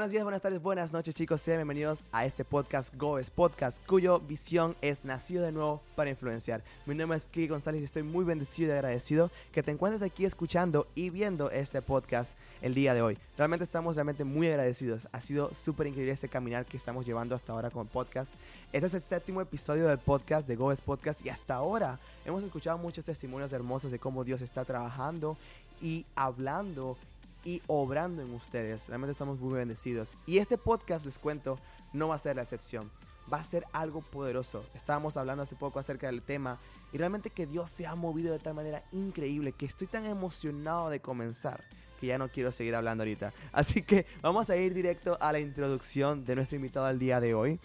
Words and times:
Buenos 0.00 0.12
días, 0.12 0.24
buenas 0.24 0.40
tardes, 0.40 0.62
buenas 0.62 0.92
noches 0.94 1.14
chicos, 1.14 1.42
sean 1.42 1.58
bienvenidos 1.58 2.04
a 2.10 2.24
este 2.24 2.42
podcast 2.42 2.96
Goes 2.96 3.28
Podcast, 3.28 3.84
cuyo 3.84 4.18
visión 4.18 4.74
es 4.80 5.04
nacido 5.04 5.44
de 5.44 5.52
nuevo 5.52 5.82
para 5.94 6.08
influenciar. 6.08 6.64
Mi 6.86 6.94
nombre 6.94 7.18
es 7.18 7.26
Kiki 7.26 7.48
González 7.48 7.82
y 7.82 7.84
estoy 7.84 8.02
muy 8.02 8.24
bendecido 8.24 8.70
y 8.70 8.72
agradecido 8.72 9.30
que 9.52 9.62
te 9.62 9.72
encuentres 9.72 10.00
aquí 10.00 10.24
escuchando 10.24 10.86
y 10.94 11.10
viendo 11.10 11.50
este 11.50 11.82
podcast 11.82 12.34
el 12.62 12.72
día 12.72 12.94
de 12.94 13.02
hoy. 13.02 13.18
Realmente 13.36 13.62
estamos 13.62 13.96
realmente 13.96 14.24
muy 14.24 14.48
agradecidos, 14.48 15.06
ha 15.12 15.20
sido 15.20 15.52
súper 15.52 15.88
increíble 15.88 16.14
este 16.14 16.30
caminar 16.30 16.64
que 16.64 16.78
estamos 16.78 17.04
llevando 17.04 17.34
hasta 17.34 17.52
ahora 17.52 17.70
con 17.70 17.82
el 17.82 17.92
podcast. 17.92 18.32
Este 18.72 18.86
es 18.86 18.94
el 18.94 19.02
séptimo 19.02 19.42
episodio 19.42 19.86
del 19.86 19.98
podcast 19.98 20.48
de 20.48 20.56
Goes 20.56 20.80
Podcast 20.80 21.26
y 21.26 21.28
hasta 21.28 21.56
ahora 21.56 21.98
hemos 22.24 22.42
escuchado 22.42 22.78
muchos 22.78 23.04
testimonios 23.04 23.52
hermosos 23.52 23.90
de 23.90 23.98
cómo 23.98 24.24
Dios 24.24 24.40
está 24.40 24.64
trabajando 24.64 25.36
y 25.82 26.06
hablando 26.14 26.96
y 27.44 27.62
obrando 27.66 28.22
en 28.22 28.32
ustedes. 28.34 28.88
Realmente 28.88 29.12
estamos 29.12 29.38
muy 29.38 29.54
bendecidos. 29.54 30.10
Y 30.26 30.38
este 30.38 30.58
podcast, 30.58 31.04
les 31.04 31.18
cuento, 31.18 31.58
no 31.92 32.08
va 32.08 32.16
a 32.16 32.18
ser 32.18 32.36
la 32.36 32.42
excepción. 32.42 32.90
Va 33.32 33.38
a 33.38 33.44
ser 33.44 33.64
algo 33.72 34.00
poderoso. 34.00 34.64
Estábamos 34.74 35.16
hablando 35.16 35.42
hace 35.42 35.56
poco 35.56 35.78
acerca 35.78 36.06
del 36.08 36.22
tema 36.22 36.58
y 36.92 36.98
realmente 36.98 37.30
que 37.30 37.46
Dios 37.46 37.70
se 37.70 37.86
ha 37.86 37.94
movido 37.94 38.32
de 38.32 38.40
tal 38.40 38.54
manera 38.54 38.82
increíble 38.92 39.52
que 39.52 39.66
estoy 39.66 39.86
tan 39.86 40.04
emocionado 40.06 40.90
de 40.90 41.00
comenzar 41.00 41.62
que 42.00 42.06
ya 42.06 42.18
no 42.18 42.28
quiero 42.30 42.50
seguir 42.50 42.74
hablando 42.74 43.02
ahorita. 43.02 43.32
Así 43.52 43.82
que 43.82 44.06
vamos 44.22 44.50
a 44.50 44.56
ir 44.56 44.74
directo 44.74 45.16
a 45.20 45.32
la 45.32 45.38
introducción 45.38 46.24
de 46.24 46.34
nuestro 46.34 46.56
invitado 46.56 46.86
al 46.86 46.98
día 46.98 47.20
de 47.20 47.34
hoy. 47.34 47.60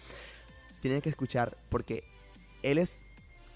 Tienen 0.80 1.00
que 1.00 1.08
escuchar 1.08 1.56
porque 1.68 2.04
él 2.62 2.78
es 2.78 3.02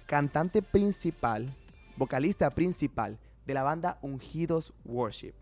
cantante 0.06 0.62
principal, 0.62 1.54
vocalista 1.96 2.50
principal 2.50 3.18
de 3.46 3.54
la 3.54 3.62
banda 3.62 3.98
Ungidos 4.02 4.72
Worship. 4.84 5.39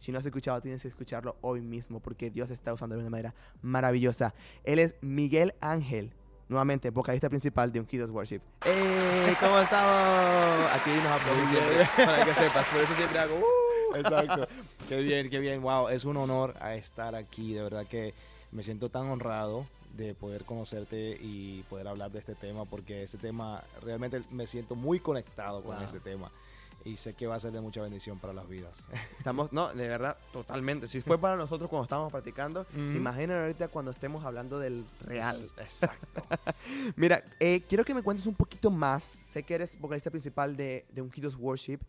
Si 0.00 0.10
no 0.10 0.18
has 0.18 0.24
escuchado, 0.24 0.60
tienes 0.62 0.80
que 0.80 0.88
escucharlo 0.88 1.36
hoy 1.42 1.60
mismo 1.60 2.00
porque 2.00 2.30
Dios 2.30 2.50
está 2.50 2.72
usando 2.72 2.96
de 2.96 3.02
una 3.02 3.10
manera 3.10 3.34
maravillosa. 3.60 4.34
Él 4.64 4.78
es 4.78 4.96
Miguel 5.02 5.54
Ángel, 5.60 6.10
nuevamente 6.48 6.88
vocalista 6.88 7.28
principal 7.28 7.70
de 7.70 7.80
Unkidos 7.80 8.10
Worship. 8.10 8.40
¡Hey! 8.62 9.36
¿Cómo 9.38 9.60
estamos? 9.60 10.72
Aquí 10.72 10.90
nos 10.90 11.06
aplaudimos 11.06 11.88
para 11.96 12.24
que 12.24 12.32
sepas. 12.32 12.66
Por 12.68 12.80
eso 12.80 12.94
siempre 12.96 13.18
hago. 13.18 13.36
Uh. 13.36 13.96
Exacto. 13.96 14.48
qué 14.88 15.02
bien, 15.02 15.28
qué 15.28 15.38
bien. 15.38 15.60
Wow, 15.60 15.90
es 15.90 16.06
un 16.06 16.16
honor 16.16 16.54
a 16.60 16.74
estar 16.76 17.14
aquí. 17.14 17.52
De 17.52 17.62
verdad 17.62 17.86
que 17.86 18.14
me 18.52 18.62
siento 18.62 18.88
tan 18.88 19.06
honrado 19.06 19.66
de 19.98 20.14
poder 20.14 20.46
conocerte 20.46 21.18
y 21.20 21.62
poder 21.68 21.88
hablar 21.88 22.10
de 22.10 22.20
este 22.20 22.34
tema 22.34 22.64
porque 22.64 23.02
ese 23.02 23.18
tema 23.18 23.62
realmente 23.82 24.22
me 24.30 24.46
siento 24.46 24.76
muy 24.76 24.98
conectado 24.98 25.62
con 25.62 25.82
ese 25.82 26.00
tema 26.00 26.30
y 26.84 26.96
sé 26.96 27.14
que 27.14 27.26
va 27.26 27.36
a 27.36 27.40
ser 27.40 27.52
de 27.52 27.60
mucha 27.60 27.82
bendición 27.82 28.18
para 28.18 28.32
las 28.32 28.48
vidas. 28.48 28.86
Estamos, 29.18 29.52
no, 29.52 29.72
de 29.72 29.88
verdad, 29.88 30.16
totalmente. 30.32 30.88
Si 30.88 31.00
fue 31.00 31.18
para 31.18 31.36
nosotros 31.36 31.68
cuando 31.68 31.84
estábamos 31.84 32.12
practicando, 32.12 32.66
imaginen 32.74 33.36
ahorita 33.42 33.68
cuando 33.68 33.90
estemos 33.90 34.24
hablando 34.24 34.58
del 34.58 34.84
real. 35.00 35.36
Exacto. 35.58 36.22
Mira, 36.96 37.22
eh, 37.38 37.62
quiero 37.68 37.84
que 37.84 37.94
me 37.94 38.02
cuentes 38.02 38.26
un 38.26 38.34
poquito 38.34 38.70
más. 38.70 39.02
Sé 39.28 39.42
que 39.42 39.54
eres 39.54 39.78
vocalista 39.80 40.10
principal 40.10 40.56
de, 40.56 40.86
de 40.92 41.02
Unkidos 41.02 41.36
Worship. 41.36 41.80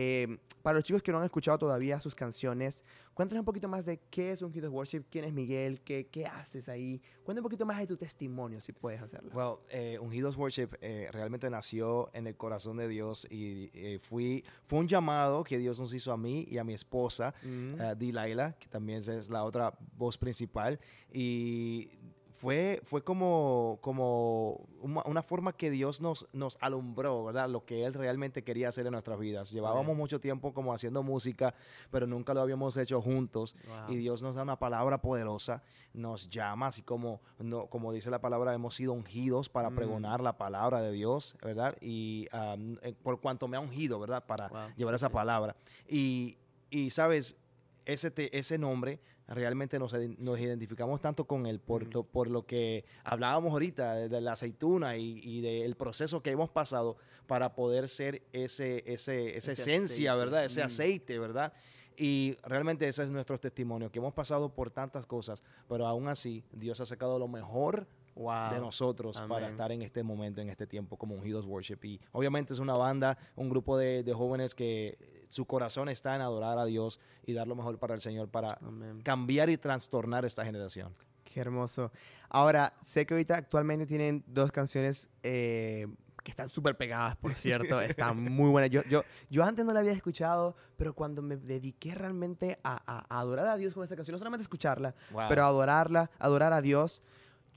Eh, 0.00 0.38
para 0.62 0.76
los 0.78 0.84
chicos 0.84 1.02
que 1.02 1.10
no 1.10 1.18
han 1.18 1.24
escuchado 1.24 1.58
todavía 1.58 1.98
sus 1.98 2.14
canciones, 2.14 2.84
cuéntanos 3.14 3.40
un 3.40 3.44
poquito 3.44 3.68
más 3.68 3.84
de 3.84 3.98
qué 4.10 4.30
es 4.30 4.42
Unkidos 4.42 4.70
Worship, 4.70 5.02
quién 5.10 5.24
es 5.24 5.32
Miguel, 5.32 5.80
qué, 5.80 6.06
qué 6.06 6.24
haces 6.24 6.68
ahí. 6.68 7.02
Cuéntame 7.24 7.40
un 7.40 7.50
poquito 7.50 7.66
más 7.66 7.78
de 7.80 7.88
tu 7.88 7.96
testimonio, 7.96 8.60
si 8.60 8.72
puedes 8.72 9.02
hacerlo. 9.02 9.32
Well, 9.34 9.58
eh, 9.70 9.98
Ungidos 10.00 10.36
Worship 10.36 10.68
eh, 10.80 11.08
realmente 11.10 11.50
nació 11.50 12.10
en 12.12 12.28
el 12.28 12.36
corazón 12.36 12.76
de 12.76 12.86
Dios 12.86 13.26
y 13.28 13.70
eh, 13.74 13.98
fui, 13.98 14.44
fue 14.62 14.78
un 14.78 14.86
llamado 14.86 15.42
que 15.42 15.58
Dios 15.58 15.80
nos 15.80 15.92
hizo 15.92 16.12
a 16.12 16.16
mí 16.16 16.46
y 16.48 16.58
a 16.58 16.64
mi 16.64 16.74
esposa, 16.74 17.34
mm. 17.42 17.74
uh, 17.74 17.94
Delilah, 17.96 18.52
que 18.52 18.68
también 18.68 19.00
es 19.00 19.30
la 19.30 19.42
otra 19.42 19.76
voz 19.96 20.16
principal. 20.16 20.78
Y 21.12 21.90
fue, 22.38 22.80
fue 22.84 23.02
como, 23.02 23.78
como 23.80 24.68
una, 24.80 25.22
forma 25.24 25.52
que 25.52 25.72
Dios 25.72 26.00
nos, 26.00 26.28
nos 26.32 26.56
alumbró, 26.60 27.24
¿verdad? 27.24 27.48
Lo 27.48 27.64
que 27.64 27.84
Él 27.84 27.94
realmente 27.94 28.44
quería 28.44 28.68
hacer 28.68 28.86
en 28.86 28.92
nuestras 28.92 29.18
vidas. 29.18 29.50
Llevábamos 29.50 29.96
mucho 29.96 30.20
tiempo 30.20 30.54
como 30.54 30.72
haciendo 30.72 31.02
música, 31.02 31.52
pero 31.90 32.06
nunca 32.06 32.34
lo 32.34 32.40
habíamos 32.40 32.76
hecho 32.76 33.02
juntos. 33.02 33.56
Y 33.88 33.96
Dios 33.96 34.22
nos 34.22 34.36
da 34.36 34.44
una 34.44 34.56
palabra 34.56 35.00
poderosa, 35.00 35.64
nos 35.92 36.30
llama, 36.30 36.68
así 36.68 36.82
como, 36.82 37.20
no, 37.40 37.66
como 37.66 37.92
dice 37.92 38.08
la 38.08 38.20
palabra, 38.20 38.54
hemos 38.54 38.76
sido 38.76 38.92
ungidos 38.92 39.48
para 39.48 39.70
mm. 39.70 39.74
pregonar 39.74 40.20
la 40.20 40.38
palabra 40.38 40.80
de 40.80 40.92
Dios, 40.92 41.34
¿verdad? 41.42 41.76
Y 41.80 42.28
eh, 42.32 42.94
por 43.02 43.20
cuanto 43.20 43.48
me 43.48 43.56
ha 43.56 43.60
ungido, 43.60 43.98
¿verdad? 43.98 44.24
Para 44.24 44.72
llevar 44.76 44.94
esa 44.94 45.08
palabra. 45.08 45.56
Y, 45.88 46.38
y, 46.70 46.90
¿sabes? 46.90 47.36
Ese, 47.84 48.12
ese 48.32 48.58
nombre 48.58 49.00
realmente 49.28 49.78
nos, 49.78 49.94
nos, 50.18 50.40
identificamos 50.40 51.00
tanto 51.00 51.26
con 51.26 51.46
él 51.46 51.60
por, 51.60 51.92
lo, 51.92 52.02
por 52.02 52.30
lo 52.30 52.46
que 52.46 52.84
hablábamos 53.04 53.52
ahorita 53.52 54.08
de, 54.08 54.20
la 54.20 54.32
aceituna 54.32 54.96
y, 54.96 55.40
del 55.40 55.76
proceso 55.76 56.22
que 56.22 56.30
hemos 56.30 56.48
pasado 56.48 56.96
para 57.26 57.54
poder 57.54 57.88
ser 57.88 58.22
ese, 58.32 58.82
ese, 58.86 59.36
esa 59.36 59.52
esencia, 59.52 60.14
¿verdad? 60.14 60.44
Ese 60.44 60.62
aceite, 60.62 61.18
¿verdad? 61.18 61.52
Y 61.96 62.36
realmente 62.42 62.88
ese 62.88 63.02
es 63.02 63.10
nuestro 63.10 63.38
testimonio, 63.38 63.90
que 63.90 63.98
hemos 63.98 64.14
pasado 64.14 64.54
por 64.54 64.70
tantas 64.70 65.04
cosas, 65.04 65.42
pero 65.68 65.86
aún 65.86 66.08
así 66.08 66.44
Dios 66.52 66.80
ha 66.80 66.86
sacado 66.86 67.18
lo 67.18 67.28
mejor 67.28 67.86
de 68.18 68.60
nosotros 68.60 69.22
para 69.28 69.48
estar 69.48 69.70
en 69.72 69.82
este 69.82 70.02
momento, 70.02 70.40
en 70.40 70.48
este 70.48 70.66
tiempo 70.66 70.96
como 70.96 71.14
Ungidos 71.14 71.46
Worship. 71.46 71.78
Y 71.84 72.00
obviamente 72.12 72.52
es 72.52 72.58
una 72.58 72.74
banda, 72.74 73.16
un 73.36 73.48
grupo 73.48 73.78
de, 73.78 74.02
de 74.02 74.12
jóvenes 74.12 74.54
que 74.54 74.98
su 75.28 75.44
corazón 75.44 75.88
está 75.88 76.14
en 76.14 76.22
adorar 76.22 76.58
a 76.58 76.64
Dios 76.64 77.00
y 77.24 77.32
dar 77.32 77.46
lo 77.46 77.54
mejor 77.54 77.78
para 77.78 77.94
el 77.94 78.00
Señor, 78.00 78.28
para 78.28 78.58
cambiar 79.02 79.50
y 79.50 79.56
trastornar 79.56 80.24
esta 80.24 80.44
generación. 80.44 80.92
Qué 81.24 81.40
hermoso. 81.40 81.92
Ahora, 82.28 82.72
sé 82.84 83.06
que 83.06 83.14
ahorita 83.14 83.36
actualmente 83.36 83.86
tienen 83.86 84.24
dos 84.26 84.50
canciones 84.50 85.08
eh, 85.22 85.86
que 86.24 86.30
están 86.30 86.48
súper 86.48 86.76
pegadas, 86.76 87.16
por 87.16 87.34
cierto. 87.34 87.80
están 87.80 88.22
muy 88.22 88.50
buenas. 88.50 88.70
Yo, 88.70 88.82
yo, 88.84 89.02
yo 89.30 89.44
antes 89.44 89.64
no 89.64 89.72
la 89.72 89.80
había 89.80 89.92
escuchado, 89.92 90.56
pero 90.76 90.94
cuando 90.94 91.22
me 91.22 91.36
dediqué 91.36 91.94
realmente 91.94 92.58
a, 92.64 93.04
adorar 93.14 93.48
a 93.48 93.56
Dios 93.56 93.74
con 93.74 93.82
esta 93.82 93.96
canción, 93.96 94.14
no 94.14 94.18
solamente 94.18 94.42
escucharla, 94.42 94.94
pero 95.28 95.44
adorarla, 95.44 96.10
adorar 96.18 96.52
a 96.52 96.62
Dios, 96.62 97.02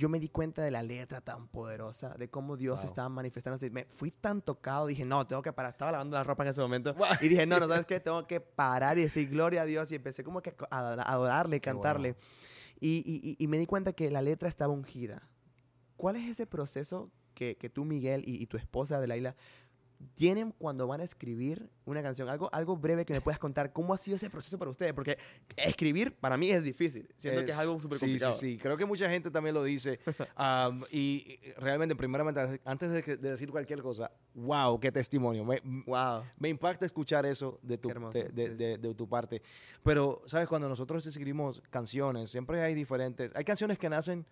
yo 0.02 0.10
me 0.10 0.20
di 0.20 0.30
cuenta 0.30 0.64
de 0.64 0.72
la 0.72 0.82
letra 0.82 1.22
tan 1.22 1.48
poderosa, 1.48 2.16
de 2.18 2.28
cómo 2.28 2.58
Dios 2.58 2.84
estaba 2.84 3.08
manifestándose. 3.08 3.70
Me 3.70 3.86
fui 3.86 4.10
tan 4.10 4.42
tocado, 4.42 4.88
dije, 4.88 5.06
no, 5.06 5.28
tengo 5.28 5.44
que 5.44 5.54
parar. 5.54 5.74
Estaba 5.74 5.92
lavando 5.92 6.18
la 6.18 6.24
ropa 6.24 6.42
en 6.42 6.50
ese 6.50 6.60
momento. 6.60 6.96
Y 7.22 7.28
dije, 7.28 7.46
no, 7.46 7.60
no, 7.60 7.68
¿sabes 7.68 7.86
qué? 7.86 8.00
Tengo 8.00 8.26
que 8.26 8.42
parar 8.42 8.98
y 8.98 9.04
decir 9.04 9.30
gloria 9.30 9.62
a 9.62 9.66
Dios. 9.66 9.92
Y 9.92 9.96
empecé 9.96 10.24
como 10.24 10.42
que 10.42 10.56
a 10.72 10.94
adorarle, 11.04 11.62
cantarle. 11.62 12.16
Y, 12.80 13.36
y, 13.38 13.48
me 13.48 13.60
di 13.60 13.68
cuenta 13.68 13.94
que 13.94 14.10
la 14.10 14.24
letra 14.24 14.50
estaba 14.50 14.74
ungida. 14.74 15.30
¿Cuál 15.98 16.16
es 16.16 16.28
ese 16.28 16.48
proceso 16.48 17.12
que, 17.36 17.56
que 17.56 17.70
tú, 17.70 17.86
Miguel, 17.86 18.24
y, 18.26 18.48
tu 18.48 18.58
esposa, 18.58 18.96
Adelaida, 18.96 19.36
tienen 20.16 20.52
cuando 20.52 20.88
van 20.88 21.02
a 21.02 21.04
escribir 21.04 21.70
una 21.86 22.02
canción? 22.02 22.30
Algo, 22.30 22.50
algo 22.54 22.78
breve 22.78 23.06
que 23.06 23.14
me 23.14 23.22
puedas 23.22 23.40
contar. 23.40 23.74
¿Cómo 23.74 23.94
ha 23.94 23.98
sido 23.98 24.16
ese 24.16 24.30
proceso 24.30 24.58
para 24.58 24.72
ustedes? 24.72 24.94
Porque 24.94 25.18
escribir 25.56 26.16
para 26.16 26.38
mí 26.38 26.50
es 26.50 26.64
difícil. 26.64 27.08
Siento 27.16 27.44
que 27.46 27.52
es 27.52 27.58
algo 27.58 27.80
súper 27.80 28.00
complicado. 28.00 28.34
Sí, 28.34 28.40
sí, 28.40 28.52
sí. 28.54 28.58
Creo 28.58 28.78
que 28.78 28.86
mucha 28.86 29.10
gente 29.10 29.32
también 29.32 29.54
lo 29.54 29.64
dice. 29.64 30.00
y 30.92 31.40
realmente, 31.58 31.96
primeramente, 31.96 32.62
antes 32.66 32.92
de, 32.92 33.18
decir 33.18 33.52
cualquier 33.52 33.82
cosa, 33.82 34.12
wow, 34.34 34.80
qué 34.80 34.92
testimonio. 34.92 35.46
Me, 35.46 35.62
wow. 35.86 36.24
me 36.38 36.50
impacta 36.50 36.86
escuchar 36.86 37.26
eso 37.26 37.60
de 37.62 37.78
tu, 37.78 37.90
de, 37.90 38.78
de, 38.78 38.96
tu 38.96 39.08
parte. 39.08 39.42
Pero, 39.84 40.22
¿sabes? 40.26 40.48
Cuando 40.48 40.68
nosotros 40.70 41.06
escribimos 41.06 41.62
canciones, 41.70 42.30
siempre 42.30 42.62
hay 42.62 42.74
diferentes. 42.74 43.32
Hay 43.36 43.44
canciones 43.44 43.78
que 43.78 43.90
nacen 43.90 44.26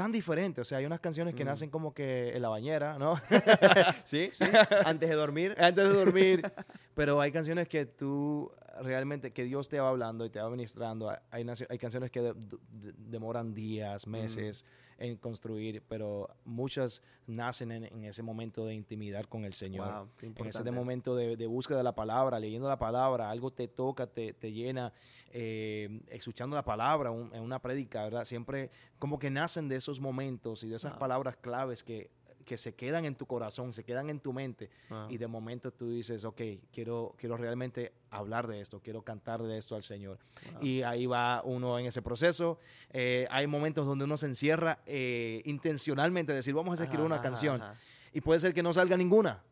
tan 0.00 0.12
diferente. 0.12 0.62
O 0.62 0.64
sea, 0.64 0.78
hay 0.78 0.86
unas 0.86 1.00
canciones 1.00 1.34
que 1.34 1.44
mm. 1.44 1.48
nacen 1.48 1.68
como 1.68 1.92
que 1.92 2.34
en 2.34 2.40
la 2.40 2.48
bañera, 2.48 2.98
¿no? 2.98 3.20
sí, 4.04 4.30
sí. 4.32 4.44
Antes 4.86 5.10
de 5.10 5.14
dormir. 5.14 5.54
Antes 5.58 5.86
de 5.86 5.92
dormir. 5.92 6.42
Pero 6.94 7.20
hay 7.20 7.30
canciones 7.30 7.68
que 7.68 7.84
tú 7.84 8.50
realmente, 8.80 9.34
que 9.34 9.44
Dios 9.44 9.68
te 9.68 9.78
va 9.78 9.90
hablando 9.90 10.24
y 10.24 10.30
te 10.30 10.40
va 10.40 10.48
ministrando. 10.48 11.10
Hay, 11.30 11.46
hay 11.68 11.78
canciones 11.78 12.10
que 12.10 12.32
demoran 12.70 13.52
días, 13.52 14.06
meses. 14.06 14.64
Mm 14.64 14.89
en 15.00 15.16
construir, 15.16 15.82
pero 15.88 16.28
muchas 16.44 17.02
nacen 17.26 17.72
en, 17.72 18.04
ese 18.04 18.22
momento 18.22 18.66
de 18.66 18.74
intimidad 18.74 19.24
con 19.24 19.44
el 19.44 19.54
Señor. 19.54 20.08
en 20.20 20.46
ese 20.46 20.70
momento 20.70 21.16
de, 21.16 21.46
búsqueda 21.46 21.78
de 21.78 21.84
la 21.84 21.94
palabra, 21.94 22.38
leyendo 22.38 22.68
la 22.68 22.78
palabra, 22.78 23.30
algo 23.30 23.50
te 23.50 23.66
toca, 23.66 24.06
te, 24.06 24.34
llena, 24.52 24.92
eh, 25.32 26.00
escuchando 26.08 26.54
la 26.54 26.64
palabra 26.64 27.10
en 27.10 27.42
una 27.42 27.60
prédica, 27.60 28.04
¿verdad? 28.04 28.24
Siempre 28.24 28.70
como 28.98 29.18
que 29.18 29.30
nacen 29.30 29.68
de 29.68 29.76
esos 29.76 30.00
momentos 30.00 30.62
y 30.62 30.68
de 30.68 30.76
esas 30.76 30.92
palabras 30.96 31.36
claves 31.36 31.82
que 31.82 32.10
que 32.50 32.58
se 32.58 32.74
quedan 32.74 33.04
en 33.04 33.14
tu 33.14 33.26
corazón, 33.26 33.72
se 33.72 33.84
quedan 33.84 34.10
en 34.10 34.18
tu 34.18 34.32
mente 34.32 34.70
y 35.08 35.18
de 35.18 35.28
momento 35.28 35.72
tú 35.72 35.88
dices, 35.88 36.24
ok, 36.24 36.42
quiero, 36.72 37.14
quiero 37.16 37.36
realmente 37.36 37.92
hablar 38.10 38.48
de 38.48 38.60
esto, 38.60 38.80
quiero 38.80 39.02
cantar 39.02 39.40
de 39.40 39.56
esto 39.56 39.76
al 39.76 39.84
Señor. 39.84 40.18
Y 40.60 40.82
ahí 40.82 41.06
va 41.06 41.42
uno 41.44 41.78
en 41.78 41.86
ese 41.86 42.02
proceso. 42.02 42.58
Eh, 42.92 43.28
hay 43.30 43.46
momentos 43.46 43.86
donde 43.86 44.04
uno 44.04 44.16
se 44.16 44.26
encierra 44.26 44.80
eh, 44.84 45.42
intencionalmente, 45.44 46.32
decir, 46.32 46.52
vamos 46.52 46.80
a 46.80 46.82
escribir 46.82 47.06
una 47.06 47.22
canción. 47.22 47.62
Y 48.12 48.20
puede 48.20 48.40
ser 48.40 48.52
que 48.52 48.64
no 48.64 48.72
salga 48.72 48.96
ninguna, 48.96 49.44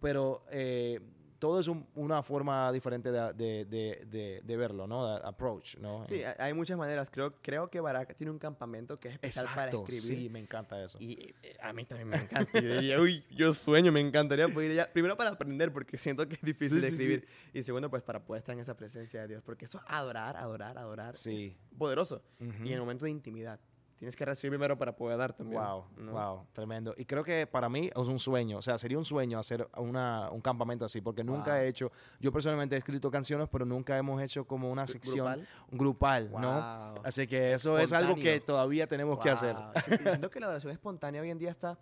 pero... 0.00 0.42
Eh, 0.50 0.98
todo 1.40 1.58
es 1.58 1.66
un- 1.66 1.84
una 1.96 2.22
forma 2.22 2.70
diferente 2.70 3.10
de, 3.10 3.32
de- 3.32 3.64
de- 4.06 4.40
de- 4.44 4.56
verlo, 4.56 4.86
¿no? 4.86 5.06
De 5.18 5.26
approach, 5.26 5.78
¿no? 5.78 6.06
Sí, 6.06 6.22
hay- 6.38 6.52
muchas 6.52 6.76
maneras. 6.78 7.08
Creo, 7.10 7.34
creo 7.42 7.68
que 7.70 7.80
Baraka 7.80 8.14
tiene 8.14 8.30
un 8.30 8.38
campamento 8.38 9.00
que 9.00 9.08
es 9.08 9.14
especial 9.14 9.46
para 9.46 9.64
Exacto, 9.68 9.80
escribir. 9.92 10.22
sí, 10.24 10.28
me 10.28 10.38
encanta 10.38 10.84
eso. 10.84 10.98
Y 11.00 11.34
eh, 11.42 11.56
a 11.62 11.72
mí 11.72 11.84
también 11.86 12.08
me 12.08 12.18
encanta. 12.18 12.60
Yo 12.60 12.74
diría, 12.74 13.00
uy, 13.00 13.24
yo 13.30 13.52
sueño, 13.54 13.90
me 13.90 14.00
encantaría 14.00 14.46
poder 14.48 14.70
ir 14.72 14.80
allá. 14.80 14.92
Primero 14.92 15.16
para 15.16 15.30
aprender, 15.30 15.72
porque 15.72 15.96
siento 15.98 16.28
que 16.28 16.34
es 16.34 16.42
difícil 16.42 16.76
Sí, 16.78 16.82
de 16.82 16.90
sí, 16.90 16.96
sí. 16.96 17.02
escribir. 17.02 17.28
Y 17.54 17.62
segundo, 17.62 17.88
pues 17.90 18.02
para 18.02 18.22
poder 18.22 18.40
estar 18.40 18.54
en 18.54 18.60
esa 18.60 18.76
presencia 18.76 19.22
de 19.22 19.28
Dios. 19.28 19.42
Porque 19.42 19.64
eso, 19.64 19.80
adorar, 19.86 20.36
adorar, 20.36 20.76
adorar, 20.76 21.16
Sí. 21.16 21.56
es 21.72 21.78
poderoso. 21.78 22.22
Ujú. 22.38 22.64
Y 22.64 22.68
en 22.68 22.74
el 22.74 22.80
momento 22.80 23.06
de 23.06 23.10
intimidad. 23.12 23.58
Tienes 24.00 24.16
que 24.16 24.24
recibir 24.24 24.52
primero 24.52 24.78
para 24.78 24.96
poder 24.96 25.18
dar 25.18 25.34
también. 25.34 25.60
Wow, 25.62 25.84
¿no? 25.98 26.12
wow, 26.12 26.46
tremendo. 26.54 26.94
Y 26.96 27.04
creo 27.04 27.22
que 27.22 27.46
para 27.46 27.68
mí 27.68 27.90
es 27.94 28.08
un 28.08 28.18
sueño, 28.18 28.56
o 28.56 28.62
sea, 28.62 28.78
sería 28.78 28.96
un 28.96 29.04
sueño 29.04 29.38
hacer 29.38 29.68
una, 29.76 30.30
un 30.30 30.40
campamento 30.40 30.86
así, 30.86 31.02
porque 31.02 31.22
nunca 31.22 31.50
Wow. 31.52 31.60
he 31.60 31.68
hecho, 31.68 31.92
yo 32.18 32.32
personalmente 32.32 32.74
he 32.76 32.78
escrito 32.78 33.10
canciones, 33.10 33.46
pero 33.52 33.66
nunca 33.66 33.98
hemos 33.98 34.20
hecho 34.22 34.46
como 34.46 34.70
una 34.72 34.86
sección 34.86 35.26
grupal. 35.70 36.28
grupal, 36.28 36.30
¿no? 36.32 36.94
Wow. 36.94 37.02
Así 37.04 37.26
que 37.26 37.52
eso 37.52 37.78
es 37.78 37.92
algo 37.92 38.14
que 38.14 38.20
Espontáneo. 38.36 38.44
todavía 38.46 38.86
tenemos 38.86 39.20
que 39.20 39.28
hacer. 39.28 39.54
Wow. 39.54 39.64
Sí, 39.84 39.92
y 39.94 40.08
siento 40.08 40.30
que 40.30 40.40
la 40.40 40.48
oración 40.48 40.72
espontánea 40.78 41.20
hoy 41.20 41.28
en 41.30 41.38
día 41.38 41.50
está. 41.50 41.78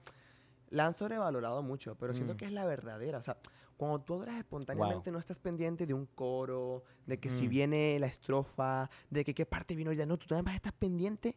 La 0.70 0.86
han 0.86 0.94
sobrevalorado 0.94 1.62
mucho, 1.62 1.94
pero 1.94 2.12
siento 2.14 2.34
Mm. 2.34 2.36
que 2.36 2.44
es 2.46 2.52
la 2.52 2.66
verdadera. 2.66 3.18
O 3.18 3.22
sea, 3.22 3.38
cuando 3.76 4.00
tú 4.00 4.14
adoras 4.14 4.36
espontáneamente, 4.38 5.12
no 5.12 5.20
estás 5.20 5.38
pendiente 5.38 5.86
de 5.86 5.94
un 5.94 6.04
coro, 6.04 6.82
de 7.06 7.18
que 7.20 7.30
si 7.30 7.46
Mm. 7.46 7.50
viene 7.50 7.96
la 8.00 8.08
estrofa, 8.08 8.90
de 9.08 9.24
que 9.24 9.34
qué 9.34 9.46
parte 9.46 9.76
vino 9.76 9.92
ya. 9.92 10.04
No, 10.04 10.18
tú 10.18 10.26
además 10.34 10.56
estás 10.56 10.72
pendiente 10.72 11.36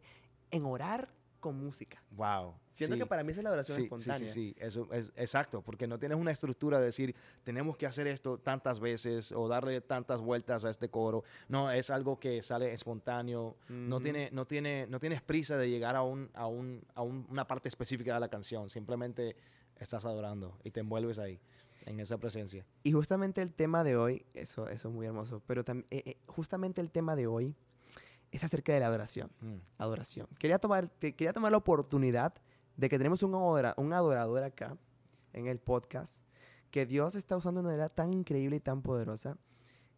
en 0.51 0.65
orar 0.65 1.09
con 1.39 1.57
música. 1.57 2.03
Wow. 2.11 2.53
Siento 2.73 2.95
sí. 2.95 2.99
que 2.99 3.05
para 3.07 3.23
mí 3.23 3.31
esa 3.31 3.39
es 3.41 3.43
la 3.45 3.51
oración 3.51 3.75
Sí, 3.75 3.81
sí, 3.81 3.85
espontánea. 3.85 4.27
sí, 4.27 4.53
sí, 4.53 4.55
eso 4.59 4.87
es 4.91 5.11
exacto, 5.15 5.63
porque 5.63 5.87
no 5.87 5.97
tienes 5.97 6.17
una 6.19 6.29
estructura 6.31 6.79
de 6.79 6.85
decir, 6.85 7.15
tenemos 7.43 7.77
que 7.77 7.87
hacer 7.87 8.05
esto 8.05 8.37
tantas 8.37 8.79
veces 8.79 9.31
o 9.31 9.47
darle 9.47 9.81
tantas 9.81 10.21
vueltas 10.21 10.65
a 10.65 10.69
este 10.69 10.89
coro. 10.89 11.23
No, 11.47 11.71
es 11.71 11.89
algo 11.89 12.19
que 12.19 12.43
sale 12.43 12.71
espontáneo, 12.73 13.57
no, 13.69 13.95
Ujú. 13.95 14.03
tiene, 14.03 14.29
no, 14.31 14.45
tiene, 14.45 14.85
no 14.87 14.99
tienes 14.99 15.21
prisa 15.23 15.57
de 15.57 15.67
llegar 15.69 15.95
a, 15.95 16.03
un, 16.03 16.29
a, 16.35 16.45
un, 16.45 16.83
a 16.93 17.01
un- 17.01 17.25
una 17.29 17.47
parte 17.47 17.67
específica 17.69 18.13
de 18.13 18.19
la 18.19 18.29
canción, 18.29 18.69
simplemente 18.69 19.35
estás 19.77 20.05
adorando 20.05 20.59
y 20.63 20.69
te 20.69 20.81
envuelves 20.81 21.17
ahí, 21.17 21.39
en 21.87 21.99
esa 21.99 22.19
presencia. 22.19 22.67
Y 22.83 22.91
justamente 22.91 23.41
el 23.41 23.51
tema 23.51 23.83
de 23.83 23.97
hoy, 23.97 24.25
eso, 24.35 24.67
eso 24.67 24.89
es 24.89 24.93
muy 24.93 25.07
hermoso, 25.07 25.41
pero 25.47 25.61
eh, 25.67 25.83
eh, 25.89 26.17
justamente 26.27 26.81
el 26.81 26.91
tema 26.91 27.15
de 27.15 27.25
hoy 27.25 27.55
es 28.31 28.43
acerca 28.43 28.73
de 28.73 28.79
la 28.79 28.87
adoración. 28.87 29.29
Mm, 29.41 29.55
adoración. 29.77 30.27
Quería 30.39 30.57
tomar, 30.59 30.87
te- 30.87 31.13
quería 31.15 31.33
tomar 31.33 31.51
la 31.51 31.57
oportunidad 31.57 32.33
de 32.77 32.89
que 32.89 32.97
tenemos 32.97 33.23
un, 33.23 33.33
adora- 33.33 33.73
un 33.77 33.91
adorador 33.93 34.43
acá 34.43 34.77
en 35.33 35.47
el 35.47 35.59
podcast 35.59 36.23
que 36.71 36.85
Dios 36.85 37.15
está 37.15 37.35
usando 37.37 37.59
de 37.61 37.65
una 37.67 37.73
manera 37.73 37.89
tan 37.89 38.13
increíble 38.13 38.55
y 38.55 38.59
tan 38.61 38.81
poderosa. 38.81 39.37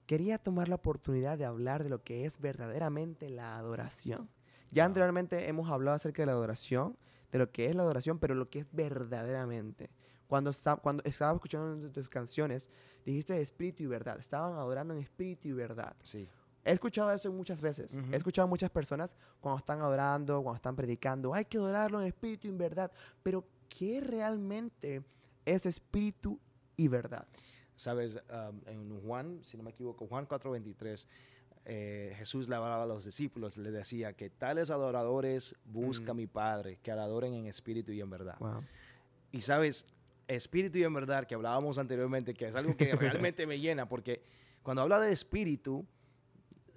Quería 0.07 0.37
tomar 0.37 0.67
la 0.67 0.75
oportunidad 0.75 1.37
de 1.37 1.45
hablar 1.45 1.83
de 1.83 1.89
lo 1.89 2.03
que 2.03 2.25
es 2.25 2.39
verdaderamente 2.39 3.29
la 3.29 3.57
adoración. 3.57 4.29
Ya 4.71 4.83
Wow. 4.83 4.87
anteriormente 4.87 5.47
hemos 5.47 5.69
hablado 5.69 5.95
acerca 5.95 6.23
de 6.23 6.25
la 6.25 6.31
adoración, 6.33 6.97
de 7.31 7.37
lo 7.39 7.51
que 7.51 7.67
es 7.67 7.75
la 7.75 7.83
adoración, 7.83 8.17
pero 8.19 8.33
lo 8.35 8.49
que 8.49 8.59
es 8.59 8.67
verdaderamente. 8.71 9.91
Cuando, 10.27 10.51
cuando 10.81 11.03
estaba 11.05 11.33
escuchando 11.33 11.91
tus 11.91 12.09
canciones, 12.09 12.69
dijiste 13.05 13.39
espíritu 13.39 13.83
y 13.83 13.87
verdad. 13.87 14.17
Estaban 14.19 14.53
adorando 14.53 14.93
en 14.95 15.01
espíritu 15.01 15.47
y 15.47 15.53
verdad. 15.53 15.95
sí, 16.03 16.27
He 16.65 16.71
escuchado 16.71 17.11
eso 17.11 17.31
muchas 17.31 17.59
veces. 17.61 17.97
Ujú. 17.97 18.13
He 18.13 18.15
escuchado 18.17 18.45
a 18.45 18.49
muchas 18.49 18.69
personas 18.69 19.15
cuando 19.41 19.59
están 19.59 19.81
adorando, 19.81 20.41
cuando 20.41 20.55
están 20.55 20.75
predicando, 20.75 21.33
hay 21.33 21.45
que 21.45 21.57
adorarlo 21.57 21.99
en 22.01 22.07
espíritu 22.07 22.47
y 22.47 22.51
en 22.51 22.57
verdad. 22.57 22.91
Pero, 23.21 23.43
¿qué 23.69 23.99
realmente 24.01 25.03
es 25.45 25.65
espíritu 25.65 26.39
y 26.77 26.87
verdad? 26.87 27.27
sabes, 27.75 28.19
um, 28.29 28.61
en 28.67 29.01
Juan, 29.01 29.39
si 29.43 29.57
no 29.57 29.63
me 29.63 29.71
equivoco, 29.71 30.05
Juan 30.07 30.27
4:23, 30.27 31.07
eh, 31.65 32.13
Jesús 32.17 32.47
le 32.47 32.55
hablaba 32.55 32.83
a 32.83 32.85
los 32.85 33.03
discípulos, 33.03 33.57
le 33.57 33.71
decía 33.71 34.13
que 34.13 34.29
tales 34.29 34.69
adoradores 34.69 35.55
busca 35.65 36.13
Mm. 36.13 36.17
mi 36.17 36.27
Padre, 36.27 36.77
que 36.83 36.91
adoren 36.91 37.33
en 37.33 37.47
espíritu 37.47 37.91
y 37.91 37.99
en 37.99 38.09
verdad. 38.11 38.37
Wow. 38.39 38.63
Y 39.31 39.41
sabes, 39.41 39.87
espíritu 40.27 40.77
y 40.77 40.83
en 40.83 40.93
verdad, 40.93 41.25
que 41.25 41.33
hablábamos 41.35 41.77
anteriormente, 41.79 42.33
que 42.35 42.45
es 42.45 42.55
algo 42.55 42.77
que 42.77 42.91
realmente 43.31 43.47
me 43.47 43.59
llena, 43.59 43.89
porque 43.89 44.21
cuando 44.61 44.83
habla 44.83 44.99
de 45.01 45.11
espíritu, 45.11 45.83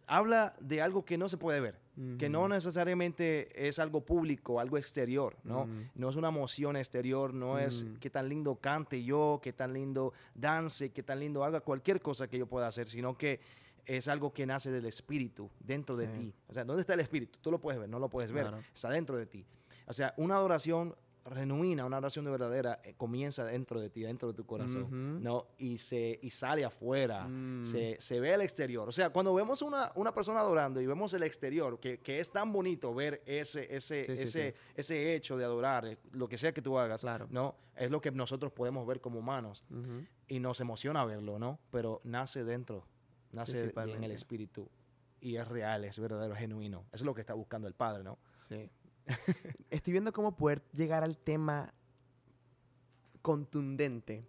habla 0.06 0.55
de 0.61 0.81
algo 0.82 1.05
que 1.05 1.19
no 1.19 1.29
se 1.29 1.37
puede 1.37 1.61
ver, 1.61 1.81
que 2.19 2.29
no 2.29 2.47
necesariamente 2.49 3.69
es 3.69 3.79
algo 3.79 4.05
público, 4.05 4.61
algo 4.61 4.76
exterior, 4.79 5.37
¿no? 5.44 5.67
No 5.94 6.08
es 6.11 6.17
una 6.17 6.29
emoción 6.29 6.76
exterior, 6.76 7.32
no 7.35 7.58
es 7.58 7.87
qué 8.00 8.11
tan 8.11 8.29
lindo 8.29 8.56
cante 8.56 9.03
yo, 9.03 9.41
qué 9.43 9.53
tan 9.53 9.73
lindo 9.73 10.12
dance, 10.35 10.91
qué 10.93 11.03
tan 11.03 11.20
lindo 11.20 11.43
haga 11.44 11.61
cualquier 11.61 12.00
cosa 12.03 12.29
que 12.29 12.38
yo 12.38 12.47
pueda 12.47 12.67
hacer, 12.69 12.87
sino 12.87 13.17
que 13.17 13.41
es 13.87 14.08
algo 14.08 14.32
que 14.32 14.47
nace 14.47 14.70
del 14.70 14.85
espíritu, 14.87 15.49
dentro 15.61 15.97
de 15.97 16.08
ti. 16.08 16.35
O 16.49 16.53
sea, 16.53 16.64
¿dónde 16.64 16.81
está 16.82 16.94
el 16.94 17.00
espíritu? 17.00 17.38
Tú 17.41 17.50
lo 17.50 17.61
puedes 17.61 17.81
ver, 17.81 17.88
no 17.88 17.99
lo 17.99 18.08
puedes 18.11 18.31
ver, 18.32 18.49
Claro. 18.49 18.62
está 18.75 18.91
dentro 18.91 19.17
de 19.17 19.26
ti. 19.26 19.47
O 19.87 19.93
sea, 19.93 20.12
una 20.17 20.35
adoración 20.37 20.94
genuina, 21.34 21.84
una 21.84 21.99
oración 21.99 22.25
de 22.25 22.31
verdadera, 22.31 22.81
eh, 22.84 22.94
comienza 22.96 23.44
dentro 23.44 23.81
de 23.81 23.90
ti, 23.90 24.02
dentro 24.02 24.28
de 24.28 24.34
tu 24.34 24.46
corazón, 24.46 24.84
Ujú. 24.84 24.94
¿no? 25.23 25.46
Y, 25.58 25.78
se, 25.78 26.19
y 26.23 26.31
sale 26.31 26.64
afuera, 26.64 27.26
Mm. 27.26 27.64
se, 27.64 27.96
se 27.99 28.20
ve 28.20 28.34
al 28.34 28.43
exterior. 28.43 28.88
O 28.88 28.93
sea, 28.93 29.11
cuando 29.11 29.34
vemos 29.34 29.62
una, 29.62 29.90
una 29.96 30.12
persona 30.14 30.40
adorando 30.40 30.81
y 30.81 30.87
vemos 30.87 31.12
el 31.14 31.23
exterior, 31.23 31.81
que, 31.81 31.99
que 31.99 32.20
es 32.20 32.31
tan 32.31 32.52
bonito 32.52 32.94
ver 32.94 33.23
ese, 33.26 33.75
ese, 33.75 34.05
Sí, 34.06 34.17
sí, 34.17 34.23
ese, 34.23 34.50
sí. 34.52 34.56
ese 34.75 35.14
hecho 35.14 35.37
de 35.37 35.44
adorar, 35.44 35.87
eh, 35.87 35.99
lo 36.12 36.28
que 36.28 36.38
sea 36.38 36.52
que 36.52 36.62
tú 36.62 36.78
hagas, 36.78 37.00
Claro. 37.02 37.26
¿no? 37.31 37.56
Es 37.76 37.90
lo 37.90 38.00
que 38.00 38.11
nosotros 38.11 38.52
podemos 38.52 38.87
ver 38.87 39.00
como 39.00 39.19
humanos 39.19 39.64
Ujú. 39.70 40.05
y 40.29 40.38
nos 40.40 40.61
emociona 40.61 41.05
verlo, 41.05 41.38
¿no? 41.38 41.58
Pero 41.70 42.00
nace 42.05 42.44
dentro, 42.44 42.87
nace 43.32 43.72
en 43.76 44.02
el 44.05 44.12
espíritu 44.12 44.69
y 45.20 45.37
es 45.37 45.46
real, 45.49 45.84
es 45.84 45.99
verdadero, 45.99 46.34
genuino. 46.37 46.81
Eso 46.93 47.02
es 47.02 47.06
lo 47.06 47.14
que 47.14 47.20
está 47.20 47.34
buscando 47.34 47.67
el 47.69 47.75
Padre, 47.75 48.05
¿no? 48.05 48.19
Sí. 48.34 48.70
Estoy 49.70 49.93
viendo 49.93 50.12
cómo 50.12 50.37
poder 50.37 50.62
llegar 50.73 51.03
al 51.05 51.17
tema 51.19 51.73
contundente. 53.23 54.25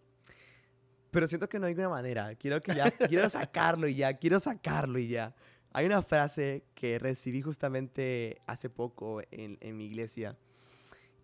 Pero 1.11 1.27
siento 1.27 1.47
que 1.49 1.59
no 1.59 1.65
hay 1.67 1.73
una 1.73 1.89
manera. 1.89 2.35
Quiero 2.35 2.61
que 2.61 2.75
ya, 2.75 2.91
quiero 3.09 3.29
sacarlo 3.29 3.87
y 3.87 3.95
ya, 3.95 4.13
quiero 4.17 4.39
sacarlo 4.39 4.99
y 4.99 5.07
ya. 5.07 5.35
Hay 5.73 5.85
una 5.85 6.01
frase 6.01 6.65
que 6.73 6.97
recibí 6.99 7.41
justamente 7.41 8.41
hace 8.47 8.69
poco 8.69 9.21
en, 9.31 9.57
en 9.61 9.77
mi 9.77 9.85
iglesia 9.85 10.37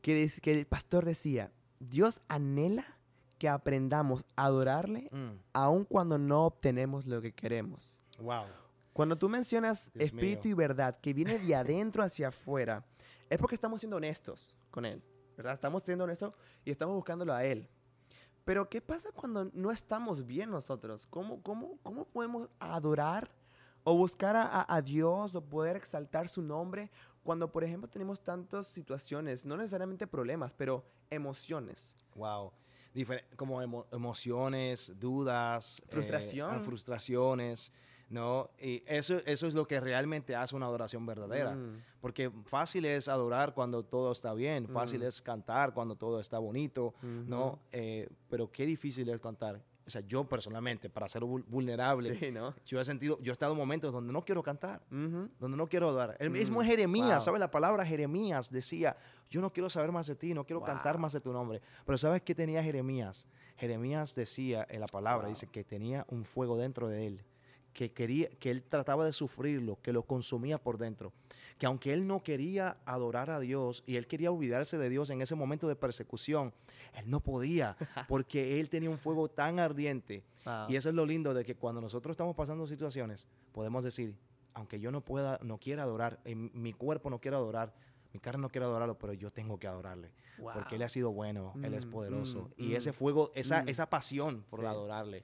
que, 0.02 0.14
dice- 0.16 0.42
que 0.42 0.58
el 0.60 0.66
pastor 0.68 1.06
decía, 1.06 1.52
Dios 1.80 2.20
anhela 2.28 2.84
que 3.40 3.50
aprendamos 3.50 4.26
a 4.36 4.46
adorarle 4.46 5.10
Mm, 5.12 5.38
aun 5.54 5.86
cuando 5.86 6.18
no 6.18 6.46
obtenemos 6.46 7.06
lo 7.06 7.22
que 7.22 7.34
queremos. 7.34 8.02
Wow. 8.20 8.46
Cuando 8.94 9.16
tú 9.18 9.28
mencionas 9.28 9.92
Dios 9.94 10.06
espíritu 10.06 10.48
mío. 10.50 10.52
y 10.52 10.54
verdad, 10.54 11.00
que 11.02 11.14
viene 11.14 11.40
de 11.40 11.56
adentro 11.56 12.04
hacia 12.04 12.28
afuera, 12.30 12.86
es 13.34 13.40
porque 13.40 13.56
estamos 13.56 13.82
siendo 13.82 13.98
honestos 13.98 14.58
con 14.72 14.86
Él, 14.86 15.02
¿verdad? 15.36 15.54
Estamos 15.54 15.84
siendo 15.84 16.04
honestos 16.04 16.34
y 16.64 16.72
estamos 16.72 16.96
buscándolo 16.96 17.34
a 17.34 17.44
Él. 17.44 17.68
Pero 18.46 18.70
¿qué 18.70 18.82
pasa 18.82 19.10
cuando 19.14 19.46
no 19.54 19.72
estamos 19.72 20.26
bien 20.26 20.50
nosotros? 20.52 21.08
¿Cómo, 21.08 21.42
cómo, 21.42 21.78
cómo 21.82 22.06
podemos 22.06 22.50
adorar 22.60 23.32
o 23.86 23.96
buscar 23.96 24.36
a, 24.36 24.66
a- 24.68 24.82
Dios 24.82 25.34
o 25.36 25.42
poder 25.44 25.76
exaltar 25.78 26.28
su 26.28 26.42
nombre 26.42 26.92
cuando, 27.24 27.52
por 27.52 27.64
ejemplo, 27.64 27.90
tenemos 27.90 28.22
tantas 28.22 28.68
situaciones, 28.68 29.46
no 29.46 29.56
necesariamente 29.58 30.08
problemas, 30.08 30.54
pero 30.54 30.86
emociones? 31.10 31.96
Wow. 32.16 32.52
Difer- 32.94 33.24
como 33.38 33.62
emo- 33.62 33.86
emociones, 33.92 34.94
dudas, 35.00 35.80
eh, 35.80 35.86
Frustración. 35.90 36.56
ah, 36.56 36.60
frustraciones, 36.60 37.72
¿no? 38.14 38.50
Y 38.62 38.84
eso, 38.86 39.18
eso 39.26 39.48
es 39.48 39.54
lo 39.56 39.68
que 39.68 39.80
realmente 39.80 40.36
hace 40.36 40.56
una 40.56 40.68
adoración 40.68 41.06
verdadera. 41.06 41.56
Mm, 41.56 41.82
Porque 42.00 42.32
fácil 42.46 42.86
es 42.86 43.08
adorar 43.08 43.54
cuando 43.54 43.84
todo 43.84 44.12
está 44.12 44.34
bien, 44.34 44.68
fácil 44.68 45.02
Mm. 45.02 45.06
es 45.08 45.22
cantar 45.22 45.74
cuando 45.74 45.96
todo 45.96 46.20
está 46.20 46.38
bonito, 46.38 46.94
¿no? 47.02 47.46
ujú. 47.48 47.60
Eh, 47.72 48.08
pero 48.30 48.52
qué 48.52 48.66
difícil 48.66 49.10
es 49.10 49.20
cantar. 49.20 49.62
O 49.86 49.90
sea, 49.90 50.00
yo 50.02 50.24
personalmente, 50.24 50.90
para 50.90 51.10
ser 51.10 51.24
vul- 51.24 51.44
vulnerable, 51.46 52.18
Sí, 52.18 52.32
¿no? 52.32 52.54
yo 52.66 52.80
he 52.80 52.86
sentido, 52.86 53.20
yo 53.22 53.32
he 53.32 53.34
estado 53.34 53.52
en 53.52 53.58
momentos 53.58 53.92
donde 53.92 54.14
no 54.14 54.24
quiero 54.24 54.42
cantar 54.42 54.82
donde 54.90 55.58
no 55.58 55.68
quiero 55.68 55.90
adorar. 55.90 56.16
El 56.20 56.30
mismo 56.30 56.62
Mm, 56.62 56.66
Jeremías, 56.66 57.10
wow. 57.16 57.22
¿sabes? 57.22 57.40
La 57.42 57.52
palabra 57.52 57.86
Jeremías 57.86 58.50
decía, 58.50 58.96
yo 59.30 59.42
no 59.42 59.52
quiero 59.52 59.70
saber 59.70 59.92
más 59.92 60.08
de 60.08 60.16
ti, 60.16 60.34
no 60.34 60.46
quiero 60.46 60.62
cantar 60.62 60.94
Wow. 60.96 61.02
más 61.02 61.12
de 61.14 61.20
tu 61.20 61.34
nombre. 61.34 61.62
Pero 61.86 61.98
¿sabes 61.98 62.22
qué 62.22 62.34
tenía 62.36 62.64
Jeremías? 62.64 63.28
Jeremías 63.58 64.16
decía 64.16 64.66
en 64.70 64.80
la 64.80 64.88
palabra, 64.88 65.24
Wow. 65.28 65.32
dice 65.34 65.48
que 65.48 65.64
tenía 65.66 66.06
un 66.10 66.24
fuego 66.26 66.58
dentro 66.58 66.88
de 66.88 67.08
él, 67.08 67.22
que 67.74 67.92
quería, 67.92 68.30
que 68.40 68.52
él 68.52 68.64
trataba 68.64 69.06
de 69.06 69.14
sufrirlo, 69.14 69.80
que 69.82 69.92
lo 69.94 70.04
consumía 70.04 70.58
por 70.58 70.78
dentro. 70.78 71.12
Que 71.58 71.66
aunque 71.66 71.92
él 71.94 72.06
no 72.08 72.24
quería 72.24 72.78
adorar 72.86 73.30
a 73.32 73.40
Dios 73.40 73.84
y 73.88 73.96
él 73.96 74.06
quería 74.08 74.32
olvidarse 74.32 74.78
de 74.78 74.90
Dios 74.90 75.10
en 75.10 75.22
ese 75.22 75.36
momento 75.36 75.68
de 75.68 75.76
persecución, 75.76 76.54
él 76.94 77.10
no 77.10 77.20
podía, 77.20 77.76
porque 78.08 78.60
él 78.60 78.70
tenía 78.70 78.90
un 78.90 78.98
fuego 79.00 79.30
tan 79.30 79.60
ardiente 79.60 80.24
Wow. 80.46 80.70
y 80.70 80.76
eso 80.76 80.90
es 80.90 80.96
lo 80.96 81.06
lindo 81.06 81.34
de 81.34 81.46
que 81.46 81.56
cuando 81.56 81.80
nosotros 81.80 82.14
estamos 82.14 82.36
pasando 82.36 82.68
situaciones, 82.68 83.28
podemos 83.54 83.84
decir, 83.86 84.16
aunque 84.54 84.78
yo 84.80 84.92
no 84.92 85.00
pueda, 85.02 85.40
no 85.42 85.58
quiera 85.58 85.84
adorar, 85.84 86.20
mi 86.26 86.74
cuerpo 86.74 87.10
no 87.10 87.20
quiera 87.20 87.38
adorar, 87.38 87.74
mi 88.12 88.20
carne 88.20 88.42
no 88.42 88.50
quiera 88.50 88.68
adorarlo, 88.68 88.98
pero 89.00 89.14
yo 89.14 89.30
tengo 89.30 89.58
que 89.58 89.68
adorarle. 89.68 90.12
Porque 90.54 90.76
Él 90.76 90.82
ha 90.84 90.90
sido 90.90 91.12
bueno, 91.12 91.54
Él 91.64 91.74
es 91.74 91.86
Mm, 91.86 91.90
poderoso. 91.92 92.52
mm, 92.58 92.62
y 92.62 92.68
mm, 92.70 92.76
ese 92.76 92.94
fuego, 92.94 93.32
esa, 93.36 93.62
esa 93.62 93.90
pasión 93.90 94.44
por 94.50 94.60
Sí. 94.60 94.66
adorarle. 94.68 95.24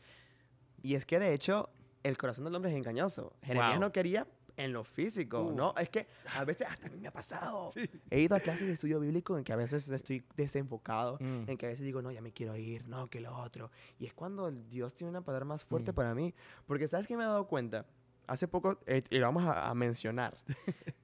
Y 0.82 0.96
es 0.96 1.06
que 1.06 1.20
de 1.20 1.34
hecho, 1.34 1.70
el 2.03 2.18
corazón 2.18 2.46
del 2.46 2.56
hombre 2.56 2.72
es 2.72 2.77
engañoso. 2.77 3.34
Jeremías 3.41 3.74
Wow. 3.74 3.82
no 3.82 3.91
quería 3.91 4.27
en 4.58 4.74
lo 4.74 4.84
físico, 4.84 5.41
Uf. 5.44 5.53
¿no? 5.56 5.74
Es 5.77 5.89
que 5.89 6.06
a 6.36 6.44
veces 6.44 6.68
hasta 6.68 6.88
a 6.88 6.89
mí 6.89 6.98
me 7.00 7.08
ha 7.08 7.12
pasado. 7.13 7.72
He 8.12 8.20
ido 8.20 8.36
a 8.36 8.39
clases 8.41 8.68
de 8.68 8.74
estudio 8.74 9.00
bíblico 9.00 9.38
en 9.38 9.44
que 9.46 9.53
a 9.53 9.56
veces 9.56 9.88
estoy 9.89 10.24
desenfocado, 10.36 11.18
Mm. 11.22 11.44
en 11.50 11.58
que 11.58 11.65
a 11.65 11.70
veces 11.70 11.86
digo, 11.86 12.01
no, 12.01 12.12
ya 12.12 12.22
me 12.22 12.34
quiero 12.34 12.56
ir, 12.58 12.88
no, 12.88 13.10
que 13.10 13.22
lo 13.22 13.34
otro. 13.38 13.72
Y 14.00 14.06
es 14.06 14.13
cuando 14.13 14.51
Dios 14.51 14.96
tiene 14.96 15.10
una 15.12 15.22
palabra 15.22 15.46
más 15.46 15.63
fuerte 15.63 15.91
Mm. 15.91 15.96
para 15.96 16.13
mí. 16.13 16.34
Porque 16.65 16.88
¿sabes 16.89 17.08
qué 17.08 17.15
me 17.15 17.24
he 17.24 17.27
dado 17.27 17.48
cuenta? 17.48 17.86
Hace 18.27 18.48
poco, 18.48 18.79
eh, 18.86 19.01
y 19.10 19.18
lo 19.18 19.25
vamos 19.27 19.44
a, 19.46 19.70
a 19.70 19.74
mencionar, 19.74 20.36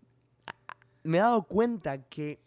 me 1.04 1.18
he 1.18 1.22
dado 1.22 1.44
cuenta 1.44 2.04
que 2.04 2.40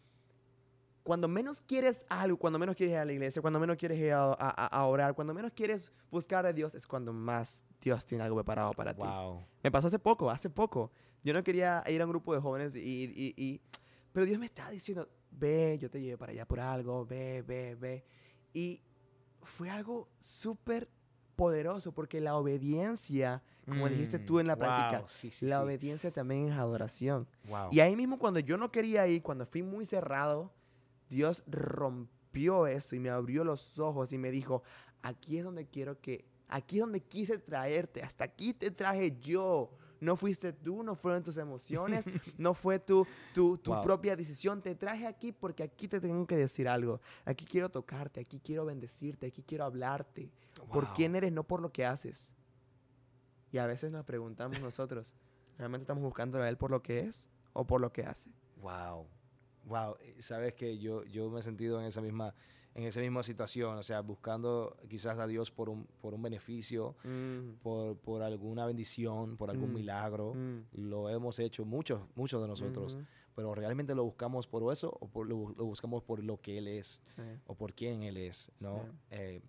cuando 1.03 1.27
menos 1.27 1.61
quieres 1.63 2.05
algo, 2.11 2.37
cuando 2.37 2.59
menos 2.59 2.77
quieres 2.77 2.93
ir 2.93 2.99
a 2.99 3.05
la 3.05 3.13
iglesia, 3.13 3.41
cuando 3.41 3.59
menos 3.59 3.77
quieres 3.79 3.99
ir 3.99 4.13
a- 4.13 4.33
a- 4.35 4.67
a 4.67 4.85
orar, 4.87 5.15
cuando 5.15 5.33
menos 5.33 5.53
quieres 5.53 5.91
buscar 6.11 6.45
a 6.45 6.53
Dios, 6.53 6.75
es 6.75 6.87
cuando 6.87 7.13
más 7.13 7.63
Dios 7.81 8.05
tiene 8.07 8.25
algo 8.25 8.37
preparado 8.37 8.73
para 8.73 8.95
ti. 8.95 9.03
Wow. 9.03 9.45
Me 9.63 9.71
pasó 9.71 9.87
hace 9.89 9.99
poco, 9.99 10.31
hace 10.31 10.51
poco. 10.51 10.91
Yo 11.25 11.33
no 11.35 11.43
quería 11.43 11.83
ir 11.89 12.01
a 12.01 12.05
un 12.05 12.11
grupo 12.11 12.35
de 12.35 12.41
jóvenes 12.41 12.75
y, 12.77 12.81
y- 12.81 13.35
y- 13.37 13.61
pero 14.13 14.27
Dios 14.27 14.39
me 14.39 14.47
estaba 14.47 14.71
diciendo, 14.71 15.09
ve, 15.31 15.79
yo 15.81 15.91
te 15.91 16.01
llevé 16.01 16.17
para 16.19 16.33
allá 16.33 16.47
por 16.47 16.61
algo, 16.61 17.05
ve, 17.07 17.43
ve, 17.43 17.75
ve. 17.75 18.05
Y 18.53 18.81
fue 19.43 19.71
algo 19.71 20.09
súper 20.19 20.89
poderoso 21.37 21.93
porque 21.93 22.21
la 22.21 22.37
obediencia, 22.37 23.43
como 23.65 23.89
dijiste 23.89 24.19
tú 24.19 24.41
en 24.41 24.47
la 24.49 24.57
Mm, 24.57 24.59
práctica, 24.59 24.99
wow, 25.01 25.09
sí, 25.09 25.31
sí, 25.31 25.47
la 25.47 25.57
sí. 25.57 25.63
obediencia 25.63 26.11
también 26.11 26.49
es 26.49 26.53
adoración. 26.59 27.29
Wow. 27.45 27.69
Y 27.71 27.81
ahí 27.81 27.95
mismo 27.95 28.19
cuando 28.19 28.41
yo 28.41 28.57
no 28.57 28.73
quería 28.73 29.07
ir, 29.07 29.23
cuando 29.23 29.47
fui 29.47 29.63
muy 29.63 29.85
cerrado, 29.85 30.53
Dios 31.09 31.43
rompió 31.47 32.67
eso 32.67 32.97
y 32.97 33.01
me 33.01 33.11
abrió 33.11 33.45
los 33.45 33.79
ojos 33.79 34.13
y 34.13 34.19
me 34.19 34.31
dijo, 34.31 34.63
aquí 35.03 35.39
es 35.39 35.45
donde 35.45 35.67
quiero 35.67 36.01
que, 36.01 36.25
aquí 36.49 36.77
es 36.77 36.81
donde 36.81 37.01
quise 37.01 37.39
traerte, 37.39 38.03
hasta 38.03 38.25
aquí 38.25 38.53
te 38.55 38.71
traje 38.71 39.17
yo. 39.21 39.71
No 40.01 40.15
fuiste 40.17 40.53
tú, 40.53 40.85
no 40.85 40.95
fueron 40.95 41.25
tus 41.25 41.39
emociones, 41.39 42.05
no 42.39 42.55
fue 42.55 42.79
tu, 42.79 43.05
tu, 43.35 43.59
tu 43.59 43.73
Wow. 43.73 43.83
propia 43.83 44.15
decisión. 44.15 44.63
Te 44.63 44.77
traje 44.77 45.07
aquí 45.09 45.33
porque 45.33 45.65
aquí 45.65 45.89
te 45.89 46.01
tengo 46.01 46.25
que 46.25 46.37
decir 46.37 46.69
algo. 46.69 47.01
Aquí 47.25 47.45
quiero 47.45 47.69
tocarte, 47.69 48.21
aquí 48.21 48.39
quiero 48.39 48.65
bendecirte, 48.65 49.27
aquí 49.27 49.43
quiero 49.43 49.65
hablarte. 49.65 50.31
Por 50.73 50.85
Wow. 50.85 50.95
quién 50.95 51.17
eres, 51.17 51.33
no 51.33 51.43
por 51.43 51.61
lo 51.61 51.73
que 51.73 51.85
haces. 51.85 52.33
Y 53.51 53.59
a 53.59 53.67
veces 53.67 53.91
nos 53.91 54.05
preguntamos 54.05 54.61
nosotros, 54.61 55.17
¿realmente 55.57 55.83
estamos 55.83 56.05
buscando 56.05 56.39
a 56.41 56.49
Él 56.49 56.57
por 56.57 56.71
lo 56.71 56.81
que 56.83 57.01
es 57.01 57.29
o 57.53 57.67
por 57.67 57.81
lo 57.81 57.93
que 57.93 58.05
hace? 58.05 58.31
Wow. 58.57 59.09
Wow. 59.65 59.97
Eh, 60.01 60.17
Sabes 60.21 60.55
que 60.55 60.79
yo, 60.79 61.03
yo 61.05 61.29
me 61.29 61.41
he 61.41 61.43
sentido 61.43 61.81
en 61.81 61.87
esa 61.87 62.01
misma 62.01 62.35
en 62.75 62.85
esa 62.85 63.01
misma 63.01 63.23
situación, 63.23 63.77
o 63.77 63.83
sea, 63.83 64.01
buscando 64.03 64.77
quizás 64.89 65.19
a 65.19 65.27
Dios 65.27 65.51
por 65.51 65.69
un, 65.69 65.87
por 66.01 66.15
un 66.15 66.23
beneficio, 66.23 66.95
Mm, 67.05 67.55
por, 67.63 67.97
por 67.99 68.23
alguna 68.23 68.67
bendición, 68.67 69.37
por 69.37 69.51
algún 69.51 69.71
Mm, 69.71 69.75
milagro. 69.75 70.35
mm, 70.35 70.59
Lo 70.73 71.09
hemos 71.11 71.39
hecho 71.41 71.65
muchos, 71.65 72.03
muchos 72.15 72.41
de 72.41 72.47
nosotros, 72.49 72.97
pero 73.35 73.55
realmente 73.55 73.95
lo 73.95 74.05
buscamos 74.05 74.47
por 74.47 74.73
eso 74.73 74.97
o 75.01 75.09
por, 75.09 75.29
lo, 75.29 75.51
lo 75.57 75.65
buscamos 75.65 76.03
por 76.03 76.23
lo 76.23 76.41
que 76.41 76.59
Él 76.59 76.69
es 76.69 77.01
sí. 77.05 77.23
o 77.47 77.55
por 77.55 77.73
quién 77.75 78.03
Él 78.03 78.17
es, 78.17 78.51
¿no? 78.61 78.83
Sí. 78.85 78.91
Eh, 79.11 79.41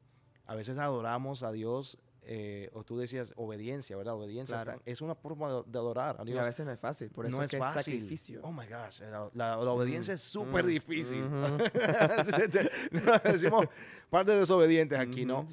a 0.45 0.55
veces 0.55 0.77
adoramos 0.79 1.43
a 1.43 1.51
Dios, 1.51 1.99
eh, 2.31 2.69
o 2.73 2.83
tú 2.83 2.95
decías 2.99 3.33
obediencia, 3.37 3.97
¿verdad? 3.97 4.13
Obediencia 4.13 4.61
Claro. 4.63 4.81
es 4.85 5.01
una 5.01 5.15
forma 5.15 5.51
de, 5.51 5.63
de 5.65 5.79
adorar 5.79 6.17
a 6.19 6.21
Y 6.21 6.27
Dios. 6.27 6.39
a 6.43 6.45
veces 6.45 6.63
no 6.63 6.71
es 6.71 6.79
fácil, 6.79 7.09
por 7.09 7.25
eso 7.25 7.37
no 7.37 7.43
es, 7.43 7.51
es 7.51 7.59
fácil. 7.59 7.95
sacrificio. 7.95 8.41
Oh 8.43 8.51
my 8.51 8.67
gosh, 8.67 8.99
la, 9.01 9.29
la- 9.33 9.57
la 9.57 9.71
obediencia 9.71 10.13
Mm, 10.13 10.15
es 10.15 10.21
súper 10.21 10.63
mm, 10.63 10.67
difícil. 10.67 11.23
ujú. 11.23 11.33
No, 12.91 13.31
Decimos 13.31 13.65
parte 14.11 14.33
desobedientes 14.35 14.99
aquí, 14.99 15.25
¿no? 15.25 15.47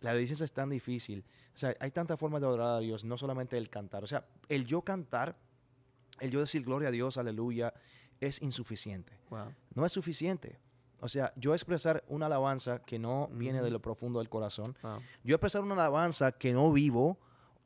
La 0.00 0.12
obediencia 0.12 0.44
es 0.44 0.52
tan 0.52 0.70
difícil. 0.70 1.24
O 1.54 1.58
sea, 1.58 1.74
hay 1.80 1.90
tantas 1.90 2.18
formas 2.20 2.40
de 2.40 2.46
adorar 2.46 2.76
a 2.76 2.78
Dios, 2.78 3.04
no 3.04 3.16
solamente 3.16 3.58
el 3.58 3.68
cantar. 3.68 4.04
O 4.04 4.06
sea, 4.06 4.24
el 4.48 4.64
yo 4.64 4.82
cantar, 4.82 5.36
el 6.20 6.30
yo 6.30 6.40
decir 6.40 6.62
gloria 6.64 6.88
a 6.88 6.92
Dios, 6.92 7.18
aleluya, 7.18 7.74
es 8.20 8.40
insuficiente. 8.40 9.12
Wow. 9.28 9.52
No 9.74 9.84
es 9.84 9.92
suficiente. 9.92 10.58
O 11.00 11.08
sea, 11.08 11.32
yo 11.36 11.54
expresar 11.54 12.02
una 12.08 12.26
alabanza 12.26 12.80
que 12.80 12.98
no 12.98 13.28
viene 13.32 13.62
de 13.62 13.70
lo 13.70 13.80
profundo 13.80 14.18
del 14.18 14.28
corazón, 14.28 14.74
Wow. 14.82 14.98
yo 15.24 15.34
expresar 15.36 15.62
una 15.62 15.74
alabanza 15.74 16.32
que 16.32 16.52
no 16.52 16.72
vivo 16.72 17.18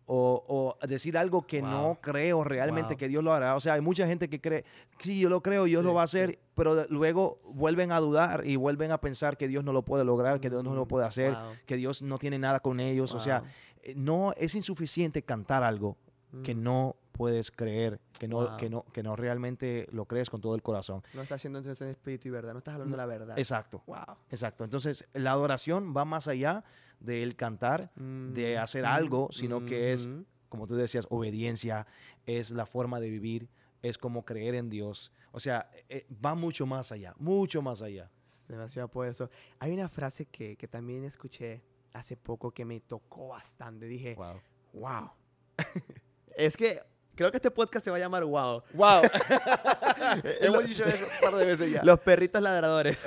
o, 0.06 0.76
o 0.82 0.86
decir 0.86 1.16
algo 1.16 1.46
que 1.46 1.60
Wow. 1.62 1.70
no 1.70 1.98
creo 2.02 2.42
realmente 2.44 2.90
Wow. 2.94 2.98
que 2.98 3.08
Dios 3.08 3.22
lo 3.24 3.32
hará. 3.32 3.54
O 3.56 3.60
sea, 3.60 3.74
hay 3.74 3.80
mucha 3.80 4.06
gente 4.06 4.28
que 4.28 4.40
cree, 4.40 4.64
sí, 4.98 5.20
yo 5.20 5.30
lo 5.30 5.40
creo, 5.42 5.64
Dios 5.64 5.80
Sí, 5.82 5.86
lo 5.86 5.94
va 5.94 6.02
a 6.02 6.06
sí. 6.06 6.18
hacer, 6.18 6.38
pero 6.54 6.84
luego 6.90 7.40
vuelven 7.44 7.92
a 7.92 8.00
dudar 8.00 8.44
y 8.46 8.56
vuelven 8.56 8.90
a 8.90 8.98
pensar 9.00 9.36
que 9.36 9.48
Dios 9.48 9.64
no 9.64 9.72
lo 9.72 9.82
puede 9.84 10.04
lograr, 10.04 10.40
que 10.40 10.50
Dios 10.50 10.64
no 10.64 10.74
lo 10.74 10.86
puede 10.86 11.06
hacer, 11.06 11.32
wow. 11.32 11.52
que 11.66 11.76
Dios 11.76 12.02
no 12.02 12.18
tiene 12.18 12.38
nada 12.38 12.60
con 12.60 12.80
ellos. 12.80 13.14
O 13.14 13.18
sea, 13.18 13.44
eh, 13.82 13.94
no 13.96 14.32
es 14.36 14.54
insuficiente 14.54 15.22
cantar 15.22 15.62
algo 15.62 15.96
que 16.42 16.54
Mm. 16.54 16.62
no 16.62 16.96
puedes 17.12 17.50
creer, 17.50 18.00
que 18.18 18.26
no, 18.26 18.38
Wow. 18.46 18.56
que 18.56 18.68
no, 18.70 18.84
que 18.92 19.02
no 19.02 19.14
realmente 19.16 19.86
lo 19.92 20.06
crees 20.06 20.30
con 20.30 20.40
todo 20.40 20.54
el 20.54 20.62
corazón. 20.62 21.02
No 21.14 21.22
estás 21.22 21.36
haciendo 21.36 21.58
entonces 21.60 21.82
en 21.82 21.88
espíritu 21.90 22.28
y 22.28 22.30
verdad, 22.30 22.52
no 22.52 22.58
estás 22.58 22.74
hablando 22.74 22.96
la 22.96 23.06
verdad. 23.06 23.38
Exacto. 23.38 23.82
Wow. 23.86 24.16
Exacto. 24.30 24.64
Entonces, 24.64 25.06
la 25.12 25.32
adoración 25.32 25.94
va 25.96 26.04
más 26.04 26.28
allá 26.28 26.64
del 27.00 27.36
cantar, 27.36 27.92
de 27.94 28.56
Mm, 28.56 28.60
hacer 28.62 28.84
mm, 28.84 28.88
algo, 28.88 29.28
sino 29.32 29.64
que 29.66 29.92
es, 29.92 30.06
ujú. 30.06 30.24
como 30.48 30.66
tú 30.66 30.74
decías, 30.76 31.06
obediencia, 31.10 31.86
es 32.26 32.50
la 32.50 32.66
forma 32.66 33.00
de 33.00 33.10
vivir, 33.10 33.48
es 33.82 33.98
como 33.98 34.24
creer 34.24 34.54
en 34.54 34.70
Dios. 34.70 35.12
O 35.32 35.40
sea, 35.40 35.70
eh, 35.88 36.06
va 36.24 36.34
mucho 36.34 36.66
más 36.66 36.92
allá, 36.92 37.14
mucho 37.18 37.62
más 37.62 37.82
allá. 37.82 38.10
Es 38.26 38.46
demasiado 38.48 38.88
poderoso. 38.88 39.30
Hay 39.58 39.72
una 39.72 39.88
frase 39.88 40.26
que, 40.26 40.56
que 40.56 40.68
también 40.68 41.04
escuché 41.04 41.62
hace 41.92 42.16
poco 42.16 42.52
que 42.52 42.64
me 42.64 42.80
tocó 42.80 43.28
bastante. 43.28 43.86
Dije, 43.86 44.14
Wow. 44.14 44.40
wow. 44.72 45.10
es 46.36 46.56
que 46.56 46.80
creo 47.22 47.30
que 47.32 47.38
este 47.38 47.50
podcast 47.50 47.84
se 47.84 47.90
va 47.90 47.96
a 47.96 48.00
llamar 48.00 48.24
wow. 48.24 48.62
Wow. 48.74 49.02
Hemos 50.40 50.64
dicho 50.66 50.84
eso 50.84 51.04
un 51.04 51.30
par 51.30 51.38
de 51.38 51.46
veces 51.46 51.70
ya. 51.70 51.82
Los 51.84 52.00
perritos 52.00 52.42
ladradores. 52.42 52.98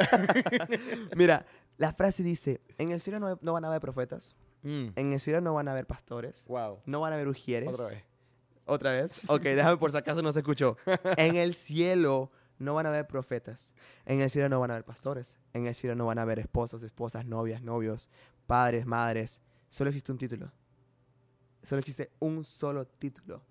Mira, 1.16 1.46
la 1.78 1.94
frase 1.94 2.24
dice, 2.24 2.62
en 2.78 2.92
el 2.92 3.00
cielo 3.02 3.20
no, 3.20 3.38
no 3.42 3.54
van 3.54 3.66
a 3.66 3.68
haber 3.70 3.82
profetas, 3.82 4.36
Mm. 4.64 4.88
en 4.96 5.14
el 5.14 5.20
cielo 5.20 5.42
no 5.42 5.54
van 5.54 5.68
a 5.68 5.72
haber 5.74 5.86
pastores, 5.86 6.44
Wow. 6.48 6.82
no 6.88 7.00
van 7.00 7.12
a 7.12 7.16
haber 7.18 7.28
ujieres. 7.28 7.70
Otra 7.70 7.88
vez. 7.88 8.04
¿Otra 8.66 8.92
vez? 8.94 9.30
Ok, 9.30 9.42
déjame 9.44 9.78
por 9.78 9.92
si 9.92 9.98
acaso 9.98 10.24
no 10.24 10.34
se 10.34 10.40
escuchó. 10.40 10.76
En 11.18 11.36
el 11.36 11.54
cielo 11.54 12.32
no 12.58 12.74
van 12.74 12.88
a 12.88 12.90
haber 12.90 13.06
profetas. 13.06 13.76
En 14.08 14.22
el 14.22 14.30
cielo 14.32 14.50
no 14.50 14.60
van 14.60 14.72
a 14.72 14.74
haber 14.74 14.84
pastores. 14.86 15.38
En 15.54 15.68
el 15.68 15.76
cielo 15.76 15.94
no 15.96 16.08
van 16.08 16.18
a 16.18 16.24
haber 16.24 16.40
esposos, 16.40 16.82
esposas, 16.82 17.26
novias, 17.28 17.62
novios, 17.62 18.10
padres, 18.48 18.88
madres. 18.88 19.42
Solo 19.70 19.92
existe 19.92 20.12
un 20.12 20.18
título. 20.18 20.52
Solo 21.62 21.80
existe 21.82 22.10
un 22.18 22.44
solo 22.44 22.88
título. 22.88 23.44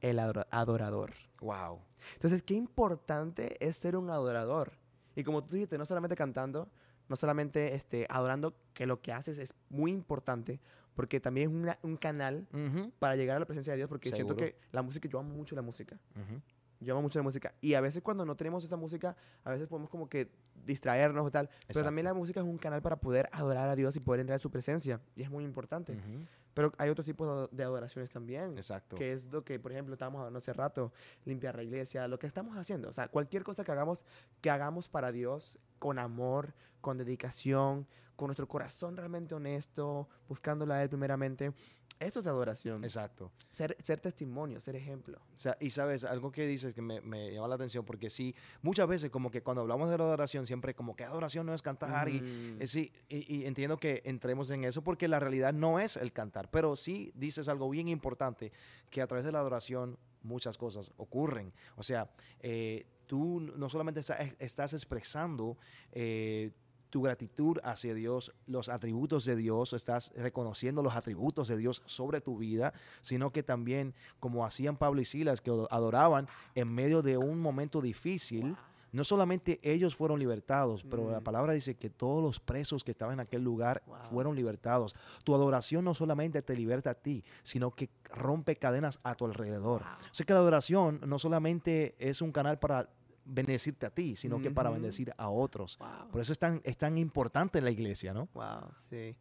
El 0.00 0.18
adora- 0.18 0.46
adorador. 0.50 1.12
Wow. 1.40 1.80
Entonces, 2.14 2.42
qué 2.42 2.54
importante 2.54 3.56
es 3.66 3.76
ser 3.76 3.96
un 3.96 4.10
adorador. 4.10 4.72
Y 5.14 5.24
como 5.24 5.44
tú 5.44 5.54
dijiste, 5.54 5.78
no 5.78 5.86
solamente 5.86 6.16
cantando, 6.16 6.68
no 7.08 7.16
solamente 7.16 7.74
este, 7.74 8.06
adorando, 8.10 8.54
que 8.74 8.86
lo 8.86 9.00
que 9.00 9.12
haces 9.12 9.38
es 9.38 9.54
muy 9.68 9.90
importante, 9.92 10.60
porque 10.94 11.20
también 11.20 11.50
es 11.50 11.54
una- 11.56 11.78
un 11.82 11.96
canal 11.96 12.46
Ujú, 12.52 12.90
para 12.98 13.16
llegar 13.16 13.36
a 13.36 13.40
la 13.40 13.46
presencia 13.46 13.72
de 13.72 13.78
Dios, 13.78 13.88
porque 13.88 14.10
siento 14.10 14.34
Seguro. 14.34 14.46
que 14.46 14.58
la 14.72 14.82
música, 14.82 15.08
yo 15.08 15.18
amo 15.18 15.34
mucho 15.34 15.54
la 15.54 15.62
música. 15.62 15.98
ujú. 16.14 16.40
Yo 16.78 16.92
amo 16.92 17.02
mucho 17.02 17.18
la 17.18 17.22
música. 17.22 17.54
Y 17.62 17.72
a 17.72 17.80
veces 17.80 18.02
cuando 18.02 18.26
no 18.26 18.36
tenemos 18.36 18.62
esa 18.62 18.76
música, 18.76 19.16
a 19.44 19.50
veces 19.50 19.66
podemos 19.66 19.88
como 19.88 20.10
que 20.10 20.30
distraernos 20.66 21.24
o 21.26 21.30
tal. 21.30 21.48
Pero 21.68 21.82
también 21.82 22.04
la 22.04 22.10
Exacto. 22.10 22.20
música 22.20 22.40
es 22.40 22.46
un 22.46 22.58
canal 22.58 22.82
para 22.82 22.96
poder 22.96 23.28
adorar 23.32 23.70
a 23.70 23.76
Dios 23.76 23.96
y 23.96 24.00
poder 24.00 24.20
entrar 24.20 24.36
en 24.36 24.40
su 24.42 24.50
presencia. 24.50 25.00
Y 25.14 25.22
es 25.22 25.30
muy 25.30 25.42
importante. 25.44 25.92
Ujú, 25.92 26.26
Pero 26.56 26.72
hay 26.78 26.88
otros 26.88 27.04
tipos 27.04 27.50
de 27.52 27.62
adoraciones 27.62 28.10
también. 28.10 28.56
Exacto. 28.56 28.96
Que 28.96 29.12
es 29.12 29.26
lo 29.26 29.44
que, 29.44 29.60
por 29.60 29.72
ejemplo, 29.72 29.92
estábamos 29.92 30.20
hablando 30.20 30.38
hace 30.38 30.54
rato, 30.54 30.90
limpiar 31.26 31.54
la 31.54 31.62
iglesia, 31.62 32.08
lo 32.08 32.18
que 32.18 32.26
estamos 32.26 32.56
haciendo. 32.56 32.88
O 32.88 32.94
sea, 32.94 33.08
cualquier 33.08 33.44
cosa 33.44 33.62
que 33.62 33.72
hagamos, 33.72 34.06
que 34.40 34.48
hagamos 34.48 34.88
para 34.88 35.12
Dios, 35.12 35.58
con 35.78 35.98
amor, 35.98 36.54
con 36.80 36.96
dedicación, 36.96 37.86
con 38.16 38.28
nuestro 38.28 38.48
corazón 38.48 38.96
realmente 38.96 39.34
honesto, 39.34 40.08
buscándolo 40.30 40.72
a 40.72 40.82
Él 40.82 40.88
primeramente. 40.88 41.52
Eso 41.98 42.20
es 42.20 42.26
adoración. 42.26 42.84
Exacto. 42.84 43.32
Ser, 43.50 43.76
ser 43.82 44.00
testimonio, 44.00 44.60
ser 44.60 44.76
ejemplo. 44.76 45.18
O 45.34 45.38
sea, 45.38 45.56
y 45.60 45.70
sabes, 45.70 46.04
algo 46.04 46.30
que 46.30 46.46
dices 46.46 46.74
que 46.74 46.82
me, 46.82 47.00
me 47.00 47.32
llama 47.32 47.48
la 47.48 47.54
atención, 47.54 47.84
porque 47.84 48.10
sí, 48.10 48.34
muchas 48.62 48.86
veces 48.86 49.10
como 49.10 49.30
que 49.30 49.42
cuando 49.42 49.62
hablamos 49.62 49.88
de 49.88 49.96
la 49.96 50.04
adoración, 50.04 50.44
siempre 50.46 50.74
como 50.74 50.94
que 50.94 51.04
adoración 51.04 51.46
no 51.46 51.54
es 51.54 51.62
cantar, 51.62 52.08
y, 52.08 52.20
Mm. 52.20 52.60
eh, 52.62 52.66
sí, 52.66 52.92
y, 53.08 53.34
y 53.36 53.46
entiendo 53.46 53.78
que 53.78 54.02
entremos 54.04 54.50
en 54.50 54.64
eso, 54.64 54.82
porque 54.82 55.08
la 55.08 55.20
realidad 55.20 55.54
no 55.54 55.80
es 55.80 55.96
el 55.96 56.12
cantar, 56.12 56.50
pero 56.50 56.76
sí 56.76 57.12
dices 57.14 57.48
algo 57.48 57.70
bien 57.70 57.88
importante, 57.88 58.52
que 58.90 59.00
a 59.00 59.06
través 59.06 59.24
de 59.24 59.32
la 59.32 59.38
adoración 59.40 59.98
muchas 60.22 60.58
cosas 60.58 60.92
ocurren. 60.98 61.52
O 61.76 61.82
sea, 61.82 62.10
eh, 62.40 62.84
tú 63.06 63.40
no 63.56 63.68
solamente 63.68 64.00
está- 64.00 64.18
estás 64.38 64.72
expresando 64.74 65.56
eh, 65.92 66.50
tu 66.96 67.02
gratitud 67.02 67.58
hacia 67.62 67.92
Dios, 67.92 68.32
los 68.46 68.70
atributos 68.70 69.26
de 69.26 69.36
Dios, 69.36 69.74
estás 69.74 70.14
reconociendo 70.16 70.82
los 70.82 70.94
atributos 70.96 71.46
de 71.46 71.58
Dios 71.58 71.82
sobre 71.84 72.22
tu 72.22 72.38
vida, 72.38 72.72
sino 73.02 73.32
que 73.32 73.42
también, 73.42 73.92
como 74.18 74.46
hacían 74.46 74.78
Pablo 74.78 75.02
y 75.02 75.04
Silas, 75.04 75.42
que 75.42 75.50
adoraban 75.70 76.26
en 76.54 76.72
medio 76.72 77.02
de 77.02 77.18
un 77.18 77.38
momento 77.38 77.82
difícil, 77.82 78.56
no 78.92 79.04
solamente 79.04 79.60
ellos 79.62 79.94
fueron 79.94 80.18
libertados, 80.18 80.84
pero 80.88 81.10
la 81.10 81.20
Mm. 81.20 81.24
palabra 81.24 81.52
dice 81.52 81.74
que 81.74 81.90
todos 81.90 82.22
los 82.22 82.40
presos 82.40 82.82
que 82.82 82.92
estaban 82.92 83.12
en 83.14 83.20
aquel 83.20 83.42
lugar 83.42 83.82
Wow. 83.86 83.96
fueron 84.08 84.34
libertados. 84.34 84.94
Tu 85.22 85.34
adoración 85.34 85.84
no 85.84 85.92
solamente 85.92 86.40
te 86.40 86.56
liberta 86.56 86.90
a 86.92 86.94
ti, 86.94 87.22
sino 87.42 87.72
que 87.72 87.90
rompe 88.04 88.56
cadenas 88.56 89.00
a 89.02 89.14
tu 89.14 89.26
alrededor. 89.26 89.82
O 89.82 90.14
sea 90.14 90.24
que 90.24 90.32
la 90.32 90.38
adoración 90.38 91.00
no 91.06 91.18
solamente 91.18 91.94
es 91.98 92.22
un 92.22 92.32
canal 92.32 92.58
para 92.58 92.88
bendecirte 93.26 93.86
a 93.86 93.90
ti, 93.90 94.16
sino 94.16 94.40
que 94.40 94.50
para 94.50 94.70
bendecir 94.70 95.12
a 95.16 95.28
otros. 95.28 95.76
Wow. 95.78 96.10
Por 96.12 96.20
eso 96.20 96.32
es 96.32 96.38
tan, 96.38 96.60
es 96.64 96.76
tan 96.76 96.96
importante 96.96 97.60
la 97.60 97.70
iglesia, 97.70 98.14
¿no? 98.14 98.28
Wow, 98.32 98.70
sí. 98.88 99.16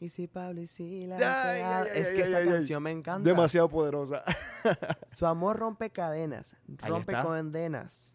Y 0.00 0.10
si 0.10 0.28
Pablo 0.28 0.60
y 0.60 0.66
Silas. 0.66 1.20
Ay, 1.20 1.60
ay, 1.62 1.88
es 1.94 2.12
que 2.12 2.22
ay. 2.22 2.46
canción 2.46 2.82
me 2.82 2.92
encanta. 2.92 3.28
Demasiado 3.28 3.68
poderosa. 3.68 4.22
Su 5.12 5.26
amor 5.26 5.58
rompe 5.58 5.90
cadenas, 5.90 6.56
rompe 6.86 7.14
condenas. 7.20 8.14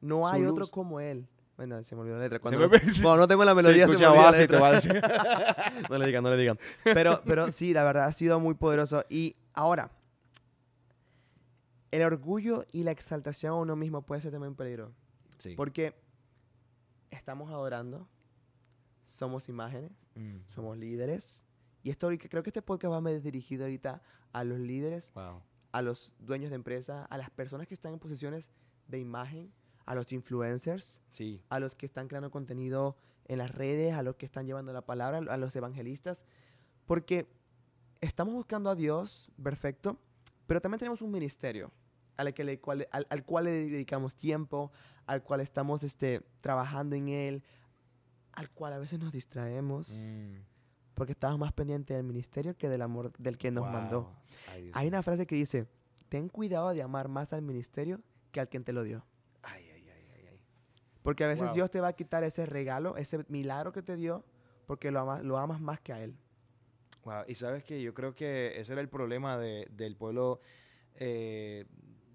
No 0.00 0.18
Su 0.20 0.26
hay 0.26 0.44
otro 0.44 0.66
como 0.66 1.00
él. 1.00 1.26
Bueno, 1.56 1.82
se 1.82 1.96
me 1.96 2.02
olvidó 2.02 2.18
la 2.18 2.22
letra. 2.24 2.38
Se 2.38 2.42
Cuando, 2.42 2.68
me- 2.68 2.78
cuando 3.02 3.16
no 3.16 3.28
tengo 3.28 3.44
la 3.44 3.54
melodía, 3.54 3.86
se, 3.86 3.92
me 3.94 3.98
la 3.98 4.32
te 4.46 4.56
va 4.58 4.68
a 4.68 4.72
decir. 4.72 5.02
no 5.90 5.98
le 5.98 6.06
digan, 6.06 6.22
no 6.22 6.30
le 6.30 6.36
digan. 6.36 6.58
Pero, 6.84 7.20
pero 7.26 7.50
sí, 7.50 7.72
la 7.72 7.82
verdad 7.82 8.04
ha 8.04 8.12
sido 8.12 8.38
muy 8.38 8.54
poderoso. 8.54 9.04
Y 9.08 9.34
ahora, 9.54 9.90
el 11.90 12.02
orgullo 12.02 12.64
y 12.72 12.82
la 12.84 12.90
exaltación 12.90 13.52
a 13.52 13.56
uno 13.56 13.76
mismo 13.76 14.02
puede 14.02 14.20
ser 14.20 14.32
también 14.32 14.50
un 14.50 14.56
peligro. 14.56 14.92
Sí. 15.38 15.54
Porque 15.54 15.94
estamos 17.10 17.50
adorando, 17.50 18.08
somos 19.04 19.48
imágenes, 19.48 19.92
Mm, 20.14 20.38
somos 20.48 20.76
líderes. 20.76 21.44
Y 21.84 21.90
esto 21.90 22.06
ahorita- 22.06 22.28
creo 22.28 22.42
que 22.42 22.50
este 22.50 22.60
podcast 22.60 22.92
va 22.92 23.00
más 23.00 23.22
dirigido 23.22 23.64
ahorita 23.64 24.02
a 24.32 24.42
los 24.44 24.58
líderes, 24.58 25.12
wow. 25.14 25.40
a 25.70 25.80
los 25.82 26.12
dueños 26.18 26.50
de 26.50 26.56
empresa, 26.56 27.04
a 27.04 27.16
las 27.16 27.30
personas 27.30 27.68
que 27.68 27.74
están 27.74 27.92
en 27.92 28.00
posiciones 28.00 28.50
de 28.88 28.98
imagen, 28.98 29.52
a 29.86 29.94
los 29.94 30.12
influencers, 30.12 31.00
Sí. 31.08 31.40
a 31.50 31.60
los 31.60 31.76
que 31.76 31.86
están 31.86 32.08
creando 32.08 32.30
contenido 32.32 32.96
en 33.26 33.38
las 33.38 33.52
redes, 33.54 33.94
a 33.94 34.02
los 34.02 34.16
que 34.16 34.26
están 34.26 34.44
llevando 34.46 34.72
la 34.72 34.84
palabra, 34.84 35.18
a 35.32 35.36
los 35.36 35.54
evangelistas, 35.54 36.24
porque 36.84 37.28
estamos 38.00 38.34
buscando 38.34 38.70
a 38.70 38.74
Dios, 38.74 39.30
perfecto, 39.40 39.98
pero 40.48 40.60
también 40.60 40.78
tenemos 40.80 41.00
un 41.02 41.10
ministerio 41.12 41.70
al, 42.18 42.34
que 42.34 42.44
le- 42.44 42.60
cual, 42.60 42.86
al, 42.90 43.06
al 43.08 43.24
cual 43.24 43.44
le 43.44 43.50
dedicamos 43.52 44.14
tiempo, 44.14 44.70
al 45.06 45.22
cual 45.22 45.40
estamos 45.40 45.82
este, 45.84 46.20
trabajando 46.42 46.96
en 46.96 47.08
él, 47.08 47.42
al 48.32 48.50
cual 48.50 48.72
a 48.74 48.78
veces 48.78 48.98
nos 48.98 49.12
distraemos, 49.12 50.14
Mm, 50.16 50.34
porque 50.94 51.12
estamos 51.12 51.38
más 51.38 51.52
pendientes 51.52 51.96
del 51.96 52.04
ministerio 52.04 52.56
que 52.56 52.68
del 52.68 52.82
amor 52.82 53.12
del 53.18 53.38
que 53.38 53.50
nos 53.52 53.64
wow. 53.64 53.72
mandó. 53.72 54.12
Ay, 54.48 54.70
Hay 54.74 54.88
una 54.88 55.02
frase 55.02 55.26
que 55.26 55.36
dice, 55.36 55.66
ten 56.08 56.28
cuidado 56.28 56.68
de 56.74 56.82
amar 56.82 57.08
más 57.08 57.32
al 57.32 57.40
ministerio 57.42 58.00
que 58.32 58.40
al 58.40 58.48
quien 58.48 58.64
te 58.64 58.72
lo 58.72 58.82
dio. 58.82 59.06
Ay, 59.42 59.70
ay, 59.72 59.88
ay, 59.88 60.08
ay, 60.16 60.26
ay. 60.32 60.40
Porque 61.02 61.22
a 61.22 61.28
veces 61.28 61.46
Wow. 61.46 61.54
Dios 61.54 61.70
te 61.70 61.80
va 61.80 61.88
a 61.88 61.92
quitar 61.92 62.24
ese 62.24 62.46
regalo, 62.46 62.96
ese 62.96 63.24
milagro 63.28 63.72
que 63.72 63.82
te 63.82 63.96
dio, 63.96 64.24
porque 64.66 64.90
lo, 64.90 64.98
ama- 65.00 65.22
lo 65.22 65.38
amas 65.38 65.60
más 65.60 65.80
que 65.80 65.92
a 65.92 66.02
Él. 66.02 66.16
Wow, 67.04 67.22
Y 67.28 67.36
sabes 67.36 67.62
que 67.64 67.80
yo 67.80 67.94
creo 67.94 68.12
que 68.12 68.60
ese 68.60 68.72
era 68.72 68.82
el 68.82 68.88
problema 68.88 69.38
de- 69.38 69.68
del 69.70 69.96
pueblo 69.96 70.40
eh, 71.00 71.64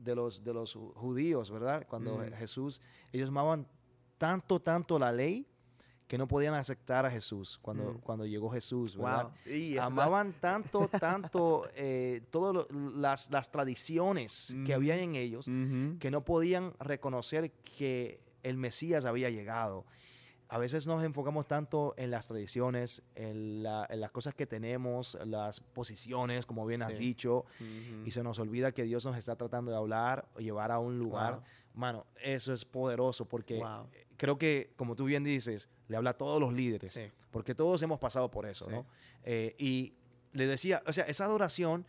de, 0.04 0.16
los, 0.16 0.44
de 0.44 0.54
los 0.54 0.76
ju- 0.76 0.94
judíos, 0.94 1.50
¿verdad? 1.52 1.86
Cuando 1.88 2.18
Mm. 2.18 2.34
Jesús, 2.34 2.82
ellos 3.12 3.30
amaban 3.30 3.68
tanto, 4.18 4.60
tanto 4.62 4.98
la 5.00 5.12
ley 5.12 5.48
que 6.08 6.18
no 6.18 6.28
podían 6.28 6.54
aceptar 6.54 7.06
a 7.06 7.12
Jesús 7.12 7.58
cuando, 7.62 7.94
Mm. 7.94 7.98
cuando 8.02 8.26
llegó 8.26 8.50
Jesús, 8.52 8.96
¿verdad? 8.96 9.32
Y 9.46 9.78
Amaban 9.78 10.34
tanto, 10.40 10.88
tanto 11.00 11.68
eh, 11.76 12.22
todas 12.30 12.68
las, 12.72 13.32
las 13.32 13.50
tradiciones 13.52 14.50
que 14.66 14.74
Ujú. 14.74 14.74
había 14.74 14.96
en 14.98 15.16
ellos 15.16 15.48
Ujú. 15.48 15.98
que 16.00 16.12
no 16.12 16.24
podían 16.24 16.74
reconocer 16.80 17.52
que 17.52 18.22
el 18.44 18.58
Mesías 18.58 19.06
había 19.06 19.30
llegado. 19.30 19.86
A 20.54 20.60
veces 20.60 20.86
nos 20.86 21.04
enfocamos 21.04 21.48
tanto 21.48 21.96
en 21.98 22.12
las 22.12 22.28
tradiciones, 22.28 23.02
en, 23.16 23.64
la- 23.64 23.88
en 23.90 24.00
las 24.00 24.12
cosas 24.12 24.36
que 24.36 24.46
tenemos, 24.46 25.18
las 25.26 25.60
posiciones, 25.60 26.46
como 26.46 26.64
bien 26.68 26.84
has 26.84 26.92
Sí. 26.92 26.98
dicho, 26.98 27.46
Ujú. 27.60 28.06
y 28.06 28.12
se 28.12 28.22
nos 28.22 28.38
olvida 28.38 28.72
que 28.72 28.84
Dios 28.84 29.04
nos 29.04 29.18
está 29.18 29.36
tratando 29.36 29.72
de 29.72 29.78
hablar 29.78 30.28
llevar 30.38 30.72
a 30.72 30.78
un 30.78 31.00
lugar. 31.00 31.34
Wow. 31.34 31.44
Mano, 31.74 32.06
eso 32.22 32.54
es 32.54 32.66
poderoso 32.66 33.26
porque 33.26 33.58
Wow. 33.58 33.90
creo 34.16 34.38
que, 34.38 34.74
como 34.76 34.96
tú 34.96 35.06
bien 35.06 35.24
dices, 35.24 35.70
le 35.88 35.98
habla 35.98 36.12
a 36.12 36.18
todos 36.20 36.40
los 36.40 36.54
líderes, 36.54 36.92
Sí. 36.94 37.12
porque 37.32 37.56
todos 37.56 37.82
hemos 37.82 37.98
pasado 37.98 38.30
por 38.30 38.46
eso, 38.46 38.66
Sí. 38.66 38.72
¿no? 38.72 38.86
Eh, 39.24 39.56
y 39.58 39.96
le 40.34 40.46
decía, 40.46 40.84
o 40.86 40.94
sea, 40.94 41.06
esa 41.06 41.26
adoración, 41.26 41.84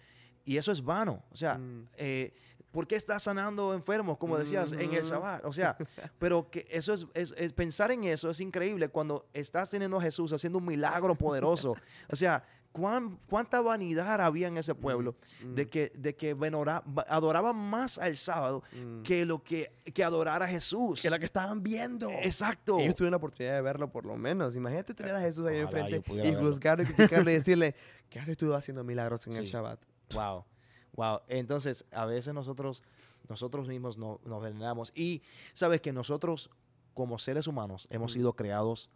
y 0.46 0.56
eso 0.56 0.72
es 0.72 0.82
vano, 0.82 1.22
o 1.30 1.36
sea, 1.36 1.58
Mm. 1.58 1.88
eh, 1.98 2.32
¿por 2.74 2.86
qué 2.88 2.96
estás 2.96 3.22
sanando 3.22 3.72
enfermos, 3.72 4.18
como 4.18 4.36
decías, 4.36 4.72
en 4.72 4.80
el 4.92 4.98
Ujú. 4.98 5.04
Sabbat? 5.06 5.44
O 5.44 5.52
sea, 5.58 5.76
pero 6.18 6.50
que 6.50 6.66
eso 6.70 6.92
es, 6.92 7.06
es- 7.14 7.34
es- 7.38 7.52
pensar 7.52 7.92
en 7.92 8.02
eso 8.04 8.28
es 8.30 8.40
increíble 8.40 8.88
cuando 8.88 9.26
estás 9.32 9.70
teniendo 9.70 9.96
a 9.98 10.02
Jesús 10.02 10.32
haciendo 10.32 10.58
un 10.58 10.66
milagro 10.66 11.14
poderoso. 11.14 11.74
O 12.10 12.16
sea, 12.16 12.42
¿cuán- 12.72 13.18
cuánta 13.30 13.60
vanidad 13.60 14.20
había 14.20 14.48
en 14.48 14.56
ese 14.58 14.74
pueblo 14.74 15.14
Mm. 15.44 15.54
de 15.54 15.68
que, 15.68 15.92
de 15.96 16.16
que 16.16 16.34
venora- 16.34 16.82
adoraban 17.08 17.54
más 17.56 17.98
al 17.98 18.16
sábado 18.16 18.64
Mm. 18.72 19.02
que 19.02 19.24
lo 19.24 19.44
que, 19.44 19.70
que 19.94 20.02
adorar 20.02 20.42
a 20.42 20.48
Jesús. 20.48 21.00
que 21.00 21.08
la 21.10 21.20
que 21.20 21.24
estaban 21.26 21.62
viendo. 21.62 22.10
Exacto. 22.10 22.78
Ellos 22.80 22.96
tuvieron 22.96 23.12
la 23.12 23.18
oportunidad 23.18 23.54
de 23.54 23.62
verlo 23.62 23.88
por 23.92 24.04
lo 24.04 24.16
menos. 24.16 24.56
Imagínate 24.56 24.92
tener 24.94 25.14
a 25.14 25.20
Jesús 25.20 25.46
ahí 25.46 25.62
Ojalá 25.62 25.86
enfrente 25.88 26.28
y 26.28 26.34
juzgarlo 26.34 26.82
y 26.82 26.86
criticarlo 26.86 27.30
y 27.30 27.34
decirle, 27.40 27.74
¿qué 28.10 28.18
haces 28.18 28.36
tú 28.36 28.52
haciendo 28.52 28.82
milagros 28.82 29.24
en 29.28 29.34
el 29.34 29.46
Sí. 29.46 29.52
Shabbat? 29.52 29.78
Wow, 30.12 30.44
wow. 30.94 31.20
Entonces, 31.28 31.84
a 31.92 32.04
veces 32.06 32.34
nosotros, 32.34 32.82
nosotros 33.28 33.68
mismos 33.68 33.98
no- 33.98 34.20
nos 34.24 34.42
veneramos. 34.42 34.92
Y 34.94 35.22
sabes 35.52 35.80
que 35.80 35.92
nosotros, 35.92 36.50
como 36.94 37.18
seres 37.18 37.46
humanos, 37.46 37.86
hemos 37.90 38.12
Mm. 38.12 38.14
sido 38.14 38.32
creados 38.36 38.90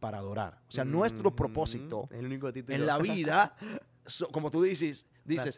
para 0.00 0.18
adorar. 0.18 0.60
O 0.68 0.70
sea, 0.70 0.84
nuestro 0.84 1.28
Ujú. 1.28 1.36
propósito 1.36 2.08
El 2.10 2.26
único 2.26 2.52
título. 2.52 2.74
en 2.76 2.86
la 2.86 2.98
vida, 2.98 3.54
so- 4.06 4.28
como 4.28 4.50
tú 4.50 4.60
dices, 4.62 5.06
dices, 5.24 5.56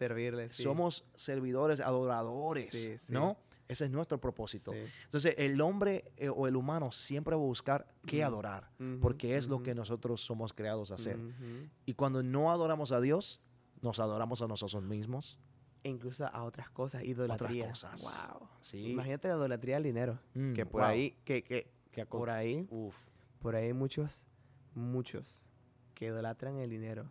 sí. 0.52 0.62
somos 0.62 1.04
servidores, 1.16 1.80
adoradores, 1.80 2.68
Sí, 2.70 2.98
sí. 2.98 3.12
¿no? 3.12 3.36
Ese 3.68 3.86
es 3.86 3.90
nuestro 3.90 4.20
propósito. 4.20 4.72
Sí. 4.72 4.78
Entonces, 5.06 5.34
el 5.38 5.60
hombre 5.60 6.12
eh, 6.16 6.28
o 6.28 6.46
el 6.46 6.54
humano 6.54 6.92
siempre 6.92 7.34
va 7.34 7.42
a 7.42 7.44
buscar 7.44 7.88
qué 8.06 8.22
adorar, 8.22 8.70
Ujú, 8.78 9.00
porque 9.00 9.34
es 9.36 9.48
lo 9.48 9.56
ujú. 9.56 9.64
que 9.64 9.74
nosotros 9.74 10.20
somos 10.20 10.52
creados 10.52 10.92
a 10.92 10.94
hacer. 10.94 11.16
Ujú. 11.18 11.68
Y 11.84 11.94
cuando 11.94 12.22
no 12.22 12.52
adoramos 12.52 12.92
a 12.92 13.00
Dios, 13.00 13.40
nos 13.82 13.98
adoramos 13.98 14.40
a 14.42 14.46
nosotros 14.46 14.84
mismos. 14.84 15.40
E 15.86 15.88
incluso 15.88 16.26
a 16.26 16.42
otras 16.42 16.68
cosas, 16.70 17.04
idolatría. 17.04 17.68
cosas. 17.68 18.02
Wow. 18.02 18.48
Sí. 18.60 18.90
Imagínate 18.90 19.28
la 19.28 19.34
idolatría 19.34 19.76
al 19.76 19.84
dinero. 19.84 20.18
Mm, 20.34 20.52
que 20.52 20.66
por 20.66 20.80
wow. 20.80 20.90
ahí, 20.90 21.16
que, 21.24 21.44
que 21.44 21.70
Que 21.92 22.04
por 22.04 22.28
ahí, 22.28 22.66
Uf. 22.72 22.96
por 23.38 23.54
ahí 23.54 23.72
muchos, 23.72 24.26
muchos 24.74 25.48
que 25.94 26.06
idolatran 26.06 26.58
el 26.58 26.70
dinero. 26.70 27.10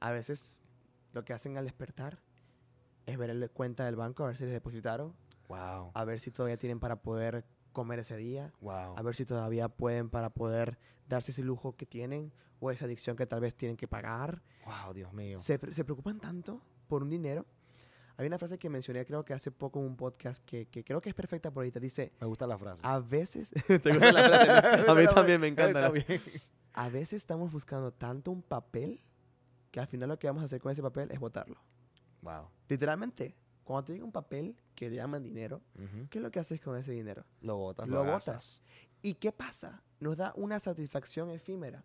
A 0.00 0.10
veces 0.12 0.56
lo 1.12 1.24
que 1.24 1.32
hacen 1.34 1.58
al 1.58 1.64
despertar 1.64 2.22
es 3.04 3.18
ver 3.18 3.34
la 3.34 3.48
cuenta 3.48 3.84
del 3.84 3.96
banco, 3.96 4.24
a 4.24 4.28
ver 4.28 4.36
si 4.36 4.44
les 4.44 4.52
depositaron, 4.52 5.14
Wow. 5.48 5.90
a 5.94 6.04
ver 6.04 6.18
si 6.18 6.30
todavía 6.30 6.56
tienen 6.56 6.80
para 6.80 6.96
poder 7.02 7.44
comer 7.72 7.98
ese 8.00 8.16
día, 8.16 8.52
Wow. 8.62 8.96
a 8.96 9.02
ver 9.02 9.14
si 9.14 9.24
todavía 9.26 9.68
pueden 9.68 10.08
para 10.08 10.30
poder 10.30 10.78
darse 11.06 11.30
ese 11.32 11.42
lujo 11.42 11.76
que 11.76 11.84
tienen 11.86 12.32
o 12.60 12.70
esa 12.70 12.86
adicción 12.86 13.14
que 13.16 13.26
tal 13.26 13.40
vez 13.40 13.54
tienen 13.54 13.76
que 13.76 13.86
pagar. 13.86 14.42
Wow, 14.64 14.94
Dios 14.94 15.12
mío. 15.12 15.38
Se, 15.38 15.60
se 15.72 15.84
preocupan 15.84 16.18
tanto 16.18 16.62
por 16.88 17.02
un 17.02 17.10
dinero. 17.10 17.44
Hay 18.18 18.26
una 18.26 18.38
frase 18.38 18.58
que 18.58 18.70
mencioné 18.70 19.04
creo 19.04 19.24
que 19.24 19.34
hace 19.34 19.50
poco 19.50 19.78
en 19.78 19.86
un 19.86 19.96
podcast 19.96 20.42
que, 20.44 20.66
que 20.68 20.82
creo 20.84 21.00
que 21.00 21.10
es 21.10 21.14
perfecta 21.14 21.50
por 21.50 21.62
ahorita. 21.62 21.80
Dice, 21.80 22.12
Me 22.20 22.26
gusta 22.26 22.46
la 22.46 22.56
frase. 22.58 22.80
a 22.84 22.98
veces... 22.98 23.50
¿Te 23.66 23.76
gusta 23.76 24.12
la 24.12 24.22
frase? 24.24 24.84
A 24.90 24.94
mí 24.94 25.04
también 25.14 25.40
me 25.40 25.48
encanta. 25.48 25.92
A 26.72 26.88
veces 26.88 27.14
estamos 27.14 27.52
buscando 27.52 27.92
tanto 27.92 28.30
un 28.30 28.42
papel 28.42 29.00
que 29.70 29.80
al 29.80 29.86
final 29.86 30.08
lo 30.08 30.18
que 30.18 30.26
vamos 30.26 30.42
a 30.42 30.46
hacer 30.46 30.60
con 30.60 30.72
ese 30.72 30.82
papel 30.82 31.10
es 31.10 31.18
botarlo. 31.18 31.56
Wow. 32.22 32.48
Literalmente, 32.68 33.36
cuando 33.64 33.84
te 33.84 33.92
llega 33.92 34.04
un 34.04 34.12
papel 34.12 34.56
que 34.74 34.88
te 34.88 34.96
llaman 34.96 35.22
dinero, 35.22 35.60
Ujú. 35.74 36.08
¿qué 36.08 36.18
es 36.18 36.22
lo 36.22 36.30
que 36.30 36.38
haces 36.38 36.60
con 36.60 36.76
ese 36.76 36.92
dinero? 36.92 37.24
Lo 37.40 37.56
botas. 37.56 37.86
Lo 37.88 38.02
gastas. 38.04 38.34
botas. 38.34 38.62
¿Y 39.02 39.14
qué 39.14 39.32
pasa? 39.32 39.82
Nos 40.00 40.16
da 40.16 40.32
una 40.36 40.58
satisfacción 40.60 41.30
efímera. 41.30 41.84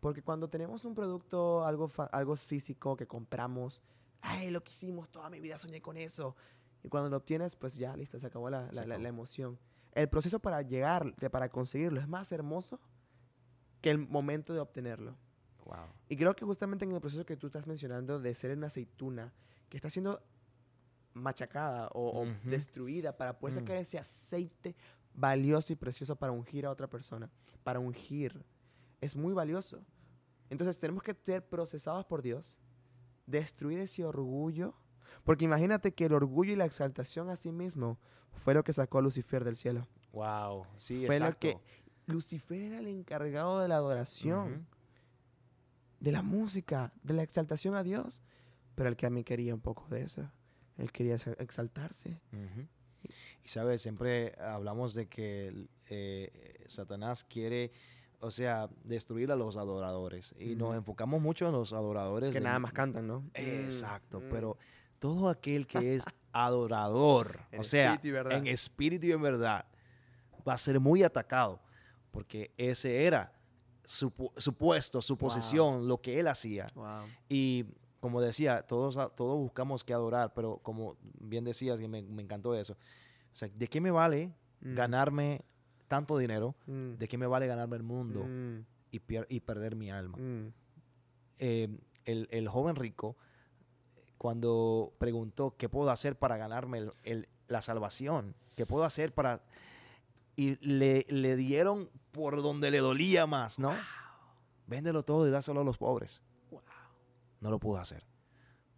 Porque 0.00 0.22
cuando 0.22 0.48
tenemos 0.48 0.84
un 0.84 0.94
producto, 0.94 1.64
algo, 1.64 1.90
algo 2.12 2.36
físico 2.36 2.96
que 2.96 3.06
compramos, 3.06 3.82
¡ay, 4.20 4.50
lo 4.50 4.62
que 4.62 4.70
hicimos! 4.72 5.10
Toda 5.10 5.28
mi 5.30 5.40
vida 5.40 5.58
soñé 5.58 5.80
con 5.80 5.96
eso. 5.96 6.36
Y 6.82 6.88
cuando 6.88 7.08
lo 7.10 7.16
obtienes, 7.16 7.56
pues 7.56 7.74
ya, 7.76 7.96
listo, 7.96 8.18
se 8.18 8.26
acabó 8.26 8.50
la, 8.50 8.68
Se 8.68 8.74
la- 8.74 8.80
la- 8.82 8.94
acabó. 8.94 9.02
la 9.02 9.08
emoción. 9.08 9.58
El 9.92 10.08
proceso 10.08 10.38
para 10.40 10.62
llegar, 10.62 11.14
de- 11.16 11.30
para 11.30 11.48
conseguirlo, 11.48 12.00
es 12.00 12.06
más 12.08 12.30
hermoso 12.32 12.80
que 13.80 13.90
el 13.90 13.98
momento 13.98 14.52
de 14.54 14.60
obtenerlo. 14.60 15.16
Wow. 15.64 15.86
Y 16.08 16.16
creo 16.16 16.34
que 16.34 16.44
justamente 16.44 16.84
en 16.84 16.92
el 16.92 17.00
proceso 17.00 17.26
que 17.26 17.36
tú 17.36 17.46
estás 17.48 17.66
mencionando 17.66 18.20
de 18.20 18.34
ser 18.34 18.56
una 18.56 18.68
aceituna 18.68 19.32
que 19.68 19.76
está 19.76 19.90
siendo 19.90 20.22
machacada 21.14 21.88
o, 21.94 22.10
o 22.10 22.22
Ujú. 22.22 22.50
destruida 22.50 23.16
para 23.16 23.38
poder 23.38 23.56
Mm. 23.56 23.58
sacar 23.60 23.76
ese 23.76 23.98
aceite 23.98 24.76
valioso 25.14 25.72
y 25.72 25.76
precioso 25.76 26.14
para 26.16 26.32
ungir 26.32 26.64
a 26.64 26.70
otra 26.70 26.88
persona, 26.88 27.28
para 27.64 27.80
ungir, 27.80 28.44
es 29.00 29.16
muy 29.16 29.34
valioso. 29.34 29.84
Entonces 30.48 30.78
tenemos 30.78 31.02
que 31.02 31.14
ser 31.24 31.46
procesados 31.46 32.04
por 32.04 32.22
Dios, 32.22 32.56
destruir 33.28 33.78
ese 33.78 34.04
orgullo, 34.04 34.74
porque 35.24 35.44
imagínate 35.44 35.92
que 35.92 36.06
el 36.06 36.12
orgullo 36.12 36.52
y 36.52 36.56
la 36.56 36.64
exaltación 36.64 37.28
a 37.30 37.36
sí 37.36 37.52
mismo 37.52 37.98
fue 38.32 38.54
lo 38.54 38.64
que 38.64 38.72
sacó 38.72 38.98
a 38.98 39.02
Lucifer 39.02 39.44
del 39.44 39.56
cielo. 39.56 39.86
Wow, 40.12 40.64
sí, 40.76 41.04
Fue 41.06 41.18
lo 41.18 41.26
exacto. 41.26 41.38
que 41.40 41.58
Lucifer 42.06 42.60
era 42.60 42.78
el 42.78 42.86
encargado 42.86 43.60
de 43.60 43.68
la 43.68 43.76
adoración, 43.76 44.66
de 46.00 46.12
la 46.12 46.22
música, 46.22 46.92
de 47.02 47.14
la 47.14 47.22
exaltación 47.22 47.74
a 47.74 47.82
Dios. 47.82 48.22
Pero 48.74 48.88
el 48.88 48.96
que 48.96 49.06
a 49.06 49.10
mí 49.10 49.24
quería 49.24 49.54
un 49.54 49.60
poco 49.60 49.86
de 49.88 50.02
eso. 50.02 50.30
Él 50.76 50.92
quería 50.92 51.16
exa- 51.16 51.36
exaltarse. 51.40 52.20
Y 53.44 53.48
sabes, 53.48 53.82
siempre 53.82 54.34
hablamos 54.40 54.94
de 54.94 55.08
que 55.08 55.68
eh, 55.90 56.64
Satanás 56.66 57.24
quiere, 57.24 57.72
o 58.20 58.30
sea, 58.30 58.68
destruir 58.84 59.30
a 59.30 59.36
los 59.36 59.56
adoradores. 59.56 60.34
Y 60.38 60.54
nos 60.56 60.68
Ujú. 60.70 60.78
enfocamos 60.78 61.20
mucho 61.20 61.46
en 61.46 61.52
los 61.52 61.72
adoradores. 61.72 62.34
Que 62.34 62.40
nada 62.40 62.58
más 62.58 62.72
cantan, 62.72 63.06
¿no? 63.06 63.24
Exacto, 63.34 64.20
Mm, 64.20 64.30
pero 64.30 64.56
todo 64.98 65.28
aquel 65.28 65.66
que 65.66 65.94
es 65.94 66.04
adorador, 66.32 67.40
En 67.52 67.60
o 67.60 67.64
sea, 67.64 67.94
espíritu 67.94 68.30
en 68.30 68.46
espíritu 68.46 69.06
y 69.06 69.12
en 69.12 69.22
verdad, 69.22 69.64
va 70.46 70.54
a 70.54 70.58
ser 70.58 70.80
muy 70.80 71.02
atacado, 71.02 71.60
porque 72.10 72.52
ese 72.56 73.04
era 73.06 73.32
su, 73.84 74.12
su 74.36 74.52
puesto, 74.54 75.00
su 75.00 75.16
posición, 75.16 75.86
lo 75.88 76.00
que 76.00 76.18
él 76.20 76.26
hacía. 76.28 76.66
mm. 76.74 76.78
Wow. 76.78 77.06
Y 77.28 77.64
como 78.00 78.20
decía, 78.20 78.62
todos, 78.62 78.96
a- 78.96 79.08
todos 79.08 79.36
buscamos 79.38 79.82
que 79.84 79.92
adorar, 79.92 80.32
pero 80.34 80.58
como 80.58 80.96
bien 81.20 81.44
decías, 81.44 81.80
y 81.80 81.88
me, 81.88 82.02
me 82.02 82.22
encantó 82.22 82.54
eso, 82.54 82.74
o 82.74 83.36
sea, 83.36 83.48
¿de 83.48 83.66
qué 83.68 83.80
me 83.80 83.90
vale 83.90 84.32
Mm. 84.60 84.74
ganarme 84.74 85.44
tanto 85.88 86.16
dinero? 86.18 86.54
Mm. 86.66 86.94
¿De 86.94 87.08
qué 87.08 87.18
me 87.18 87.26
vale 87.26 87.46
ganarme 87.46 87.76
el 87.76 87.82
mundo 87.82 88.24
Mm. 88.24 88.64
y, 88.90 89.00
pier- 89.00 89.26
y 89.28 89.40
perder 89.40 89.74
mi 89.76 89.90
alma? 89.90 90.18
Mm. 90.18 90.52
eh, 91.40 91.68
el, 92.04 92.26
el 92.30 92.48
joven 92.48 92.74
rico, 92.76 93.16
cuando 94.16 94.92
preguntó 94.98 95.54
qué 95.56 95.68
puedo 95.68 95.90
hacer 95.90 96.16
para 96.16 96.36
ganarme 96.36 96.78
el- 96.78 96.92
el- 97.04 97.28
la 97.48 97.62
salvación, 97.62 98.34
qué 98.56 98.66
puedo 98.66 98.84
hacer 98.84 99.12
para... 99.12 99.40
Y 100.36 100.56
le, 100.66 101.04
le 101.08 101.36
dieron 101.36 101.90
por 102.12 102.42
donde 102.42 102.70
le 102.70 102.78
dolía 102.78 103.26
más, 103.26 103.58
¿no? 103.58 103.74
Véndelo 104.66 105.02
todo 105.02 105.26
y 105.26 105.30
dáselo 105.30 105.60
a 105.60 105.64
los 105.64 105.78
pobres. 105.78 106.20
No 107.40 107.50
lo 107.50 107.58
pudo 107.58 107.78
hacer. 107.78 108.04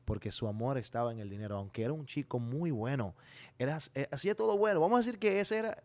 Porque 0.05 0.33
su 0.33 0.47
amor 0.49 0.79
estaba 0.79 1.13
en 1.13 1.19
el 1.21 1.29
dinero, 1.31 1.57
aunque 1.57 1.83
era 1.85 1.93
un 1.93 2.07
chico 2.07 2.39
muy 2.39 2.71
bueno. 2.71 3.15
Era, 3.59 3.79
hacía 4.11 4.35
todo 4.35 4.57
bueno. 4.59 4.81
Vamos 4.81 4.97
a 4.97 5.01
decir 5.05 5.19
que 5.19 5.41
ese 5.41 5.59
era, 5.59 5.83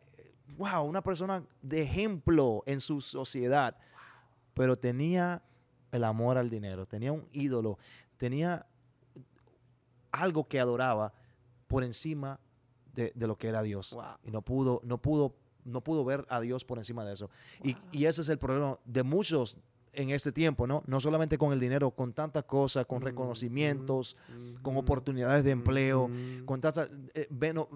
wow, 0.58 0.84
una 0.84 1.02
persona 1.02 1.44
de 1.62 1.82
ejemplo 1.82 2.64
en 2.66 2.82
su 2.82 3.02
sociedad. 3.02 3.78
Pero 4.54 4.78
tenía 4.78 5.44
el 5.92 6.04
amor 6.04 6.38
al 6.38 6.50
dinero, 6.50 6.86
tenía 6.86 7.12
un 7.12 7.28
ídolo, 7.32 7.78
tenía 8.18 8.66
algo 10.12 10.48
que 10.48 10.60
adoraba 10.60 11.14
por 11.68 11.84
encima 11.84 12.40
de, 12.94 13.12
de 13.16 13.28
lo 13.28 13.38
que 13.38 13.50
era 13.50 13.62
Dios. 13.64 13.94
Wow. 13.94 14.04
Y 14.24 14.32
no 14.32 14.42
pudo, 14.42 14.82
no 14.84 15.02
pudo, 15.02 15.36
no 15.66 15.82
pudo 15.82 16.06
ver 16.06 16.26
a 16.30 16.40
Dios 16.40 16.64
por 16.64 16.78
encima 16.78 17.04
de 17.04 17.14
eso. 17.14 17.30
Y, 17.64 17.76
y 17.92 18.06
ese 18.06 18.22
es 18.22 18.30
el 18.30 18.38
problema 18.38 18.80
de 18.86 19.04
muchos 19.04 19.58
en 19.96 20.10
este 20.10 20.32
tiempo, 20.32 20.68
¿no? 20.68 20.84
No 20.88 21.00
solamente 21.00 21.38
con 21.38 21.54
el 21.54 21.60
dinero, 21.60 21.92
con 21.92 22.14
tantas 22.14 22.44
cosas, 22.44 22.86
con 22.86 23.00
Mm, 23.00 23.04
reconocimientos, 23.04 24.16
mm, 24.30 24.62
con 24.62 24.74
mm, 24.74 24.78
oportunidades 24.78 25.44
de 25.44 25.52
empleo, 25.52 26.08
mm. 26.08 26.46
con 26.46 26.62
tantas, 26.62 26.92
eh, 27.14 27.28
bueno, 27.30 27.68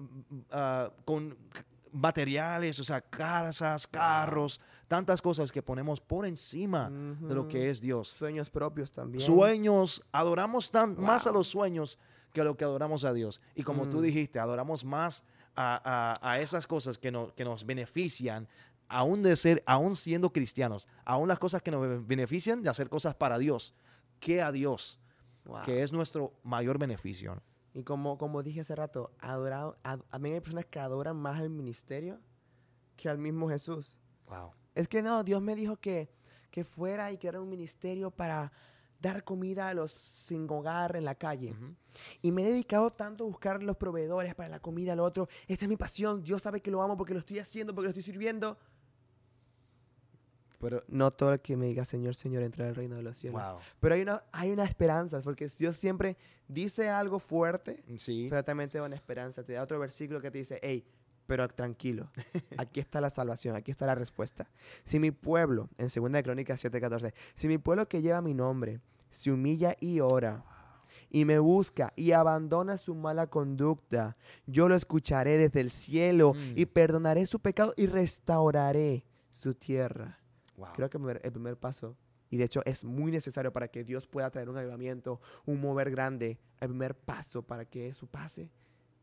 ah, 0.50 0.92
con 1.04 1.36
materiales, 1.92 2.78
o 2.78 2.84
sea, 2.84 3.00
casas, 3.00 3.86
carros, 3.86 4.60
tantas 4.88 5.20
cosas 5.22 5.52
que 5.52 5.62
ponemos 5.62 6.00
por 6.00 6.26
encima 6.26 6.90
de 6.90 7.34
lo 7.34 7.48
que 7.48 7.70
es 7.70 7.80
Dios. 7.80 8.08
Sueños 8.08 8.50
propios 8.50 8.92
también. 8.92 9.20
Sueños, 9.24 10.02
adoramos 10.12 10.70
tan, 10.70 11.00
más 11.00 11.26
a 11.26 11.32
los 11.32 11.48
sueños 11.48 11.98
que 12.32 12.40
a 12.40 12.44
lo 12.44 12.56
que 12.56 12.64
adoramos 12.64 13.04
a 13.04 13.12
Dios. 13.12 13.40
Y 13.54 13.62
como 13.62 13.88
tú 13.88 13.98
Mm. 13.98 14.02
dijiste, 14.02 14.38
adoramos 14.38 14.84
más 14.84 15.24
a, 15.56 15.80
a- 16.22 16.30
a 16.32 16.40
esas 16.40 16.66
cosas 16.66 16.96
que, 16.98 17.10
no- 17.10 17.34
que 17.34 17.44
nos 17.44 17.66
benefician, 17.66 18.48
aún 18.88 19.22
de 19.22 19.34
ser, 19.36 19.62
aún 19.66 19.96
siendo 19.96 20.32
cristianos, 20.32 20.86
aún 21.04 21.28
las 21.28 21.38
cosas 21.38 21.60
que 21.62 21.70
nos 21.70 22.06
benefician 22.06 22.62
de 22.62 22.70
hacer 22.70 22.88
cosas 22.88 23.14
para 23.14 23.38
Dios, 23.38 23.74
que 24.20 24.42
a 24.42 24.52
Dios, 24.52 24.98
Wow. 25.44 25.62
que 25.62 25.82
es 25.82 25.92
nuestro 25.92 26.34
mayor 26.44 26.78
beneficio. 26.78 27.40
Y 27.72 27.84
como, 27.84 28.18
como 28.18 28.42
dije 28.42 28.60
hace 28.62 28.74
rato, 28.74 29.12
adora, 29.20 29.74
ad- 29.82 30.00
a 30.10 30.18
mí 30.18 30.30
hay 30.32 30.40
personas 30.40 30.66
que 30.66 30.80
adoran 30.80 31.16
más 31.16 31.38
al 31.40 31.50
ministerio 31.50 32.20
que 32.96 33.08
al 33.08 33.18
mismo 33.18 33.48
Jesús. 33.48 33.98
Wow. 34.28 34.50
Es 34.74 34.88
que 34.88 35.02
no, 35.02 35.22
Dios 35.24 35.40
me 35.40 35.54
dijo 35.54 35.76
que, 35.76 36.10
que 36.50 36.64
fuera 36.64 37.12
y 37.12 37.18
que 37.18 37.28
era 37.28 37.40
un 37.40 37.48
ministerio 37.48 38.10
para 38.10 38.52
dar 39.00 39.24
comida 39.24 39.68
a 39.68 39.74
los 39.74 39.92
sin 39.92 40.46
hogar 40.50 40.94
en 40.96 41.04
la 41.04 41.14
calle. 41.14 41.56
Y 42.22 42.32
me 42.32 42.42
he 42.42 42.50
dedicado 42.50 42.90
tanto 42.92 43.24
a 43.24 43.26
buscar 43.28 43.62
los 43.62 43.76
proveedores 43.76 44.34
para 44.34 44.48
la 44.50 44.60
comida, 44.60 44.94
lo 44.94 45.04
otro. 45.04 45.28
Esta 45.48 45.64
es 45.64 45.68
mi 45.68 45.76
pasión. 45.76 46.22
Dios 46.22 46.42
sabe 46.42 46.60
que 46.60 46.70
lo 46.70 46.82
amo 46.82 46.96
porque 46.96 47.14
lo 47.14 47.20
estoy 47.20 47.38
haciendo, 47.38 47.74
porque 47.74 47.86
lo 47.86 47.90
estoy 47.90 48.02
sirviendo. 48.02 48.58
Pero, 50.60 50.84
No 50.88 51.10
todo 51.10 51.32
el 51.32 51.40
que 51.40 51.56
me 51.56 51.66
diga 51.66 51.84
Señor, 51.84 52.14
Señor 52.14 52.42
entra 52.42 52.68
al 52.68 52.74
reino 52.74 52.96
de 52.96 53.02
los 53.02 53.18
cielos. 53.18 53.48
wow. 53.48 53.58
Pero 53.80 53.94
hay 53.94 54.02
una, 54.02 54.22
hay 54.32 54.50
una 54.50 54.64
esperanza, 54.64 55.20
porque 55.22 55.48
Dios 55.48 55.74
siempre 55.76 56.16
dice 56.48 56.88
algo 56.90 57.18
fuerte, 57.18 57.82
Sí. 57.96 58.26
pero 58.28 58.44
también 58.44 58.68
te 58.70 58.78
da 58.78 58.84
una 58.84 58.94
esperanza. 58.96 59.42
Te 59.42 59.54
da 59.54 59.62
otro 59.62 59.78
versículo 59.78 60.20
que 60.20 60.30
te 60.30 60.38
dice, 60.38 60.58
hey, 60.62 60.84
pero 61.26 61.48
tranquilo, 61.48 62.10
aquí 62.58 62.80
está 62.80 63.00
la 63.00 63.08
salvación, 63.08 63.54
aquí 63.56 63.70
está 63.70 63.86
la 63.86 63.94
respuesta. 63.94 64.48
Si 64.84 64.98
mi 64.98 65.10
pueblo, 65.12 65.68
en 65.78 65.86
2 65.88 66.12
de 66.12 66.22
Crónicas 66.22 66.60
7:14, 66.62 67.14
si 67.34 67.48
mi 67.48 67.56
pueblo 67.58 67.88
que 67.88 68.02
lleva 68.02 68.20
mi 68.20 68.34
nombre 68.34 68.80
se 69.10 69.30
humilla 69.32 69.74
y 69.80 70.00
ora 70.00 70.44
y 71.08 71.24
me 71.24 71.38
busca 71.38 71.92
y 71.96 72.12
abandona 72.12 72.76
su 72.76 72.94
mala 72.94 73.28
conducta, 73.28 74.16
yo 74.46 74.68
lo 74.68 74.74
escucharé 74.76 75.38
desde 75.38 75.60
el 75.60 75.70
cielo 75.70 76.34
Mm. 76.34 76.52
y 76.58 76.66
perdonaré 76.66 77.24
su 77.26 77.38
pecado 77.40 77.72
y 77.76 77.86
restauraré 77.86 79.04
su 79.30 79.54
tierra. 79.54 80.18
Wow. 80.60 80.72
Creo 80.74 80.88
que 80.90 80.98
el 80.98 81.32
primer- 81.32 81.56
paso, 81.58 81.96
y 82.30 82.36
de 82.36 82.44
hecho 82.44 82.62
es 82.64 82.84
muy 82.84 83.10
necesario 83.10 83.52
para 83.52 83.68
que 83.68 83.82
Dios 83.84 84.06
pueda 84.06 84.30
traer 84.30 84.48
un 84.48 84.56
avivamiento, 84.56 85.20
un 85.46 85.60
mover 85.60 85.90
grande, 85.90 86.38
el 86.60 86.68
primer 86.68 86.94
paso 86.96 87.42
para 87.42 87.64
que 87.64 87.88
eso 87.88 88.06
pase 88.06 88.50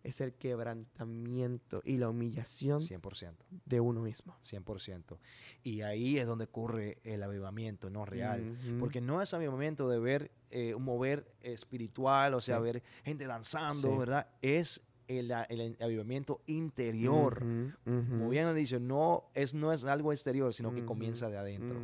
es 0.04 0.22
el 0.22 0.34
quebrantamiento 0.36 1.82
y 1.84 1.98
la 1.98 2.08
humillación 2.10 2.82
100%. 2.82 3.36
de 3.66 3.80
uno 3.82 4.02
mismo. 4.02 4.38
100%. 4.42 5.18
Y 5.64 5.82
ahí 5.82 6.18
es 6.18 6.26
donde 6.26 6.46
ocurre 6.46 7.00
el 7.04 7.22
avivamiento, 7.24 7.90
no 7.90 8.06
real. 8.06 8.56
Ujú. 8.66 8.80
Porque 8.80 9.02
no 9.02 9.22
es 9.22 9.34
avivamiento 9.34 9.90
de 9.90 10.00
ver 10.00 10.32
eh, 10.50 10.74
un 10.76 10.84
mover 10.84 11.30
espiritual, 11.42 12.34
o 12.34 12.40
sea, 12.40 12.58
Sí. 12.58 12.64
ver 12.64 12.84
gente 13.04 13.26
danzando, 13.26 13.90
Sí. 13.92 13.98
¿verdad? 13.98 14.28
Es 14.42 14.82
el, 15.08 15.32
avivamiento 15.32 16.42
interior. 16.48 17.44
Como 17.84 18.30
bien 18.30 18.54
dice, 18.56 18.80
no 18.80 19.26
es, 19.34 19.54
no 19.54 19.72
es 19.74 19.84
algo 19.86 20.12
exterior, 20.12 20.54
sino 20.54 20.74
que 20.74 20.86
comienza 20.86 21.30
de 21.30 21.38
adentro. 21.38 21.80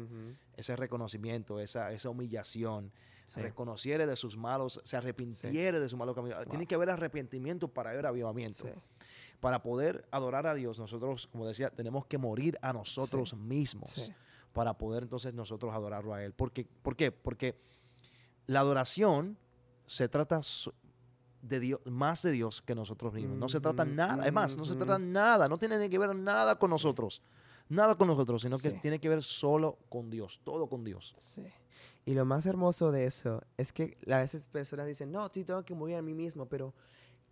Ese 0.55 0.75
reconocimiento, 0.75 1.59
esa, 1.59 1.91
esa 1.91 2.09
humillación, 2.09 2.91
Sí. 3.25 3.41
reconociere 3.41 4.05
de 4.05 4.17
sus 4.17 4.35
malos, 4.35 4.81
se 4.83 4.97
arrepintiere 4.97 5.79
de 5.79 5.87
su 5.87 5.95
malo 5.95 6.13
camino. 6.13 6.35
Tiene 6.49 6.67
que 6.67 6.75
haber 6.75 6.89
arrepentimiento 6.89 7.69
para 7.69 7.91
haber 7.91 8.05
avivamiento. 8.05 8.65
Sí. 8.65 8.73
Para 9.39 9.61
poder 9.61 10.05
adorar 10.11 10.45
a 10.45 10.53
Dios, 10.53 10.77
nosotros, 10.77 11.27
como 11.27 11.47
decía, 11.47 11.69
tenemos 11.69 12.05
que 12.05 12.17
morir 12.17 12.57
a 12.61 12.73
nosotros 12.73 13.33
mismos 13.33 14.11
para 14.51 14.77
poder 14.77 15.03
entonces 15.03 15.33
nosotros 15.33 15.73
adorarlo 15.73 16.13
a 16.13 16.23
Él. 16.23 16.33
Porque, 16.33 16.65
¿Por 16.65 16.95
qué? 16.95 17.11
Porque 17.11 17.55
la 18.45 18.59
adoración 18.59 19.37
se 19.85 20.07
trata 20.07 20.41
de 21.43 21.59
Dios, 21.59 21.79
más 21.85 22.23
de 22.23 22.31
Dios 22.31 22.61
que 22.61 22.73
nosotros 22.73 23.13
mismos. 23.13 23.37
No 23.37 23.49
se 23.49 23.59
trata 23.59 23.83
Ujú, 23.83 23.91
nada, 23.91 24.25
es 24.25 24.33
más, 24.33 24.57
no 24.57 24.65
se 24.65 24.71
ujú. 24.71 24.79
trata 24.85 24.97
nada, 24.97 25.47
no 25.47 25.57
tiene 25.59 25.89
que 25.89 25.99
ver 25.99 26.15
nada 26.15 26.57
con 26.57 26.69
nosotros. 26.71 27.21
Nada 27.69 27.95
con 27.95 28.07
nosotros, 28.07 28.41
sino 28.41 28.57
que 28.57 28.71
Sí. 28.71 28.77
tiene 28.81 28.99
que 28.99 29.09
ver 29.09 29.21
solo 29.21 29.77
con 29.89 30.09
Dios, 30.09 30.39
todo 30.43 30.67
con 30.67 30.83
Dios. 30.83 31.15
Sí. 31.17 31.45
Y 32.05 32.13
lo 32.13 32.25
más 32.25 32.45
hermoso 32.45 32.91
de 32.91 33.05
eso 33.05 33.41
es 33.57 33.71
que 33.71 33.97
a 34.11 34.17
veces 34.17 34.47
personas 34.47 34.87
dicen, 34.87 35.11
no, 35.11 35.29
sí, 35.33 35.43
tengo 35.43 35.63
que 35.63 35.73
morir 35.73 35.97
a 35.97 36.01
mí 36.01 36.13
mismo, 36.13 36.47
pero 36.47 36.73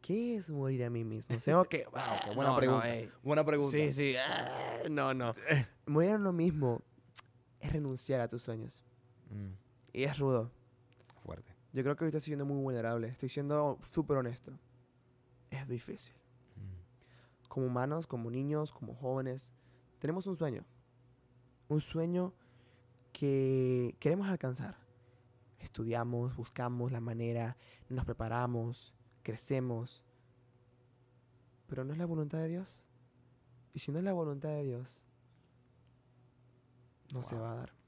¿qué 0.02 0.36
es 0.38 0.50
morir 0.50 0.84
a 0.86 0.90
mí 0.90 1.04
mismo? 1.04 1.36
Tengo 1.44 1.66
que... 1.66 1.86
Wow, 1.92 2.02
qué 2.24 2.36
buena 2.36 2.44
No, 2.44 2.50
no, 2.52 2.56
pregunta. 2.58 2.96
ey. 2.96 3.10
Buena 3.24 3.46
pregunta. 3.46 3.72
Sí, 3.78 3.94
sí. 3.94 4.16
ah, 4.18 4.84
no, 4.90 5.14
no. 5.14 5.34
Morir 5.86 6.12
a 6.12 6.16
uno 6.16 6.32
mismo 6.32 6.82
es 7.60 7.72
renunciar 7.74 8.22
a 8.22 8.28
tus 8.28 8.42
sueños. 8.44 8.82
Mm, 9.30 9.52
Y 9.94 10.04
es 10.04 10.18
rudo. 10.18 10.52
Yo 11.74 11.84
creo 11.84 11.96
que 11.96 12.04
ahorita 12.04 12.18
estoy 12.18 12.32
siendo 12.32 12.46
muy 12.46 12.62
vulnerable. 12.62 13.08
Estoy 13.08 13.30
siendo 13.30 13.80
súper 13.84 14.18
honesto. 14.18 14.52
Es 15.50 15.68
difícil. 15.68 16.14
Mm, 16.56 17.48
Como 17.48 17.68
humanos, 17.68 18.08
como 18.08 18.30
niños, 18.30 18.72
como 18.72 18.94
jóvenes, 18.96 19.54
tenemos 20.00 20.28
un 20.28 20.36
sueño. 20.36 20.66
Un 21.70 21.80
sueño 21.80 22.34
que 23.14 23.96
queremos 24.00 24.28
alcanzar. 24.28 24.76
Estudiamos, 25.60 26.36
buscamos 26.36 26.92
la 26.92 27.02
manera, 27.02 27.56
nos 27.88 28.04
preparamos, 28.04 28.94
crecemos. 29.24 30.04
Pero 31.68 31.86
no 31.86 31.94
es 31.94 32.00
la 32.00 32.06
voluntad 32.06 32.40
de 32.40 32.48
Dios. 32.48 32.88
Y 33.74 33.80
si 33.80 33.92
no 33.92 34.00
es 34.00 34.04
la 34.04 34.12
voluntad 34.14 34.50
de 34.50 34.64
Dios, 34.64 35.06
no 37.14 37.24
se 37.24 37.36
va 37.36 37.52
a 37.52 37.56
dar. 37.56 37.81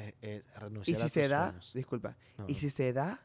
Eh, 0.00 0.14
eh, 0.22 0.42
Y 0.46 0.58
renunciar 0.60 0.96
a 0.96 1.00
si 1.00 1.04
tus 1.06 1.12
se 1.12 1.28
da, 1.28 1.46
sueños. 1.48 1.72
disculpa, 1.74 2.16
No, 2.38 2.44
y 2.48 2.54
si 2.54 2.70
se 2.70 2.92
da, 2.92 3.20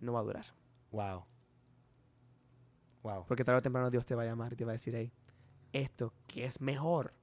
no 0.00 0.12
va 0.12 0.20
a 0.20 0.22
durar. 0.22 0.44
Wow. 0.92 1.24
Wow. 3.02 3.24
Porque 3.26 3.44
tarde 3.44 3.58
o 3.58 3.62
temprano 3.62 3.90
Dios 3.90 4.04
te 4.04 4.14
va 4.14 4.22
a 4.22 4.26
llamar 4.26 4.52
y 4.52 4.56
te 4.56 4.64
va 4.64 4.72
a 4.72 4.74
decir, 4.74 4.94
hey, 4.94 5.12
esto 5.72 6.12
que 6.26 6.44
es 6.44 6.60
mejor 6.60 7.14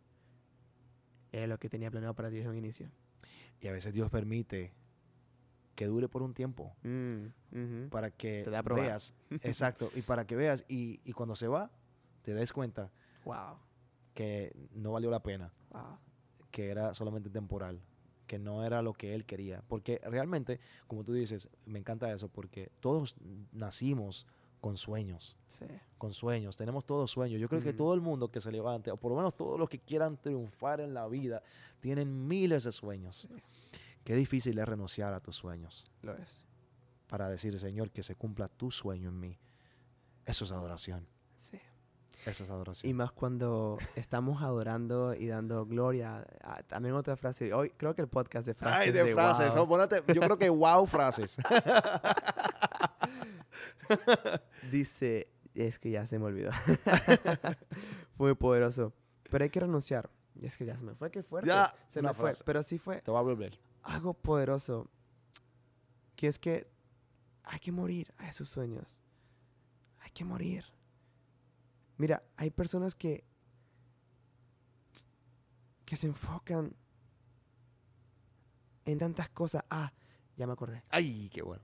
era 1.31 1.47
lo 1.47 1.57
que 1.59 1.69
tenía 1.69 1.91
planeado 1.91 2.13
para 2.15 2.29
ti 2.29 2.37
desde 2.37 2.49
un 2.49 2.55
inicio. 2.57 2.89
Y 3.59 3.67
a 3.67 3.71
veces 3.71 3.93
Dios 3.93 4.09
permite 4.09 4.73
que 5.75 5.85
dure 5.87 6.07
por 6.07 6.21
un 6.21 6.33
tiempo 6.33 6.75
Mm, 6.83 7.87
para 7.89 8.11
que 8.11 8.43
Te 8.43 8.55
a 8.55 8.61
veas. 8.61 9.13
Exacto. 9.41 9.91
Y 9.95 10.01
para 10.01 10.25
que 10.25 10.35
veas. 10.35 10.65
Y, 10.67 11.01
y 11.03 11.13
cuando 11.13 11.35
se 11.35 11.47
va, 11.47 11.71
te 12.23 12.33
des 12.33 12.51
cuenta 12.53 12.91
Wow, 13.25 13.57
que 14.13 14.53
no 14.73 14.91
valió 14.91 15.09
la 15.11 15.21
pena. 15.21 15.53
wow. 15.71 15.97
Que 16.53 16.69
era 16.69 16.93
solamente 16.93 17.31
temporal, 17.31 17.81
que 18.27 18.37
no 18.37 18.63
era 18.63 18.83
lo 18.83 18.93
que 18.93 19.15
él 19.15 19.25
quería. 19.25 19.63
Porque 19.67 19.99
realmente, 20.05 20.59
como 20.87 21.03
tú 21.03 21.11
dices, 21.13 21.49
me 21.65 21.79
encanta 21.79 22.13
eso, 22.13 22.29
porque 22.29 22.71
todos 22.79 23.15
nacimos 23.51 24.27
con 24.61 24.77
sueños, 24.77 25.35
Sí. 25.47 25.65
con 25.97 26.13
sueños, 26.13 26.55
tenemos 26.55 26.85
todos 26.85 27.09
sueños. 27.09 27.41
Yo 27.41 27.49
creo 27.49 27.59
que 27.61 27.73
todo 27.73 27.95
el 27.95 28.01
mundo 28.01 28.29
que 28.31 28.39
se 28.39 28.51
levante, 28.51 28.91
o 28.91 28.97
por 28.97 29.11
lo 29.11 29.17
menos 29.17 29.35
todos 29.35 29.59
los 29.59 29.67
que 29.67 29.79
quieran 29.79 30.15
triunfar 30.15 30.79
en 30.79 30.93
la 30.93 31.07
vida, 31.07 31.41
tienen 31.79 32.27
miles 32.27 32.63
de 32.65 32.71
sueños. 32.71 33.15
Sí, 33.15 33.29
Qué 34.03 34.13
difícil 34.15 34.59
es 34.59 34.65
renunciar 34.67 35.13
a 35.13 35.19
tus 35.21 35.35
sueños 35.37 35.85
lo 36.03 36.13
es. 36.15 36.45
para 37.07 37.29
decir, 37.29 37.57
Señor, 37.57 37.89
que 37.89 38.03
se 38.03 38.15
cumpla 38.15 38.47
tu 38.47 38.69
sueño 38.69 39.09
en 39.09 39.19
mí. 39.19 39.39
Eso 40.25 40.45
es 40.45 40.51
adoración. 40.51 41.07
Sí. 41.37 41.57
Eso 42.25 42.43
es 42.45 42.49
adoración. 42.49 42.89
Y 42.89 42.93
más 42.93 43.11
cuando 43.11 43.77
estamos 43.95 44.41
adorando 44.41 45.13
y 45.13 45.27
dando 45.27 45.65
gloria. 45.65 46.25
Ah, 46.43 46.61
También 46.63 46.95
otra 46.95 47.17
frase. 47.17 47.53
Hoy 47.53 47.69
creo 47.71 47.95
que 47.95 48.01
el 48.01 48.07
podcast 48.07 48.45
de 48.47 48.53
frases. 48.53 48.87
Ay, 48.87 48.91
de, 48.91 49.13
frases. 49.13 49.55
wow. 49.55 49.67
ponete- 49.67 50.03
yo 50.13 50.21
creo 50.21 50.37
que 50.37 50.49
wow 50.49 50.85
frases. 50.85 51.37
Dice, 54.71 55.27
es 55.53 55.79
que 55.79 55.91
ya 55.91 56.05
se 56.05 56.19
me 56.19 56.25
olvidó. 56.25 56.51
fue 56.53 57.57
muy 58.17 58.35
poderoso. 58.35 58.93
Pero 59.29 59.43
hay 59.43 59.49
que 59.49 59.59
renunciar. 59.59 60.09
Y 60.35 60.45
es 60.45 60.57
que 60.57 60.65
ya 60.65 60.77
se 60.77 60.83
me 60.83 60.95
fue, 60.95 61.11
qué 61.11 61.23
fuerte. 61.23 61.49
Ya, 61.49 61.73
se 61.87 62.01
me 62.01 62.13
fue. 62.13 62.33
Pero 62.45 62.63
sí 62.63 62.77
fue 62.79 63.01
Te 63.01 63.11
voy 63.11 63.19
a 63.19 63.23
volver. 63.23 63.59
algo 63.83 64.13
poderoso. 64.13 64.89
Que 66.15 66.27
es 66.27 66.39
que 66.39 66.67
hay 67.43 67.59
que 67.59 67.71
morir 67.71 68.13
a 68.17 68.29
esos 68.29 68.49
sueños. 68.49 69.01
Hay 69.99 70.11
que 70.11 70.25
morir. 70.25 70.65
Mira, 71.97 72.23
hay 72.37 72.49
personas 72.49 72.95
que 72.95 73.23
que 75.85 75.95
se 75.95 76.07
enfocan 76.07 76.75
en 78.85 78.97
tantas 78.97 79.29
cosas. 79.29 79.63
Ah, 79.69 79.93
ya 80.35 80.47
me 80.47 80.53
acordé. 80.53 80.83
Ay, 80.89 81.29
qué 81.31 81.41
bueno. 81.41 81.63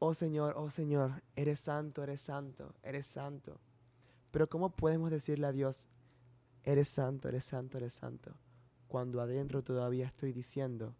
Oh 0.00 0.14
Señor, 0.14 0.54
oh 0.56 0.70
Señor, 0.70 1.22
eres 1.34 1.60
santo, 1.60 2.02
eres 2.02 2.20
santo, 2.20 2.74
eres 2.82 3.06
santo. 3.06 3.60
Pero 4.30 4.48
¿cómo 4.48 4.74
podemos 4.76 5.10
decirle 5.10 5.46
a 5.46 5.52
Dios, 5.52 5.88
eres 6.62 6.88
santo, 6.88 7.28
eres 7.28 7.44
santo, 7.44 7.78
eres 7.78 7.94
santo? 7.94 8.38
Cuando 8.86 9.20
adentro 9.20 9.62
todavía 9.62 10.06
estoy 10.06 10.32
diciendo, 10.32 10.94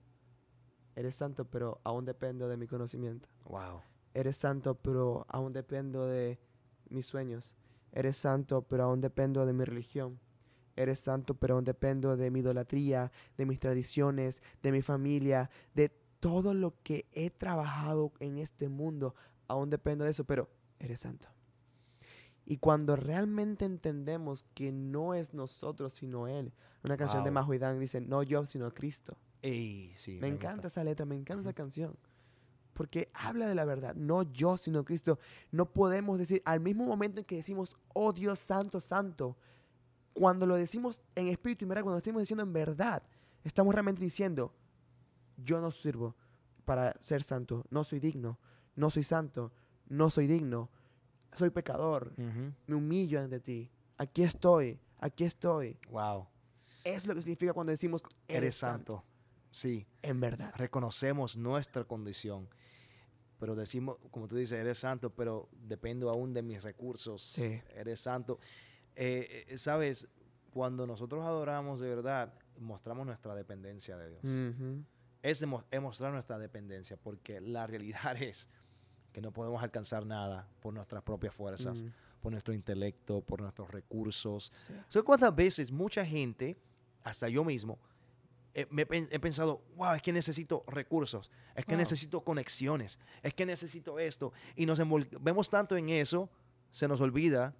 eres 0.97 1.15
santo, 1.15 1.45
pero 1.45 1.81
aún 1.85 2.05
dependo 2.05 2.49
de 2.49 2.57
mi 2.57 2.67
conocimiento. 2.67 3.29
Wow. 3.45 3.83
Eres 4.15 4.37
santo, 4.37 4.75
pero 4.75 5.25
aún 5.29 5.53
dependo 5.53 6.07
de 6.07 6.41
mis 6.89 7.07
sueños. 7.07 7.55
Eres 7.93 8.17
santo, 8.17 8.63
pero 8.63 8.85
aún 8.85 9.01
dependo 9.01 9.47
de 9.47 9.53
mi 9.53 9.65
religión. 9.65 10.19
Eres 10.77 11.01
santo, 11.01 11.35
pero 11.35 11.55
aún 11.55 11.65
dependo 11.65 12.17
de 12.17 12.31
mi 12.31 12.41
idolatría, 12.41 13.11
de 13.37 13.47
mis 13.47 13.59
tradiciones, 13.59 14.43
de 14.63 14.73
mi 14.73 14.83
familia, 14.83 15.51
de 15.75 15.91
todo 16.21 16.55
lo 16.55 16.81
que 16.83 17.07
he 17.13 17.31
trabajado 17.31 18.13
en 18.21 18.39
este 18.39 18.69
mundo. 18.69 19.15
Aún 19.49 19.71
dependo 19.71 20.05
de 20.05 20.13
eso, 20.13 20.25
pero 20.25 20.49
eres 20.79 21.01
santo. 21.01 21.29
Y 22.45 22.57
cuando 22.57 22.97
realmente 22.97 23.67
entendemos 23.67 24.45
que 24.55 24.73
no 24.73 25.15
es 25.15 25.35
nosotros, 25.35 25.93
sino 25.93 26.29
Él. 26.29 26.53
Una 26.83 26.97
canción 26.97 27.23
de 27.23 27.31
Wow. 27.31 27.35
Mahuidán 27.43 27.79
dice, 27.79 28.01
no 28.01 28.23
yo, 28.23 28.47
sino 28.47 28.73
Cristo. 28.73 29.19
Ey, 29.43 29.93
sí. 29.97 30.19
Me 30.21 30.29
encanta 30.29 30.69
esa 30.69 30.83
letra, 30.83 31.05
me 31.05 31.15
encanta 31.15 31.43
esa 31.43 31.53
canción. 31.53 31.97
Porque 32.79 33.11
habla 33.13 33.49
de 33.49 33.57
la 33.57 33.65
verdad, 33.65 33.97
no 33.97 34.23
yo, 34.23 34.57
sino 34.57 34.85
Cristo. 34.85 35.19
No 35.51 35.73
podemos 35.73 36.17
decir, 36.17 36.41
al 36.45 36.61
mismo 36.61 36.87
momento 36.87 37.19
en 37.19 37.25
que 37.25 37.35
decimos, 37.35 37.77
oh 37.93 38.13
Dios 38.13 38.39
santo, 38.39 38.81
santo, 38.81 39.37
cuando 40.13 40.47
lo 40.47 40.55
decimos 40.55 41.01
en 41.17 41.27
espíritu 41.27 41.65
y 41.65 41.69
verdad, 41.69 41.83
cuando 41.83 41.97
lo 41.97 41.99
estamos 41.99 42.23
diciendo 42.23 42.45
en 42.45 42.53
verdad, 42.53 43.03
estamos 43.43 43.75
realmente 43.75 44.01
diciendo, 44.01 44.55
yo 45.37 45.61
no 45.61 45.73
sirvo 45.73 46.15
para 46.65 46.95
ser 47.01 47.25
santo, 47.25 47.65
no 47.69 47.83
soy 47.83 47.99
digno, 47.99 48.39
no 48.77 48.91
soy 48.91 49.03
santo, 49.03 49.53
no 49.89 50.09
soy 50.09 50.29
digno, 50.29 50.71
soy 51.35 51.51
pecador, 51.51 52.13
me 52.17 52.77
humillo 52.77 53.19
ante 53.19 53.41
ti, 53.41 53.73
aquí 53.97 54.23
estoy, 54.23 54.79
aquí 55.01 55.25
estoy. 55.25 55.77
Wow. 55.91 56.29
Es 56.85 57.09
lo 57.09 57.15
que 57.17 57.23
significa 57.23 57.53
cuando 57.53 57.73
decimos, 57.73 58.05
Eres 58.29 58.55
santo. 58.55 59.03
Sí. 59.51 59.87
En 60.03 60.21
verdad. 60.21 60.53
Reconocemos 60.57 61.37
nuestra 61.37 61.85
condición. 61.85 62.49
Pero 63.39 63.55
decimos, 63.55 63.99
como 64.11 64.27
tú 64.27 64.37
dices, 64.37 64.59
eres 64.59 64.79
santo, 64.79 65.11
pero 65.11 65.49
dependo 65.53 66.11
aún 66.11 66.35
de 66.35 66.43
mis 66.43 66.63
recursos. 66.63 67.23
Sí. 67.23 67.61
Eres 67.75 68.01
santo. 68.01 68.39
Eh, 68.97 69.47
eh, 69.49 69.59
Sabes, 69.59 70.09
cuando 70.51 70.87
nosotros 70.87 71.25
adoramos 71.25 71.81
de 71.81 71.89
verdad, 71.89 72.35
mostramos 72.59 73.07
nuestra 73.07 73.35
dependencia 73.35 73.97
de 73.97 74.09
Dios. 74.11 74.85
Es, 75.23 75.45
es 75.71 75.81
mostrar 75.81 76.13
nuestra 76.13 76.39
dependencia, 76.39 76.97
porque 76.97 77.41
la 77.41 77.67
realidad 77.67 78.17
es 78.23 78.49
que 79.13 79.21
no 79.21 79.33
podemos 79.33 79.63
alcanzar 79.63 80.05
nada 80.05 80.49
por 80.61 80.75
nuestras 80.75 81.03
propias 81.03 81.35
fuerzas, 81.35 81.85
por 82.21 82.33
nuestro 82.33 82.53
intelecto, 82.53 83.21
por 83.21 83.41
nuestros 83.41 83.71
recursos. 83.71 84.51
Sí. 84.53 84.75
¿Sabes 84.89 85.05
cuántas 85.05 85.35
veces 85.35 85.71
mucha 85.71 86.05
gente, 86.05 86.59
hasta 87.05 87.29
yo 87.29 87.45
mismo, 87.45 87.79
eh, 88.61 88.67
me 88.71 88.83
he 88.83 88.87
pen- 88.87 89.09
he 89.11 89.19
pensado, 89.21 89.63
wow, 89.77 89.95
es 89.95 90.03
que 90.03 90.13
necesito 90.13 90.65
recursos, 90.69 91.31
es 91.55 91.65
que 91.65 91.73
Wow. 91.73 91.79
necesito 91.79 92.21
conexiones, 92.23 92.99
es 93.23 93.35
que 93.35 93.47
necesito 93.47 93.99
esto. 93.99 94.33
Y 94.57 94.67
nos 94.67 94.79
envolvemos 94.81 95.49
tanto 95.51 95.77
en 95.77 95.89
eso, 95.91 96.29
se 96.71 96.89
nos 96.89 97.01
olvida 97.01 97.55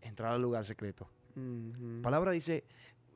entrar 0.00 0.32
al 0.32 0.42
lugar 0.42 0.64
secreto. 0.64 1.08
Palabra 2.02 2.32
dice, 2.32 2.64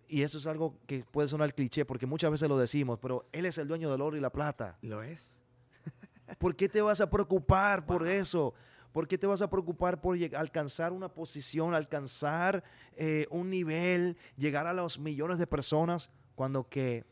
y 0.08 0.22
eso 0.22 0.38
es 0.38 0.46
algo 0.46 0.78
que 0.87 1.04
puede 1.11 1.26
sonar 1.28 1.52
cliché, 1.54 1.85
porque 1.85 2.06
muchas 2.06 2.30
veces 2.30 2.48
lo 2.48 2.56
decimos, 2.56 2.98
pero 3.00 3.26
Él 3.32 3.46
es 3.46 3.58
el 3.58 3.66
dueño 3.66 3.90
del 3.90 4.00
oro 4.00 4.16
y 4.16 4.20
la 4.20 4.30
plata. 4.30 4.78
Lo 4.82 5.02
es. 5.02 5.38
¿Por 6.38 6.54
qué 6.54 6.68
te 6.68 6.80
vas 6.82 7.00
a 7.00 7.11
preocupar 7.11 7.85
por 7.85 8.06
eso? 8.06 8.54
¿Por 8.92 9.08
qué 9.08 9.16
te 9.18 9.26
vas 9.26 9.42
a 9.42 9.48
preocupar 9.50 10.00
por 10.00 10.16
alcanzar 10.37 10.92
una 10.92 11.08
posición, 11.08 11.74
alcanzar 11.74 12.62
eh, 12.94 13.26
un 13.30 13.48
nivel, 13.50 14.16
llegar 14.37 14.66
a 14.66 14.72
los 14.72 14.98
millones 14.98 15.38
de 15.38 15.46
personas 15.46 16.11
cuando 16.42 16.68
que 16.68 17.05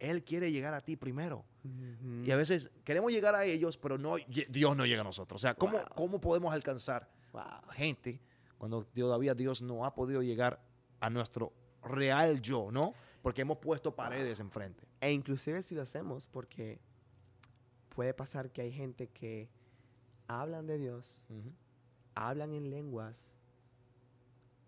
Él 0.00 0.24
quiere 0.24 0.50
llegar 0.50 0.74
a 0.74 0.80
ti 0.80 0.96
primero? 0.96 1.44
Y 2.24 2.28
a 2.32 2.36
veces 2.36 2.72
queremos 2.82 3.12
llegar 3.12 3.36
a 3.36 3.44
ellos, 3.44 3.78
pero 3.78 3.98
no, 3.98 4.16
Dios 4.48 4.76
no 4.76 4.84
llega 4.84 5.02
a 5.02 5.04
nosotros. 5.04 5.40
O 5.40 5.42
sea, 5.42 5.54
¿cómo, 5.54 5.74
Wow. 5.74 5.86
¿cómo 5.94 6.20
podemos 6.20 6.52
alcanzar 6.52 7.08
Wow. 7.32 7.70
gente 7.70 8.20
cuando 8.58 8.84
todavía 8.84 9.32
Dios 9.32 9.62
no 9.62 9.84
ha 9.84 9.94
podido 9.94 10.22
llegar 10.24 10.60
a 10.98 11.08
nuestro 11.08 11.52
real 11.84 12.40
yo, 12.42 12.72
¿no? 12.72 12.94
Porque 13.22 13.42
hemos 13.42 13.58
puesto 13.58 13.94
paredes 13.94 14.40
enfrente. 14.40 14.88
E 15.00 15.12
inclusive 15.12 15.62
si 15.62 15.76
lo 15.76 15.82
hacemos, 15.82 16.26
porque 16.26 16.80
puede 17.90 18.12
pasar 18.12 18.50
que 18.50 18.62
hay 18.62 18.72
gente 18.72 19.06
que 19.06 19.48
hablan 20.26 20.66
de 20.66 20.78
Dios, 20.78 21.28
hablan 22.16 22.52
en 22.52 22.70
lenguas, 22.70 23.30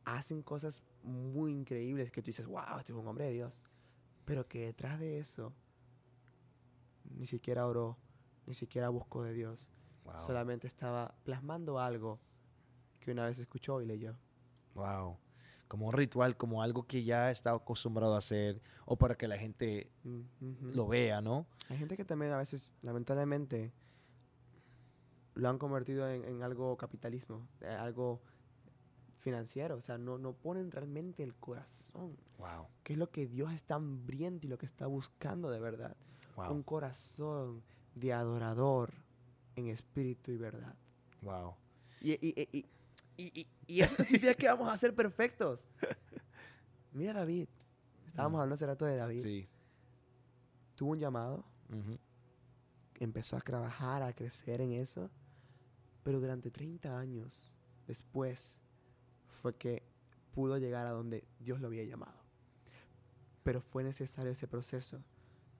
hacen 0.04 0.42
cosas 0.42 0.80
muy 1.02 1.50
increíbles 1.50 2.12
que 2.12 2.22
tú 2.22 2.26
dices, 2.26 2.46
wow, 2.46 2.78
este 2.78 2.92
es 2.92 2.98
un 2.98 3.08
hombre 3.08 3.24
de 3.24 3.32
Dios. 3.32 3.64
Pero 4.26 4.46
que 4.46 4.66
detrás 4.66 5.00
de 5.00 5.18
eso 5.18 5.54
ni 7.04 7.24
siquiera 7.26 7.66
oró, 7.66 7.96
ni 8.46 8.52
siquiera 8.54 8.90
buscó 8.90 9.22
de 9.22 9.32
Dios. 9.32 9.70
Wow. 10.04 10.20
Solamente 10.20 10.66
estaba 10.66 11.14
plasmando 11.24 11.78
algo 11.80 12.20
que 13.00 13.12
una 13.12 13.24
vez 13.26 13.38
escuchó 13.38 13.80
y 13.80 13.86
leyó. 13.86 14.16
Wow. 14.74 15.16
Como 15.68 15.86
un 15.86 15.92
ritual, 15.92 16.36
como 16.36 16.62
algo 16.62 16.86
que 16.86 17.02
ya 17.02 17.30
está 17.30 17.52
acostumbrado 17.52 18.14
a 18.14 18.18
hacer, 18.18 18.60
o 18.84 18.96
para 18.96 19.16
que 19.16 19.26
la 19.26 19.38
gente 19.38 19.90
Mm, 20.04 20.20
ujú. 20.40 20.66
lo 20.74 20.86
vea, 20.86 21.20
¿no? 21.20 21.46
Hay 21.68 21.78
gente 21.78 21.96
que 21.96 22.04
también 22.04 22.32
a 22.32 22.36
veces, 22.38 22.70
lamentablemente, 22.82 23.72
lo 25.34 25.48
han 25.48 25.58
convertido 25.58 26.08
en, 26.08 26.24
en 26.24 26.42
algo 26.42 26.76
capitalismo, 26.76 27.48
eh, 27.60 27.66
algo 27.68 28.22
financiero. 29.26 29.74
O 29.76 29.80
sea, 29.80 29.98
no, 29.98 30.18
no 30.18 30.32
ponen 30.34 30.70
realmente 30.70 31.22
el 31.24 31.34
corazón, 31.34 32.16
Wow. 32.38 32.68
que 32.84 32.92
es 32.92 32.98
lo 32.98 33.10
que 33.10 33.26
Dios 33.26 33.52
está 33.52 33.74
hambriento 33.74 34.46
y 34.46 34.50
lo 34.50 34.56
que 34.56 34.66
está 34.66 34.86
buscando 34.86 35.50
de 35.50 35.58
verdad. 35.58 35.96
Wow. 36.36 36.52
Un 36.52 36.62
corazón 36.62 37.62
de 37.96 38.12
adorador 38.12 38.92
en 39.56 39.66
espíritu 39.66 40.30
y 40.30 40.36
verdad. 40.36 40.76
Wow. 41.22 41.54
Y, 42.00 42.12
y, 42.12 42.48
y, 43.16 43.46
y, 43.66 43.80
eso 43.80 43.96
significa 44.04 44.34
que 44.34 44.46
vamos 44.46 44.68
a 44.72 44.78
ser 44.78 44.94
perfectos. 44.94 45.66
Mira 46.92 47.12
David. 47.12 47.48
Estábamos 48.06 48.38
Mm. 48.38 48.40
hablando 48.42 48.54
hace 48.54 48.66
rato 48.66 48.84
de 48.84 48.96
David. 48.96 49.22
Sí. 49.22 49.48
Tuvo 50.76 50.92
un 50.92 50.98
llamado, 50.98 51.44
empezó 53.00 53.36
a 53.36 53.40
trabajar, 53.40 54.02
a 54.02 54.12
crecer 54.12 54.60
en 54.60 54.72
eso, 54.72 55.10
pero 56.04 56.20
durante 56.20 56.50
30 56.50 56.96
años 56.98 57.54
después 57.86 58.58
fue 59.36 59.54
que 59.54 59.82
pudo 60.32 60.58
llegar 60.58 60.86
a 60.86 60.90
donde 60.90 61.24
Dios 61.38 61.60
lo 61.60 61.68
había 61.68 61.84
llamado. 61.84 62.18
Pero 63.42 63.60
fue 63.60 63.84
necesario 63.84 64.32
ese 64.32 64.48
proceso 64.48 65.00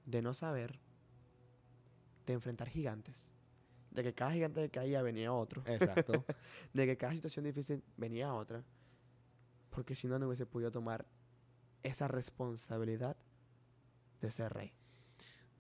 de 0.05 0.23
no 0.23 0.35
saber, 0.35 0.79
de 2.27 2.33
enfrentar 2.33 2.69
gigantes, 2.69 3.33
de 3.91 4.03
que 4.03 4.13
cada 4.13 4.33
gigante 4.33 4.61
que 4.63 4.71
caía 4.71 5.03
venía 5.03 5.33
otro, 5.33 5.63
Exacto. 5.67 6.25
de 6.73 6.87
que 6.87 6.97
cada 6.97 7.15
situación 7.15 7.45
difícil 7.45 7.83
venía 7.97 8.35
otra, 8.35 8.65
porque 9.71 9.95
si 9.95 10.09
no, 10.09 10.19
no 10.19 10.27
hubiese 10.27 10.47
podido 10.47 10.71
tomar 10.71 11.07
esa 11.83 12.09
responsabilidad 12.09 13.17
de 14.21 14.31
ser 14.31 14.53
rey. 14.53 14.73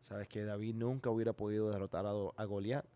Sabes 0.00 0.28
que 0.28 0.44
David 0.44 0.74
nunca 0.74 1.10
hubiera 1.10 1.32
podido 1.32 1.70
derrotar 1.70 2.06
a, 2.06 2.10
a 2.10 2.44
Goliat 2.44 2.86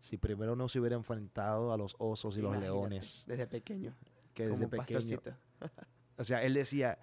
si 0.00 0.16
primero 0.18 0.56
no 0.56 0.68
se 0.68 0.78
hubiera 0.78 0.96
enfrentado 0.96 1.72
a 1.72 1.76
los 1.76 1.96
osos 1.98 2.36
y 2.36 2.40
los 2.40 2.52
Imagínate, 2.52 2.72
leones. 2.72 3.24
Desde 3.26 3.46
pequeño. 3.46 3.94
Que 4.36 4.46
desde 4.48 4.68
pequeño. 4.68 4.98
pastorcito. 5.00 5.36
O 6.18 6.24
sea, 6.24 6.42
él 6.44 6.54
decía, 6.54 6.98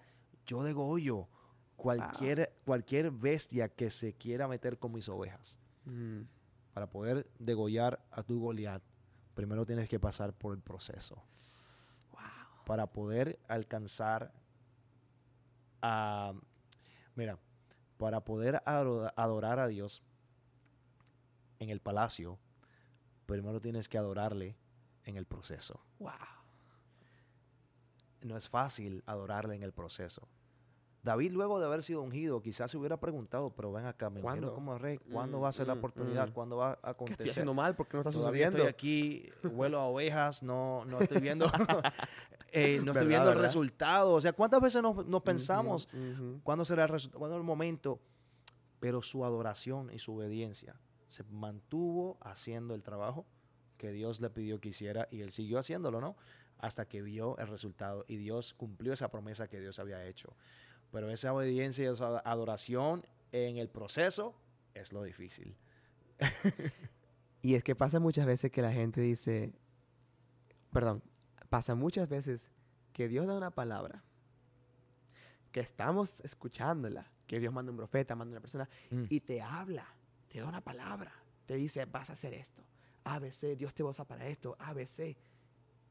yo 0.46 0.64
degollo 0.64 1.28
cualquier, 1.76 2.56
cualquier 2.66 3.12
bestia 3.12 3.70
que 3.70 3.90
se 3.92 4.14
quiera 4.16 4.48
meter 4.48 4.80
con 4.80 4.92
mis 4.92 5.08
ovejas. 5.08 5.60
Mm, 5.86 6.22
Para 6.74 6.90
poder 6.90 7.30
degollar 7.38 8.04
a 8.10 8.24
tu 8.24 8.40
Goliat, 8.40 8.82
primero 9.36 9.66
tienes 9.66 9.88
que 9.88 10.00
pasar 10.00 10.34
por 10.34 10.54
el 10.56 10.62
proceso. 10.62 11.24
Para 12.66 12.88
poder 12.88 13.40
alcanzar 13.48 14.34
a... 15.82 16.34
Mira, 17.16 17.38
para 17.98 18.24
poder 18.24 18.62
ado- 18.66 19.12
adorar 19.16 19.60
a 19.60 19.68
Dios 19.68 20.02
en 21.60 21.70
el 21.70 21.82
palacio, 21.82 22.40
primero 23.28 23.60
tienes 23.60 23.88
que 23.90 23.98
adorarle 24.00 24.58
en 25.04 25.18
el 25.18 25.26
proceso. 25.26 25.84
wow. 26.00 26.12
No 28.24 28.38
es 28.38 28.50
fácil 28.50 29.04
adorarle 29.06 29.56
en 29.56 29.64
el 29.64 29.74
proceso. 29.74 30.28
David, 31.02 31.34
luego 31.34 31.60
de 31.60 31.66
haber 31.66 31.84
sido 31.84 32.02
ungido, 32.02 32.42
quizás 32.42 32.72
se 32.72 32.78
hubiera 32.78 32.98
preguntado, 32.98 33.50
pero 33.54 33.74
ven 33.74 33.86
acá, 33.86 34.10
me 34.10 34.22
¿Cuándo? 34.22 34.54
como 34.54 34.78
rey, 34.78 34.98
¿cuándo 35.00 35.40
Mm, 35.40 35.44
va 35.44 35.50
a 35.50 35.52
ser 35.52 35.68
la 35.68 35.76
mm, 35.76 35.78
oportunidad? 35.80 36.30
mm. 36.30 36.32
¿Cuándo 36.32 36.56
va 36.58 36.72
a 36.72 36.76
¿Qué 36.76 36.80
estoy 36.80 36.92
acontecer? 36.92 37.32
haciendo 37.32 37.54
mal? 37.54 37.76
¿Por 37.76 37.88
qué 37.88 37.98
no 37.98 38.02
está 38.02 38.12
Todavía 38.12 38.48
sucediendo? 38.48 38.70
estoy 38.70 38.70
aquí, 38.70 39.32
huelo 39.54 39.80
a 39.80 39.86
ovejas, 39.88 40.44
no, 40.44 40.86
no 40.86 41.00
estoy 41.02 41.20
viendo, 41.22 41.46
eh, 42.54 42.76
no 42.84 42.92
estoy 42.94 42.94
¿Verdad, 42.94 43.08
viendo 43.08 43.32
el 43.34 43.40
resultado. 43.40 44.14
O 44.14 44.22
sea, 44.22 44.32
¿cuántas 44.32 44.62
veces 44.62 44.82
nos, 44.82 45.06
nos 45.06 45.22
pensamos 45.24 45.90
cuándo 46.44 46.64
será 46.64 46.84
el 46.84 46.90
resultado, 46.90 47.20
cuándo 47.20 47.36
el 47.38 47.44
momento? 47.44 48.00
Pero 48.80 49.02
su 49.02 49.26
adoración 49.26 49.90
y 49.92 50.00
su 50.00 50.16
obediencia 50.16 50.80
se 51.10 51.24
mantuvo 51.26 52.18
haciendo 52.22 52.76
el 52.76 52.84
trabajo 52.84 53.26
que 53.78 53.92
Dios 53.92 54.22
le 54.22 54.30
pidió 54.30 54.60
que 54.62 54.70
hiciera 54.70 55.08
y 55.12 55.22
él 55.22 55.32
siguió 55.32 55.60
haciéndolo, 55.60 56.00
¿no? 56.00 56.16
Hasta 56.64 56.86
que 56.88 57.02
vio 57.02 57.38
el 57.40 57.48
resultado 57.50 58.06
y 58.08 58.16
Dios 58.16 58.54
cumplió 58.54 58.94
esa 58.94 59.12
promesa 59.12 59.50
que 59.50 59.60
Dios 59.60 59.80
había 59.80 60.06
hecho. 60.06 60.34
Pero 60.94 61.10
esa 61.12 61.34
obediencia 61.34 61.84
y 61.84 61.88
esa 61.88 62.20
adoración 62.20 63.06
en 63.34 63.58
el 63.58 63.68
proceso 63.68 64.34
es 64.74 64.94
lo 64.94 65.04
difícil. 65.04 65.58
Y 67.46 67.56
es 67.56 67.64
que 67.66 67.76
pasa 67.76 68.00
muchas 68.00 68.26
veces 68.26 68.50
que 68.50 68.62
la 68.62 68.72
gente 68.72 69.02
dice, 69.02 69.52
perdón, 70.72 71.04
pasa 71.50 71.76
muchas 71.76 72.08
veces 72.08 72.50
que 72.94 73.10
Dios 73.10 73.28
da 73.28 73.36
una 73.36 73.52
palabra, 73.52 74.02
que 75.52 75.60
estamos 75.60 76.22
escuchándola, 76.22 77.12
que 77.28 77.42
Dios 77.42 77.52
manda 77.52 77.72
un 77.72 77.78
profeta, 77.78 78.16
manda 78.16 78.32
una 78.32 78.40
persona, 78.40 78.70
Mm. 78.92 79.04
y 79.10 79.20
te 79.20 79.42
habla, 79.42 79.86
te 80.30 80.40
da 80.40 80.46
una 80.46 80.62
palabra, 80.62 81.12
te 81.46 81.56
dice, 81.56 81.84
vas 81.84 82.10
a 82.10 82.14
hacer 82.14 82.34
esto, 82.34 82.64
ABC, 83.04 83.58
Dios 83.58 83.74
te 83.74 83.84
va 83.84 83.90
a 83.90 83.92
usar 83.92 84.08
para 84.08 84.26
esto, 84.26 84.56
ABC. 84.60 85.18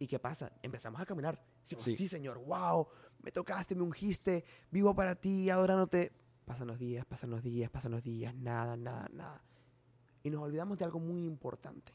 ¿Y 0.02 0.08
qué 0.08 0.18
pasa? 0.18 0.50
Empezamos 0.62 1.00
a 1.00 1.06
caminar. 1.06 1.40
Decimos, 1.62 1.84
Sí. 1.84 1.94
sí. 1.94 2.08
Señor, 2.08 2.38
wow, 2.44 2.88
me 3.22 3.30
tocaste, 3.30 3.76
me 3.76 3.82
ungiste, 3.82 4.44
vivo 4.72 4.96
para 4.96 5.14
ti, 5.14 5.48
adorándote. 5.48 6.10
Pasan 6.44 6.66
los 6.66 6.76
días, 6.76 7.06
pasan 7.06 7.30
los 7.30 7.40
días, 7.40 7.70
pasan 7.70 7.92
los 7.92 8.02
días, 8.02 8.34
nada, 8.34 8.76
nada, 8.76 9.08
nada. 9.12 9.44
Y 10.24 10.30
nos 10.30 10.42
olvidamos 10.42 10.76
de 10.76 10.84
algo 10.84 10.98
muy 10.98 11.24
importante, 11.24 11.92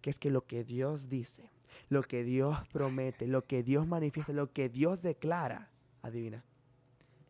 que 0.00 0.10
es 0.10 0.18
que 0.18 0.32
lo 0.32 0.44
que 0.48 0.64
Dios 0.64 1.08
dice, 1.08 1.48
lo 1.88 2.02
que 2.02 2.24
Dios 2.24 2.58
promete, 2.72 3.28
lo 3.28 3.46
que 3.46 3.62
Dios 3.62 3.86
manifiesta, 3.86 4.32
lo 4.32 4.52
que 4.52 4.68
Dios 4.68 5.00
declara, 5.00 5.70
adivina, 6.02 6.44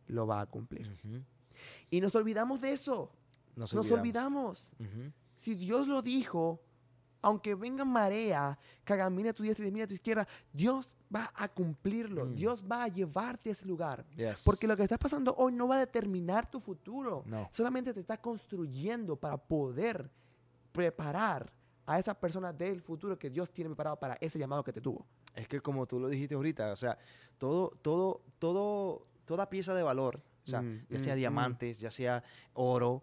lo 0.07 0.25
va 0.25 0.41
a 0.41 0.47
cumplir. 0.47 0.91
Y 1.91 2.01
nos 2.01 2.15
olvidamos 2.15 2.61
de 2.61 2.73
eso, 2.73 3.11
Nos 3.55 3.75
nos 3.75 3.91
olvidamos. 3.91 4.71
Si 5.35 5.53
Dios 5.53 5.87
lo 5.87 6.01
dijo, 6.01 6.63
aunque 7.23 7.55
venga 7.55 7.83
marea, 7.83 8.59
que 8.83 8.93
haga 8.93 9.09
mira 9.09 9.31
a 9.31 9.33
tu 9.33 9.41
diestra 9.41 9.65
y 9.65 9.71
mira 9.71 9.85
a 9.85 9.87
tu 9.87 9.93
izquierda, 9.93 10.27
Dios 10.51 10.95
va 11.13 11.31
a 11.33 11.47
cumplirlo. 11.47 12.25
Mm. 12.25 12.35
Dios 12.35 12.63
va 12.69 12.83
a 12.83 12.87
llevarte 12.89 13.49
a 13.49 13.53
ese 13.53 13.65
lugar. 13.65 14.05
Yes. 14.15 14.43
Porque 14.43 14.67
lo 14.67 14.77
que 14.77 14.83
está 14.83 14.97
pasando 14.97 15.33
hoy 15.37 15.53
no 15.53 15.67
va 15.67 15.77
a 15.77 15.79
determinar 15.79 16.51
tu 16.51 16.59
futuro. 16.59 17.23
No. 17.25 17.49
Solamente 17.51 17.93
te 17.93 18.01
está 18.01 18.17
construyendo 18.17 19.15
para 19.15 19.37
poder 19.37 20.11
preparar 20.71 21.51
a 21.85 21.97
esa 21.97 22.13
persona 22.13 22.51
del 22.51 22.81
futuro 22.81 23.17
que 23.17 23.29
Dios 23.29 23.51
tiene 23.51 23.69
preparado 23.69 23.97
para 23.97 24.15
ese 24.19 24.37
llamado 24.37 24.63
que 24.63 24.73
te 24.73 24.81
tuvo. 24.81 25.05
Es 25.33 25.47
que 25.47 25.61
como 25.61 25.85
tú 25.85 25.99
lo 25.99 26.09
dijiste 26.09 26.35
ahorita, 26.35 26.71
o 26.71 26.75
sea, 26.75 26.97
todo, 27.37 27.71
todo, 27.81 28.21
todo, 28.37 29.01
toda 29.25 29.49
pieza 29.49 29.73
de 29.73 29.83
valor, 29.83 30.21
o 30.45 30.49
sea, 30.49 30.61
Mm, 30.61 30.85
ya 30.89 30.99
sea 30.99 31.13
mm. 31.13 31.17
diamantes, 31.17 31.79
ya 31.79 31.89
sea 31.89 32.23
oro, 32.53 33.01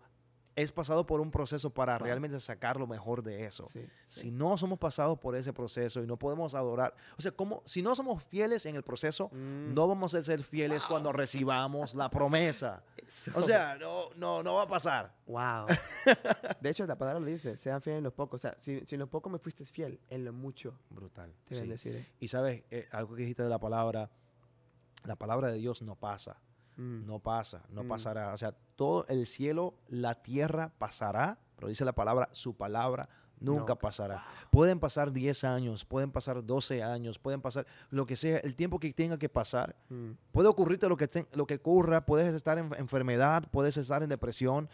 es 0.56 0.72
pasado 0.72 1.06
por 1.06 1.20
un 1.20 1.30
proceso 1.30 1.70
para 1.70 1.96
realmente 1.98 2.38
sacar 2.40 2.76
lo 2.78 2.86
mejor 2.86 3.22
de 3.22 3.46
eso. 3.46 3.66
Sí, 3.68 3.84
Si 4.06 4.20
sí. 4.22 4.30
no 4.30 4.56
somos 4.58 4.78
pasados 4.78 5.18
por 5.18 5.36
ese 5.36 5.52
proceso 5.52 6.02
y 6.02 6.06
no 6.06 6.16
podemos 6.18 6.54
adorar, 6.54 6.94
o 7.16 7.22
sea, 7.22 7.30
como 7.32 7.62
si 7.66 7.82
no 7.82 7.94
somos 7.94 8.22
fieles 8.24 8.66
en 8.66 8.76
el 8.76 8.82
proceso, 8.82 9.28
Mm. 9.32 9.74
no 9.74 9.86
vamos 9.88 10.14
a 10.14 10.22
ser 10.22 10.42
fieles 10.42 10.84
cuando 10.84 11.12
recibamos 11.12 11.94
la 11.94 12.10
promesa. 12.10 12.82
O 13.34 13.42
sea, 13.42 13.76
no, 13.76 14.10
no, 14.16 14.40
no 14.42 14.54
va 14.54 14.62
a 14.62 14.68
pasar. 14.68 15.12
Wow. 15.26 15.66
De 16.60 16.70
hecho, 16.70 16.86
la 16.86 16.96
palabra 16.96 17.18
lo 17.18 17.26
dice, 17.26 17.56
sean 17.56 17.82
fieles 17.82 17.98
en 17.98 18.04
lo 18.04 18.14
poco. 18.14 18.36
O 18.36 18.38
sea, 18.38 18.54
si, 18.56 18.80
si 18.86 18.94
en 18.94 19.00
lo 19.00 19.08
poco 19.08 19.28
me 19.28 19.38
fuiste 19.40 19.64
fiel, 19.64 19.98
en 20.10 20.24
lo 20.24 20.32
mucho 20.32 20.78
Brutal. 20.90 21.32
te 21.46 21.54
sí. 21.56 21.60
bendeciré. 21.62 22.06
Y 22.20 22.28
sabes, 22.28 22.62
Eh, 22.70 22.88
algo 22.92 23.14
que 23.16 23.22
dijiste 23.22 23.42
de 23.42 23.48
la 23.48 23.58
palabra, 23.58 24.10
la 25.04 25.16
palabra 25.16 25.48
de 25.48 25.58
Dios 25.58 25.82
no 25.82 25.96
pasa. 25.96 26.36
Mm. 26.80 27.06
no 27.06 27.18
pasa, 27.18 27.62
no 27.70 27.84
Mm. 27.84 27.88
pasará. 27.88 28.32
O 28.32 28.36
sea, 28.36 28.52
todo 28.76 29.04
el 29.08 29.26
cielo, 29.26 29.74
la 29.88 30.14
tierra 30.14 30.72
pasará, 30.78 31.38
pero 31.56 31.68
dice 31.68 31.84
la 31.84 31.92
palabra, 31.92 32.28
su 32.32 32.54
palabra 32.56 33.08
nunca 33.38 33.74
No. 33.74 33.78
pasará. 33.78 34.22
Pueden 34.50 34.80
pasar 34.80 35.12
10 35.12 35.44
años, 35.44 35.84
pueden 35.84 36.10
pasar 36.10 36.44
12 36.44 36.82
años, 36.82 37.18
pueden 37.18 37.40
pasar 37.40 37.66
lo 37.90 38.06
que 38.06 38.16
sea, 38.16 38.38
el 38.38 38.54
tiempo 38.54 38.78
que 38.78 38.92
tenga 38.92 39.18
que 39.18 39.28
pasar. 39.28 39.76
Mm. 39.88 40.12
Puede 40.32 40.48
ocurrirte 40.48 40.88
lo 40.88 40.96
que, 40.96 41.08
te- 41.08 41.26
lo 41.34 41.46
que 41.46 41.56
ocurra, 41.56 42.04
puedes 42.06 42.32
estar 42.34 42.58
en 42.58 42.70
enfermedad, 42.78 43.44
puedes 43.50 43.76
estar 43.76 44.02
en 44.02 44.08
depresión, 44.08 44.68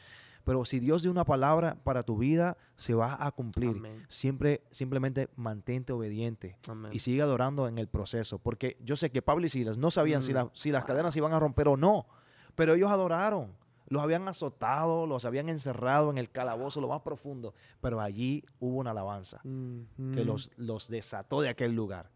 pero 0.46 0.64
si 0.64 0.78
Dios 0.78 1.02
dio 1.02 1.10
una 1.10 1.24
palabra 1.24 1.76
para 1.82 2.04
tu 2.04 2.16
vida, 2.16 2.56
se 2.76 2.94
va 2.94 3.18
a 3.26 3.32
cumplir. 3.32 3.76
Amén. 3.76 4.06
Siempre, 4.08 4.62
simplemente 4.70 5.28
mantente 5.34 5.92
obediente 5.92 6.56
Amén. 6.68 6.92
y 6.94 7.00
sigue 7.00 7.20
adorando 7.20 7.66
en 7.66 7.78
el 7.78 7.88
proceso. 7.88 8.38
Porque 8.38 8.76
yo 8.80 8.94
sé 8.94 9.10
que 9.10 9.22
Pablo 9.22 9.44
y 9.44 9.48
Silas 9.48 9.76
no 9.76 9.90
sabían 9.90 10.22
si, 10.22 10.30
Mm. 10.30 10.34
la- 10.36 10.50
si 10.54 10.70
las 10.70 10.84
cadenas 10.84 11.12
se 11.14 11.18
iban 11.18 11.32
a 11.32 11.40
romper 11.40 11.66
o 11.66 11.76
no, 11.76 12.06
pero 12.54 12.74
ellos 12.74 12.90
adoraron. 12.92 13.56
Los 13.88 14.02
habían 14.02 14.26
azotado, 14.28 15.06
los 15.06 15.24
habían 15.24 15.48
encerrado 15.48 16.10
en 16.10 16.18
el 16.18 16.30
calabozo 16.30 16.80
lo 16.80 16.88
más 16.88 17.00
profundo, 17.02 17.52
pero 17.80 18.00
allí 18.00 18.44
hubo 18.60 18.78
una 18.78 18.92
alabanza 18.92 19.40
Mm, 19.44 20.12
que 20.14 20.22
mm. 20.22 20.26
los, 20.26 20.50
los 20.56 20.88
desató 20.88 21.40
de 21.40 21.48
aquel 21.48 21.72
lugar. 21.74 22.10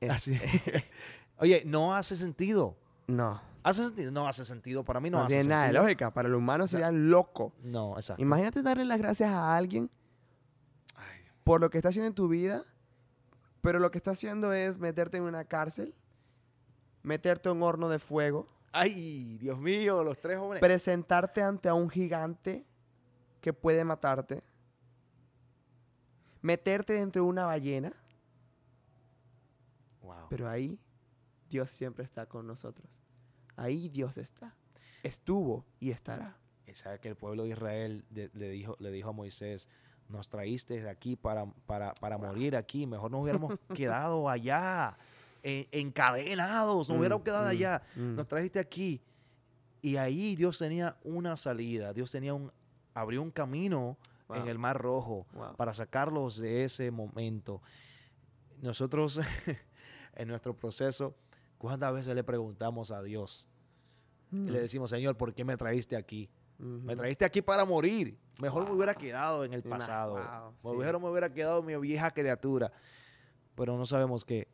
Es- 0.00 0.10
Así. 0.10 0.38
Oye, 1.38 1.62
no 1.66 1.94
hace 1.94 2.16
sentido. 2.16 2.76
No. 3.10 3.40
¿Hace 3.62 3.84
sentido? 3.84 4.10
No 4.12 4.26
hace 4.26 4.44
sentido. 4.44 4.84
Para 4.84 5.00
mí 5.00 5.10
no, 5.10 5.18
No, 5.18 5.24
hace 5.24 5.34
tiene 5.34 5.48
nada 5.48 5.62
de 5.62 5.68
sentido. 5.68 5.82
lógica. 5.84 6.14
Para 6.14 6.28
el 6.28 6.34
humano 6.34 6.66
sería 6.66 6.90
loco. 6.90 7.52
No, 7.62 7.96
exacto. 7.96 8.22
Imagínate 8.22 8.62
darle 8.62 8.84
las 8.86 8.98
gracias 8.98 9.30
a 9.30 9.54
alguien 9.56 9.90
Ay, 10.96 11.20
por 11.44 11.60
lo 11.60 11.68
que 11.70 11.78
está 11.78 11.90
haciendo 11.90 12.06
en 12.08 12.14
tu 12.14 12.28
vida, 12.28 12.64
pero 13.60 13.78
lo 13.78 13.90
que 13.90 13.98
está 13.98 14.12
haciendo 14.12 14.52
es 14.54 14.78
meterte 14.78 15.18
en 15.18 15.24
una 15.24 15.44
cárcel, 15.44 15.94
meterte 17.02 17.50
en 17.50 17.56
un 17.58 17.62
horno 17.62 17.88
de 17.90 17.98
fuego, 17.98 18.48
Ay, 18.72 19.36
Dios 19.38 19.58
mío, 19.58 20.02
los 20.04 20.18
tres 20.20 20.38
jóvenes. 20.38 20.60
presentarte 20.60 21.42
ante 21.42 21.68
a 21.68 21.74
un 21.74 21.90
gigante 21.90 22.64
que 23.42 23.52
puede 23.52 23.84
matarte, 23.84 24.42
meterte 26.40 26.94
dentro 26.94 27.22
de 27.24 27.28
una 27.28 27.44
ballena, 27.46 27.92
Wow. 30.02 30.28
pero 30.30 30.48
ahí 30.48 30.78
Dios 31.48 31.70
siempre 31.70 32.04
está 32.04 32.26
con 32.26 32.46
nosotros. 32.46 32.88
Ahí 33.60 33.88
Dios 33.88 34.16
está. 34.18 34.54
Estuvo 35.02 35.64
y 35.78 35.90
estará. 35.90 36.36
Sabe 36.72 36.98
que 37.00 37.08
el 37.08 37.16
pueblo 37.16 37.42
de 37.42 37.50
Israel 37.50 38.04
de- 38.10 38.30
le, 38.32 38.48
dijo, 38.48 38.76
le 38.78 38.90
dijo 38.92 39.08
a 39.08 39.12
Moisés, 39.12 39.68
nos 40.08 40.28
traíste 40.28 40.80
de 40.80 40.88
aquí 40.88 41.16
para, 41.16 41.44
para, 41.66 41.94
para 41.94 42.16
morir 42.16 42.54
aquí, 42.56 42.86
mejor 42.86 43.10
nos 43.10 43.22
hubiéramos 43.22 43.54
quedado 43.74 44.28
allá, 44.28 44.96
en- 45.42 45.66
encadenados, 45.72 46.88
nos 46.88 46.96
Mm, 46.96 47.00
hubiéramos 47.00 47.24
quedado 47.24 47.46
mm, 47.46 47.50
allá, 47.50 47.82
mm. 47.96 48.14
nos 48.14 48.28
trajiste 48.28 48.60
aquí. 48.60 49.00
Y 49.82 49.96
ahí 49.96 50.36
Dios 50.36 50.58
tenía 50.58 50.96
una 51.02 51.36
salida, 51.36 51.92
Dios 51.92 52.12
tenía 52.12 52.34
un, 52.34 52.52
abrió 52.94 53.20
un 53.22 53.30
camino 53.30 53.96
en 54.32 54.46
el 54.46 54.58
Mar 54.58 54.78
Rojo 54.80 55.26
Wow. 55.32 55.56
para 55.56 55.74
sacarlos 55.74 56.38
de 56.38 56.62
ese 56.64 56.90
momento. 56.92 57.60
Nosotros, 58.62 59.18
en 60.14 60.28
nuestro 60.28 60.54
proceso, 60.56 61.16
¿cuántas 61.58 61.92
veces 61.92 62.14
le 62.14 62.22
preguntamos 62.22 62.92
a 62.92 63.02
Dios? 63.02 63.48
Y 64.32 64.36
Mm. 64.36 64.48
le 64.48 64.60
decimos, 64.60 64.90
Señor, 64.90 65.16
¿por 65.16 65.34
qué 65.34 65.44
me 65.44 65.56
traíste 65.56 65.96
aquí? 65.96 66.28
Me 66.58 66.94
traíste 66.94 67.24
aquí 67.24 67.40
para 67.40 67.64
morir. 67.64 68.18
Mejor 68.40 68.64
me 68.68 68.72
hubiera 68.74 68.94
quedado 68.94 69.44
en 69.44 69.54
el 69.54 69.62
pasado. 69.62 70.14
wow, 70.62 70.72
sí. 70.72 70.76
Mejor 70.78 71.00
me 71.00 71.08
hubiera 71.08 71.32
quedado 71.32 71.62
mi 71.62 71.74
vieja 71.76 72.10
criatura. 72.10 72.70
Pero 73.54 73.76
no 73.78 73.84
sabemos 73.86 74.24
que 74.26 74.46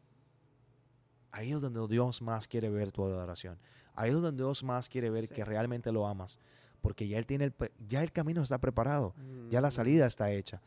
ahí 1.33 1.53
es 1.53 1.61
donde 1.61 1.87
Dios 1.89 2.23
más 2.23 2.47
quiere 2.49 2.71
ver 2.71 2.93
tu 2.93 3.05
adoración. 3.05 3.59
Ahí 3.95 4.11
es 4.11 4.15
donde 4.21 4.43
Dios 4.43 4.63
más 4.63 4.89
quiere 4.89 5.11
ver 5.11 5.27
Sí. 5.27 5.35
que 5.35 5.45
realmente 5.45 5.91
lo 5.93 6.07
amas. 6.07 6.39
Porque 6.81 7.09
ya 7.09 7.19
Él 7.19 7.27
tiene 7.27 7.45
el, 7.47 7.55
ya 7.89 8.03
el 8.03 8.13
camino 8.13 8.43
está 8.43 8.59
preparado. 8.59 9.15
Ya 9.51 9.61
la 9.61 9.71
salida 9.71 10.07
está 10.07 10.31
hecha. 10.31 10.63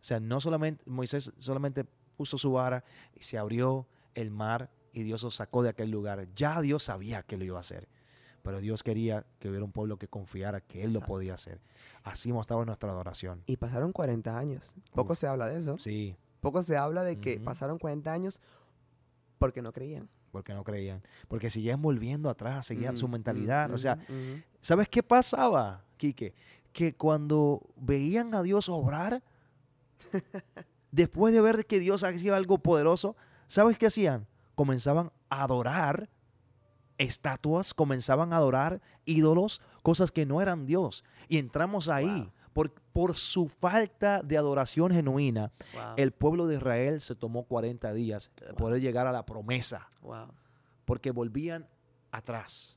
O 0.00 0.02
sea, 0.04 0.18
no 0.18 0.40
solamente, 0.40 0.82
Moisés 0.86 1.32
solamente 1.36 1.84
puso 2.16 2.36
su 2.38 2.52
vara 2.52 2.82
y 3.14 3.22
se 3.22 3.38
abrió 3.38 3.86
el 4.14 4.30
mar 4.30 4.70
y 4.92 5.02
Dios 5.04 5.22
lo 5.22 5.30
sacó 5.30 5.62
de 5.62 5.68
aquel 5.68 5.90
lugar. 5.90 6.26
Ya 6.34 6.60
Dios 6.60 6.84
sabía 6.84 7.22
que 7.22 7.36
lo 7.36 7.44
iba 7.44 7.58
a 7.58 7.60
hacer. 7.60 7.88
Pero 8.42 8.60
Dios 8.60 8.82
quería 8.82 9.26
que 9.38 9.48
hubiera 9.48 9.64
un 9.64 9.72
pueblo 9.72 9.98
que 9.98 10.08
confiara 10.08 10.60
que 10.60 10.82
Él 10.82 10.92
lo 10.92 11.00
podía 11.00 11.34
hacer. 11.34 11.60
Así 12.04 12.32
mostraba 12.32 12.64
nuestra 12.64 12.90
adoración. 12.90 13.42
Y 13.46 13.56
pasaron 13.58 13.92
40 13.92 14.38
años. 14.38 14.76
Poco 14.92 15.12
Uf. 15.12 15.18
se 15.18 15.26
habla 15.26 15.46
de 15.48 15.60
eso. 15.60 15.78
Sí, 15.78 16.16
Poco 16.40 16.62
se 16.62 16.76
habla 16.76 17.04
de 17.04 17.16
que 17.18 17.38
pasaron 17.38 17.78
40 17.78 18.12
años 18.12 18.40
porque 19.38 19.60
no 19.62 19.72
creían. 19.72 20.08
porque 20.32 20.54
no 20.54 20.62
creían. 20.64 21.02
Porque 21.28 21.50
seguían 21.50 21.82
volviendo 21.82 22.30
atrás, 22.30 22.64
seguían 22.66 22.96
su 22.96 23.08
mentalidad. 23.08 23.68
mm, 23.68 23.74
o 23.74 23.78
sea. 23.78 23.98
¿sabes 24.60 24.88
qué 24.88 25.02
pasaba, 25.02 25.84
Quique? 25.96 26.34
Que 26.72 26.94
cuando 26.94 27.62
veían 27.76 28.34
a 28.34 28.42
Dios 28.42 28.68
obrar, 28.68 29.22
después 30.92 31.34
de 31.34 31.40
ver 31.40 31.66
que 31.66 31.78
Dios 31.78 32.04
hacía 32.04 32.36
algo 32.36 32.58
poderoso, 32.58 33.16
¿sabes 33.46 33.76
qué 33.78 33.86
hacían? 33.86 34.26
Comenzaban 34.54 35.10
a 35.28 35.42
adorar 35.42 36.08
estatuas, 37.00 37.74
comenzaban 37.74 38.32
a 38.32 38.36
adorar 38.36 38.80
ídolos, 39.04 39.60
cosas 39.82 40.10
que 40.12 40.26
no 40.26 40.40
eran 40.40 40.66
Dios. 40.66 41.04
Y 41.28 41.38
entramos 41.38 41.88
ahí. 41.88 42.20
Wow. 42.22 42.32
Por, 42.52 42.72
por 42.72 43.16
su 43.16 43.48
falta 43.48 44.22
de 44.24 44.36
adoración 44.36 44.92
genuina, 44.92 45.52
Wow, 45.72 45.82
el 45.96 46.10
pueblo 46.12 46.48
de 46.48 46.56
Israel 46.56 47.00
se 47.00 47.14
tomó 47.14 47.44
40 47.44 47.92
días 47.92 48.32
Wow. 48.48 48.54
poder 48.56 48.80
llegar 48.80 49.06
a 49.06 49.12
la 49.12 49.24
promesa 49.24 49.88
wow. 50.02 50.26
porque 50.84 51.12
volvían 51.12 51.68
atrás. 52.10 52.76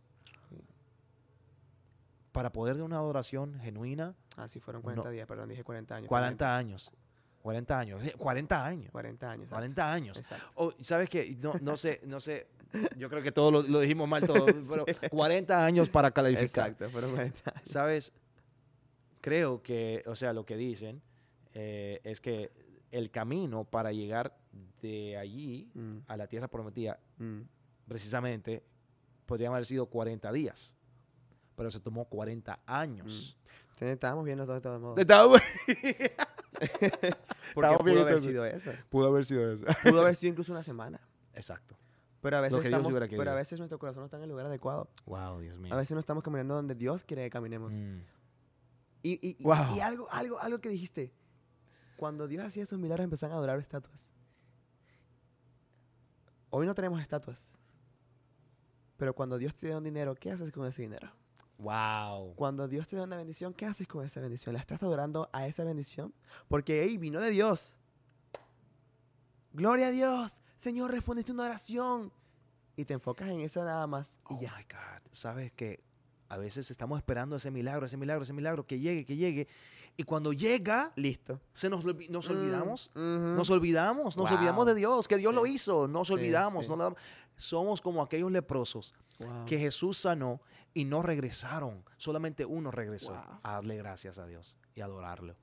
Para 2.32 2.52
poder 2.52 2.76
de 2.78 2.84
una 2.84 2.98
adoración 2.98 3.60
genuina, 3.60 4.16
Así 4.38 4.60
fueron 4.60 4.82
40 4.82 5.04
No. 5.06 5.12
días, 5.12 5.28
perdón, 5.28 5.50
dije 5.50 5.64
40 5.64 5.96
años. 5.96 6.08
40 6.08 6.56
años. 6.58 6.92
40 7.42 7.80
años. 7.80 8.06
eh, 8.06 8.14
40 8.18 8.66
años. 8.66 8.92
40 8.92 9.32
años. 9.32 9.44
exacto. 9.44 9.56
40 9.56 9.92
años. 9.94 10.18
Exacto. 10.18 10.46
Oh, 10.56 10.74
¿Sabes 10.80 11.10
qué? 11.10 11.36
No, 11.42 11.54
no 11.62 11.78
sé, 11.78 12.02
no 12.06 12.20
sé. 12.20 12.48
Yo 12.98 13.10
creo 13.10 13.22
que 13.22 13.32
todos 13.32 13.52
lo, 13.52 13.62
lo 13.64 13.80
dijimos 13.80 14.08
mal 14.08 14.26
todo, 14.26 14.46
pero 14.70 14.86
40 15.12 15.66
años 15.66 15.90
para 15.90 16.12
calificar. 16.12 16.70
Exacto, 16.70 16.90
fueron 16.90 17.12
40 17.12 17.52
años. 17.56 17.62
¿Sabes? 17.70 18.14
Creo 19.22 19.62
que, 19.64 20.04
o 20.06 20.16
sea, 20.16 20.34
lo 20.34 20.46
que 20.46 20.58
dicen 20.58 21.02
eh, 21.54 22.02
es 22.04 22.20
que 22.20 22.52
el 22.92 23.10
camino 23.10 23.64
para 23.64 23.92
llegar 23.92 24.36
de 24.82 25.18
allí 25.18 25.70
Mm, 25.74 26.00
a 26.08 26.18
la 26.18 26.28
tierra 26.28 26.48
prometida 26.48 27.00
mm. 27.18 27.40
precisamente 27.88 28.64
podrían 29.26 29.54
haber 29.54 29.66
sido 29.66 29.86
40 29.88 30.32
días, 30.32 30.76
pero 31.56 31.72
se 31.72 31.80
tomó 31.80 32.06
40 32.06 32.60
años. 32.66 33.38
Entonces, 33.72 33.94
estábamos 33.94 34.26
viendo 34.26 34.44
todo 34.46 34.56
de 34.56 34.62
todos 34.62 34.82
modos. 34.82 35.00
Estaba- 35.00 35.40
Porque 36.54 36.70
estábamos 37.56 37.82
pudo 37.84 38.02
haber 38.02 38.20
sido 38.22 38.46
eso. 38.46 38.72
Pudo 38.90 39.08
haber 39.08 39.26
sido 39.26 39.52
eso. 39.52 39.66
Pudo 39.84 40.02
haber 40.02 40.16
sido 40.18 40.32
incluso 40.32 40.52
una 40.52 40.64
semana. 40.64 41.00
Exacto. 41.34 41.76
Pero 42.24 42.38
a 42.38 42.42
veces, 42.42 42.66
estamos, 42.66 42.92
pero 43.10 43.32
a 43.32 43.36
veces 43.36 43.60
nuestro 43.60 43.78
corazón 43.78 44.02
no 44.02 44.06
está 44.06 44.18
en 44.18 44.24
el 44.24 44.30
lugar 44.30 44.46
adecuado. 44.48 44.90
Wow, 45.06 45.40
Dios 45.42 45.58
mío. 45.60 45.74
A 45.74 45.78
veces 45.78 45.92
no 45.92 46.00
estamos 46.00 46.24
caminando 46.24 46.56
donde 46.56 46.74
Dios 46.74 47.04
quiere 47.04 47.24
que 47.24 47.30
caminemos. 47.30 47.74
Mm. 47.76 48.00
Y, 49.04 49.12
y- 49.28 49.36
y- 49.40 49.44
Wow. 49.44 49.76
y 49.76 49.80
algo, 49.82 50.08
algo, 50.10 50.40
algo 50.40 50.60
que 50.60 50.70
dijiste. 50.70 51.14
Cuando 51.98 52.28
Dios 52.28 52.44
hacía 52.46 52.64
estos 52.64 52.80
milagros 52.80 53.04
empezaron 53.04 53.36
a 53.36 53.38
adorar 53.38 53.60
estatuas. 53.60 54.10
Hoy 56.50 56.66
no 56.66 56.74
tenemos 56.74 57.02
estatuas. 57.02 57.52
Pero 58.98 59.14
cuando 59.14 59.38
Dios 59.38 59.56
te 59.56 59.68
da 59.68 59.78
un 59.78 59.84
dinero, 59.84 60.16
¿qué 60.16 60.32
haces 60.32 60.52
con 60.52 60.66
ese 60.66 60.82
dinero? 60.84 61.12
Wow. 61.58 62.36
Cuando 62.36 62.68
Dios 62.68 62.88
te 62.88 62.96
da 62.96 63.04
una 63.04 63.18
bendición, 63.18 63.54
¿qué 63.54 63.66
haces 63.66 63.88
con 63.88 64.06
esa 64.06 64.22
bendición? 64.22 64.54
¿La 64.54 64.60
estás 64.60 64.82
adorando 64.82 65.30
a 65.34 65.48
esa 65.48 65.64
bendición? 65.64 66.14
Porque, 66.48 66.84
hey, 66.84 66.98
vino 66.98 67.20
de 67.20 67.32
Dios. 67.32 67.76
Gloria 69.52 69.88
a 69.88 69.92
Dios. 69.92 70.42
Señor, 70.64 70.92
respondiste 70.92 71.34
una 71.34 71.44
oración. 71.44 72.10
Y 72.78 72.86
te 72.86 72.94
enfocas 72.94 73.28
en 73.30 73.42
eso 73.42 73.64
nada 73.66 73.86
más. 73.86 74.18
Y 74.30 74.34
Oh 74.36 74.40
ya. 74.42 74.56
my 74.58 74.64
God. 74.64 75.12
Sabes 75.12 75.52
que 75.52 75.84
a 76.30 76.38
veces 76.38 76.72
estamos 76.72 76.98
esperando 76.98 77.36
ese 77.36 77.52
milagro, 77.52 77.86
ese 77.86 77.98
milagro, 77.98 78.24
ese 78.24 78.32
milagro, 78.32 78.66
que 78.66 78.80
llegue, 78.80 79.06
que 79.06 79.18
llegue. 79.18 79.48
Y 79.98 80.04
cuando 80.04 80.32
llega, 80.32 80.94
Listo. 80.96 81.42
se 81.54 81.70
nos, 81.70 81.84
nos 81.84 82.30
Mm, 82.30 82.32
olvidamos. 82.32 82.92
ujú. 82.96 83.02
Nos 83.02 83.50
olvidamos, 83.50 84.16
nos 84.16 84.30
Wow. 84.30 84.38
olvidamos 84.40 84.66
de 84.66 84.76
Dios, 84.76 85.08
que 85.10 85.18
Dios 85.18 85.32
Sí. 85.32 85.36
lo 85.36 85.46
hizo, 85.46 85.88
nos 85.90 86.08
Sí, 86.08 86.14
olvidamos. 86.14 86.66
sí. 86.66 86.72
no 86.72 86.78
damos- 86.78 87.00
Somos 87.36 87.82
como 87.82 88.02
aquellos 88.02 88.32
leprosos 88.32 88.94
Wow. 89.20 89.46
que 89.46 89.58
Jesús 89.60 89.98
sanó 89.98 90.40
y 90.74 90.86
no 90.86 91.02
regresaron. 91.04 91.84
Solamente 91.98 92.46
uno 92.46 92.72
regresó 92.72 93.12
Wow. 93.12 93.40
a 93.44 93.52
darle 93.54 93.76
gracias 93.76 94.18
a 94.18 94.26
Dios 94.28 94.58
y 94.76 94.82
adorarlo. 94.82 95.36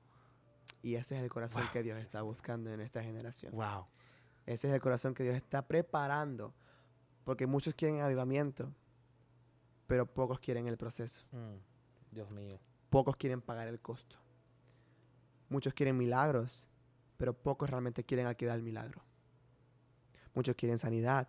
Y 0.81 0.95
ese 0.95 1.15
es 1.17 1.21
el 1.23 1.29
corazón 1.29 1.63
que 1.71 1.83
Dios 1.83 1.99
está 1.99 2.21
buscando 2.23 2.71
en 2.73 2.81
esta 2.81 3.03
generación. 3.03 3.53
Wow. 3.53 3.85
Ese 4.45 4.67
es 4.67 4.73
el 4.73 4.81
corazón 4.81 5.13
que 5.13 5.23
Dios 5.23 5.35
está 5.35 5.67
preparando. 5.67 6.53
Porque 7.23 7.45
muchos 7.47 7.73
quieren 7.75 8.01
avivamiento, 8.01 8.73
pero 9.87 10.05
pocos 10.05 10.39
quieren 10.39 10.67
el 10.67 10.77
proceso. 10.77 11.23
Dios 12.11 12.29
mío. 12.31 12.59
Pocos 12.89 13.15
quieren 13.15 13.41
pagar 13.41 13.67
el 13.67 13.79
costo. 13.79 14.17
Muchos 15.49 15.73
quieren 15.73 15.97
milagros, 15.97 16.67
pero 17.17 17.33
pocos 17.33 17.69
realmente 17.69 18.03
quieren 18.03 18.25
al 18.25 18.35
que 18.35 18.45
da 18.47 18.55
el 18.55 18.63
milagro. 18.63 19.01
Muchos 20.33 20.55
quieren 20.55 20.79
sanidad, 20.79 21.27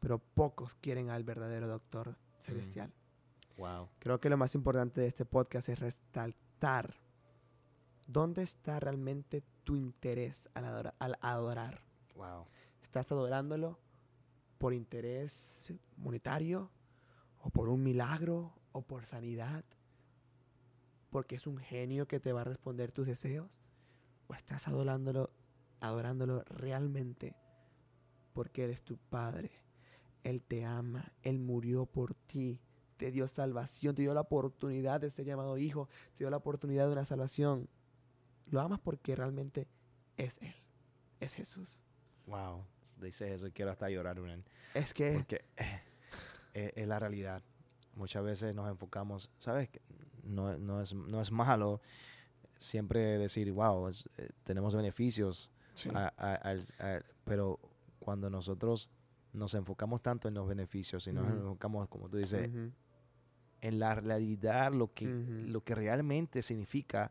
pero 0.00 0.18
pocos 0.18 0.74
quieren 0.76 1.10
al 1.10 1.24
verdadero 1.24 1.66
doctor 1.66 2.16
celestial. 2.38 2.92
Wow. 3.56 3.88
Creo 3.98 4.20
que 4.20 4.30
lo 4.30 4.36
más 4.36 4.54
importante 4.54 5.00
de 5.00 5.08
este 5.08 5.24
podcast 5.24 5.68
es 5.68 5.78
resaltar 5.80 6.94
dónde 8.06 8.42
está 8.42 8.78
realmente 8.80 9.42
tu 9.64 9.74
interés 9.76 10.48
al 10.54 10.64
adora- 10.64 10.94
al 11.00 11.18
adorar. 11.20 11.82
¿Estás 12.82 13.12
adorándolo 13.12 13.78
por 14.58 14.74
interés 14.74 15.72
monetario? 15.96 16.70
¿O 17.40 17.50
por 17.50 17.68
un 17.68 17.82
milagro? 17.82 18.54
¿O 18.72 18.82
por 18.82 19.06
sanidad? 19.06 19.64
¿Porque 21.10 21.36
es 21.36 21.46
un 21.46 21.58
genio 21.58 22.08
que 22.08 22.18
te 22.18 22.32
va 22.32 22.40
a 22.40 22.44
responder 22.44 22.90
tus 22.90 23.06
deseos? 23.06 23.62
¿O 24.26 24.34
estás 24.34 24.66
adorándolo, 24.66 25.30
adorándolo 25.80 26.42
realmente 26.48 27.36
porque 28.32 28.64
Él 28.64 28.70
es 28.70 28.82
tu 28.82 28.96
Padre? 28.96 29.50
Él 30.24 30.42
te 30.42 30.64
ama, 30.64 31.12
Él 31.22 31.38
murió 31.38 31.86
por 31.86 32.14
ti, 32.14 32.60
te 32.96 33.12
dio 33.12 33.28
salvación, 33.28 33.94
te 33.94 34.02
dio 34.02 34.12
la 34.12 34.22
oportunidad 34.22 35.00
de 35.00 35.10
ser 35.10 35.24
llamado 35.24 35.56
hijo, 35.56 35.88
te 36.14 36.24
dio 36.24 36.30
la 36.30 36.36
oportunidad 36.38 36.86
de 36.86 36.92
una 36.92 37.04
salvación. 37.04 37.68
Lo 38.46 38.60
amas 38.60 38.80
porque 38.80 39.14
realmente 39.14 39.68
es 40.16 40.38
Él, 40.42 40.54
es 41.20 41.34
Jesús. 41.34 41.80
Wow. 42.28 42.64
Dice 43.00 43.32
eso 43.32 43.46
y 43.46 43.52
quiero 43.52 43.70
hasta 43.70 43.88
llorar, 43.90 44.20
man. 44.20 44.44
Es 44.74 44.92
que 44.94 45.12
Porque 45.12 45.44
eh, 45.56 45.80
es, 46.54 46.72
es 46.76 46.88
la 46.88 46.98
realidad. 46.98 47.42
Muchas 47.94 48.22
veces 48.24 48.54
nos 48.54 48.68
enfocamos, 48.68 49.30
¿sabes? 49.38 49.68
No, 50.24 50.56
no 50.58 50.80
es, 50.80 50.94
no 50.94 51.20
es 51.20 51.30
malo 51.32 51.80
siempre 52.58 53.18
decir, 53.18 53.50
wow, 53.52 53.88
es- 53.88 54.08
eh, 54.18 54.30
tenemos 54.44 54.74
beneficios, 54.74 55.50
a- 55.94 56.12
a- 56.16 56.34
al- 56.34 56.64
a- 56.80 57.00
pero 57.24 57.58
cuando 58.00 58.28
nosotros 58.30 58.90
nos 59.32 59.54
enfocamos 59.54 60.02
tanto 60.02 60.26
en 60.28 60.34
los 60.34 60.48
beneficios 60.48 61.06
y 61.06 61.12
nos 61.12 61.28
enfocamos, 61.28 61.88
como 61.88 62.08
tú 62.08 62.16
dices, 62.16 62.50
en 63.60 63.78
la 63.78 63.94
realidad, 63.94 64.72
lo 64.72 64.92
que, 64.92 65.06
lo 65.06 65.62
que 65.62 65.74
realmente 65.74 66.42
significa 66.42 67.10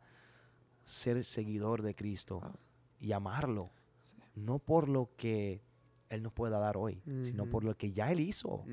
ser 0.86 1.24
seguidor 1.24 1.82
de 1.82 1.96
Cristo 1.96 2.40
Wow. 2.40 2.52
y 3.00 3.12
amarlo, 3.14 3.70
Sí. 4.02 4.16
no 4.36 4.60
por 4.60 4.88
lo 4.90 5.10
que 5.18 5.62
Él 6.10 6.24
nos 6.24 6.32
pueda 6.34 6.58
dar 6.60 6.78
hoy, 6.78 7.02
sino 7.24 7.46
por 7.50 7.64
lo 7.64 7.76
que 7.78 7.92
ya 7.92 8.12
Él 8.12 8.20
hizo. 8.22 8.64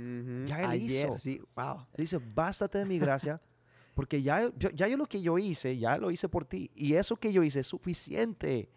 Ya 0.46 0.60
él 0.62 0.70
Ayer, 0.70 1.06
hizo. 1.06 1.18
sí, 1.18 1.40
wow. 1.56 1.78
Él 1.94 2.04
dice, 2.04 2.18
bástate 2.18 2.78
de 2.78 2.84
mi 2.84 2.98
gracia, 2.98 3.40
porque 3.94 4.22
ya 4.22 4.42
yo, 4.56 4.70
ya 4.70 4.86
yo 4.88 4.96
lo 4.96 5.06
que 5.06 5.20
yo 5.22 5.36
hice, 5.38 5.76
ya 5.78 5.96
lo 5.98 6.10
hice 6.10 6.28
por 6.28 6.44
ti. 6.44 6.70
Y 6.74 6.94
eso 6.94 7.16
que 7.16 7.32
yo 7.32 7.42
hice 7.42 7.60
es 7.60 7.66
suficiente. 7.66 8.68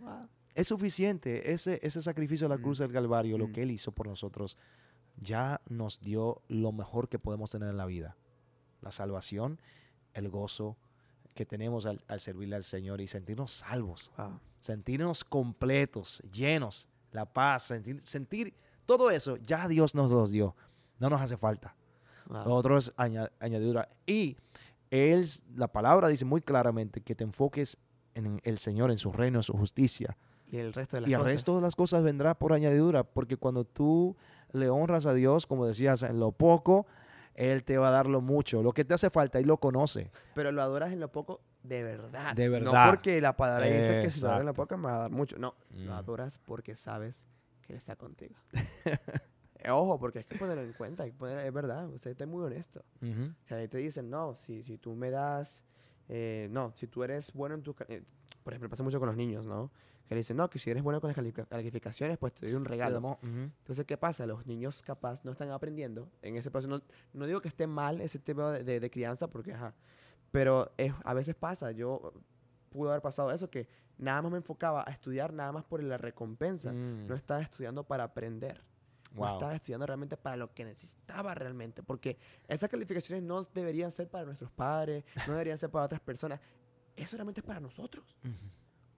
wow. 0.00 0.28
Es 0.54 0.68
suficiente. 0.68 1.52
Ese, 1.52 1.78
ese 1.82 2.00
sacrificio 2.00 2.48
de 2.48 2.54
la 2.54 2.58
Mm. 2.58 2.62
cruz 2.62 2.78
del 2.78 2.90
Calvario, 2.90 3.36
lo 3.36 3.48
Mm. 3.48 3.52
que 3.52 3.62
Él 3.62 3.70
hizo 3.72 3.92
por 3.92 4.06
nosotros, 4.06 4.56
ya 5.20 5.60
nos 5.68 6.00
dio 6.00 6.40
lo 6.48 6.72
mejor 6.72 7.10
que 7.10 7.18
podemos 7.18 7.50
tener 7.50 7.68
en 7.68 7.76
la 7.76 7.84
vida. 7.84 8.16
La 8.80 8.90
salvación, 8.90 9.60
el 10.14 10.30
gozo 10.30 10.78
que 11.36 11.46
tenemos 11.46 11.86
al, 11.86 12.02
al 12.08 12.18
servirle 12.20 12.56
al 12.56 12.64
Señor 12.64 13.00
y 13.00 13.06
sentirnos 13.06 13.52
salvos, 13.52 14.10
Wow. 14.18 14.40
sentirnos 14.58 15.22
completos, 15.22 16.20
llenos, 16.32 16.88
la 17.12 17.26
paz, 17.26 17.62
sentir, 17.64 18.00
sentir 18.02 18.52
todo 18.84 19.10
eso 19.10 19.36
ya 19.36 19.68
Dios 19.68 19.94
nos 19.94 20.10
los 20.10 20.32
dio. 20.32 20.56
No 20.98 21.08
nos 21.10 21.20
hace 21.20 21.36
falta. 21.36 21.76
Wow. 22.28 22.44
Lo 22.44 22.54
otro 22.54 22.78
es 22.78 22.92
aña- 22.96 23.30
añadidura. 23.38 23.88
Y 24.06 24.36
él, 24.90 25.28
la 25.54 25.68
palabra 25.68 26.08
dice 26.08 26.24
muy 26.24 26.40
claramente 26.40 27.00
que 27.00 27.14
te 27.14 27.22
enfoques 27.24 27.78
en 28.14 28.40
el 28.44 28.58
Señor, 28.58 28.90
en 28.90 28.98
su 28.98 29.12
reino, 29.12 29.38
en 29.38 29.42
su 29.44 29.52
justicia. 29.52 30.16
Y 30.50 30.56
el 30.58 30.72
resto 30.72 30.96
de 30.96 31.02
las 31.02 31.10
Y 31.10 31.12
el 31.12 31.18
cosas. 31.18 31.32
resto 31.32 31.56
de 31.56 31.62
las 31.62 31.76
cosas 31.76 32.02
vendrá 32.02 32.34
por 32.38 32.52
añadidura, 32.52 33.04
porque 33.04 33.36
cuando 33.36 33.64
tú 33.64 34.16
le 34.52 34.68
honras 34.70 35.04
a 35.06 35.12
Dios, 35.12 35.46
como 35.46 35.66
decías, 35.66 36.02
en 36.02 36.18
lo 36.20 36.32
poco, 36.32 36.86
Él 37.36 37.62
te 37.64 37.76
va 37.78 37.88
a 37.88 37.90
dar 37.92 38.06
lo 38.06 38.20
mucho. 38.20 38.62
Lo 38.62 38.72
que 38.72 38.84
te 38.84 38.94
hace 38.94 39.10
falta, 39.10 39.38
Él 39.38 39.46
lo 39.46 39.58
conoce. 39.58 40.10
Pero 40.34 40.50
lo 40.52 40.62
adoras 40.62 40.92
en 40.92 41.00
lo 41.00 41.12
poco 41.12 41.40
de 41.62 41.82
verdad. 41.82 42.34
De 42.34 42.46
No 42.46 42.52
verdad. 42.52 42.88
porque 42.90 43.20
la 43.20 43.36
palabra 43.36 43.66
dice 43.66 44.00
que 44.02 44.10
si 44.10 44.20
lo 44.20 44.28
adoras 44.28 44.40
en 44.40 44.46
lo 44.46 44.54
poco 44.54 44.76
me 44.78 44.84
va 44.88 44.94
a 44.96 45.00
dar 45.02 45.10
mucho. 45.10 45.36
No, 45.38 45.54
Mm. 45.70 45.84
lo 45.86 45.94
adoras 45.94 46.38
porque 46.44 46.74
sabes 46.76 47.28
que 47.62 47.74
Él 47.74 47.76
está 47.76 47.94
contigo. 47.96 48.34
Ojo, 49.68 49.98
porque 49.98 50.20
hay 50.20 50.24
que 50.24 50.36
ponerlo 50.38 50.62
en 50.62 50.72
cuenta. 50.74 51.02
hay 51.02 51.10
que 51.12 51.18
poner- 51.18 51.44
es 51.46 51.52
verdad, 51.52 51.88
o 51.92 51.98
sea, 51.98 52.12
estoy 52.12 52.26
muy 52.26 52.44
honesto. 52.44 52.84
O 53.02 53.46
sea, 53.46 53.56
ahí 53.58 53.68
te 53.68 53.78
dicen, 53.78 54.08
no, 54.10 54.34
si, 54.36 54.62
si 54.62 54.78
tú 54.78 54.94
me 54.94 55.10
das, 55.10 55.64
eh, 56.08 56.48
no, 56.50 56.72
si 56.76 56.86
tú 56.86 57.02
eres 57.02 57.32
bueno 57.32 57.54
en 57.56 57.62
tu, 57.62 57.74
eh, 57.88 58.02
por 58.44 58.52
ejemplo, 58.52 58.68
pasa 58.70 58.82
mucho 58.84 59.00
con 59.00 59.08
los 59.08 59.16
niños, 59.16 59.44
¿no? 59.44 59.70
Que 60.08 60.14
le 60.14 60.20
dicen, 60.20 60.36
no, 60.36 60.48
que 60.48 60.58
si 60.58 60.70
eres 60.70 60.82
bueno 60.82 61.00
con 61.00 61.08
las 61.08 61.16
califica- 61.16 61.46
calificaciones, 61.46 62.16
pues 62.18 62.32
te 62.32 62.46
doy 62.46 62.54
un 62.54 62.64
regalo. 62.64 62.94
damos- 62.94 63.16
ujú. 63.22 63.28
Entonces, 63.58 63.84
¿qué 63.84 63.96
pasa? 63.96 64.24
Los 64.26 64.46
niños 64.46 64.82
capaz 64.82 65.24
no 65.24 65.32
están 65.32 65.50
aprendiendo 65.50 66.08
en 66.22 66.36
ese 66.36 66.50
proceso. 66.50 66.70
No, 66.70 66.82
no 67.12 67.26
digo 67.26 67.40
que 67.40 67.48
esté 67.48 67.66
mal 67.66 68.00
ese 68.00 68.18
tipo 68.20 68.48
de, 68.50 68.62
de- 68.62 68.78
de 68.80 68.90
crianza, 68.90 69.28
porque, 69.28 69.52
ajá, 69.52 69.74
pero 70.30 70.72
es- 70.76 70.92
a 71.04 71.12
veces 71.14 71.34
pasa. 71.34 71.72
Yo 71.72 72.12
pude 72.70 72.90
haber 72.90 73.02
pasado 73.02 73.30
eso, 73.32 73.50
que 73.50 73.68
nada 73.98 74.22
más 74.22 74.30
me 74.30 74.38
enfocaba 74.38 74.84
a 74.86 74.90
estudiar 74.92 75.32
nada 75.32 75.50
más 75.52 75.64
por 75.64 75.82
la 75.82 75.96
recompensa. 75.98 76.72
Mm. 76.72 77.06
No 77.08 77.14
estaba 77.14 77.40
estudiando 77.40 77.82
para 77.84 78.04
aprender. 78.04 78.62
No 79.12 79.20
Wow. 79.22 79.32
estaba 79.34 79.54
estudiando 79.54 79.86
realmente 79.86 80.16
para 80.18 80.36
lo 80.36 80.52
que 80.52 80.64
necesitaba 80.66 81.34
realmente. 81.34 81.82
Porque 81.82 82.18
esas 82.48 82.68
calificaciones 82.68 83.24
no 83.24 83.42
deberían 83.44 83.90
ser 83.90 84.08
para 84.08 84.24
nuestros 84.26 84.50
padres, 84.50 85.04
no 85.26 85.32
deberían 85.32 85.56
ser 85.56 85.70
para 85.70 85.86
otras 85.86 86.00
personas. 86.02 86.38
Eso 86.96 87.16
realmente 87.16 87.40
es 87.40 87.46
para 87.46 87.60
nosotros. 87.60 88.04
Ujú. 88.22 88.34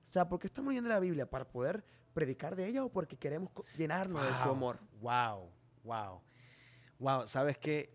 O 0.09 0.11
sea, 0.11 0.27
¿por 0.27 0.39
qué 0.39 0.47
estamos 0.47 0.71
leyendo 0.71 0.89
la 0.89 1.01
Biblia? 1.01 1.29
¿Para 1.29 1.47
poder 1.47 1.85
predicar 2.15 2.57
de 2.57 2.67
ella 2.67 2.83
o 2.83 2.89
porque 2.89 3.19
queremos 3.19 3.51
llenarnos 3.77 4.23
de 4.23 4.33
su 4.43 4.49
amor? 4.49 4.79
Wow, 5.03 5.51
wow. 5.85 6.23
Wow, 6.99 7.27
¿sabes 7.27 7.59
qué? 7.59 7.95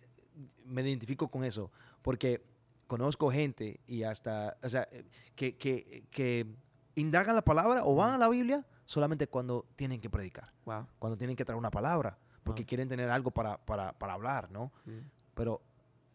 Me 0.64 0.84
identifico 0.84 1.28
con 1.28 1.43
eso, 1.43 1.72
porque 2.03 2.45
conozco 2.86 3.32
gente 3.32 3.80
y 3.88 4.03
hasta, 4.03 4.57
o 4.61 4.70
sea, 4.70 4.88
eh, 4.91 5.05
que, 5.36 5.57
que, 5.57 6.05
que 6.11 6.45
indagan 6.93 7.36
la 7.36 7.43
palabra 7.43 7.84
o 7.84 7.95
van 7.95 8.14
a 8.14 8.18
la 8.20 8.30
Biblia 8.30 8.64
solamente 8.86 9.28
cuando 9.28 9.66
tienen 9.76 9.99
que 9.99 10.09
predicar, 10.11 10.53
Wow. 10.66 10.86
cuando 10.99 11.18
tienen 11.18 11.36
que 11.36 11.43
traer 11.43 11.57
una 11.57 11.72
palabra, 11.72 12.20
porque 12.43 12.61
Wow. 12.61 12.68
quieren 12.68 12.89
tener 12.89 13.09
algo 13.09 13.32
para, 13.32 13.57
para, 13.57 13.91
para 13.97 14.14
hablar, 14.14 14.51
¿no? 14.51 14.72
Mm. 14.86 14.99
Pero 15.34 15.64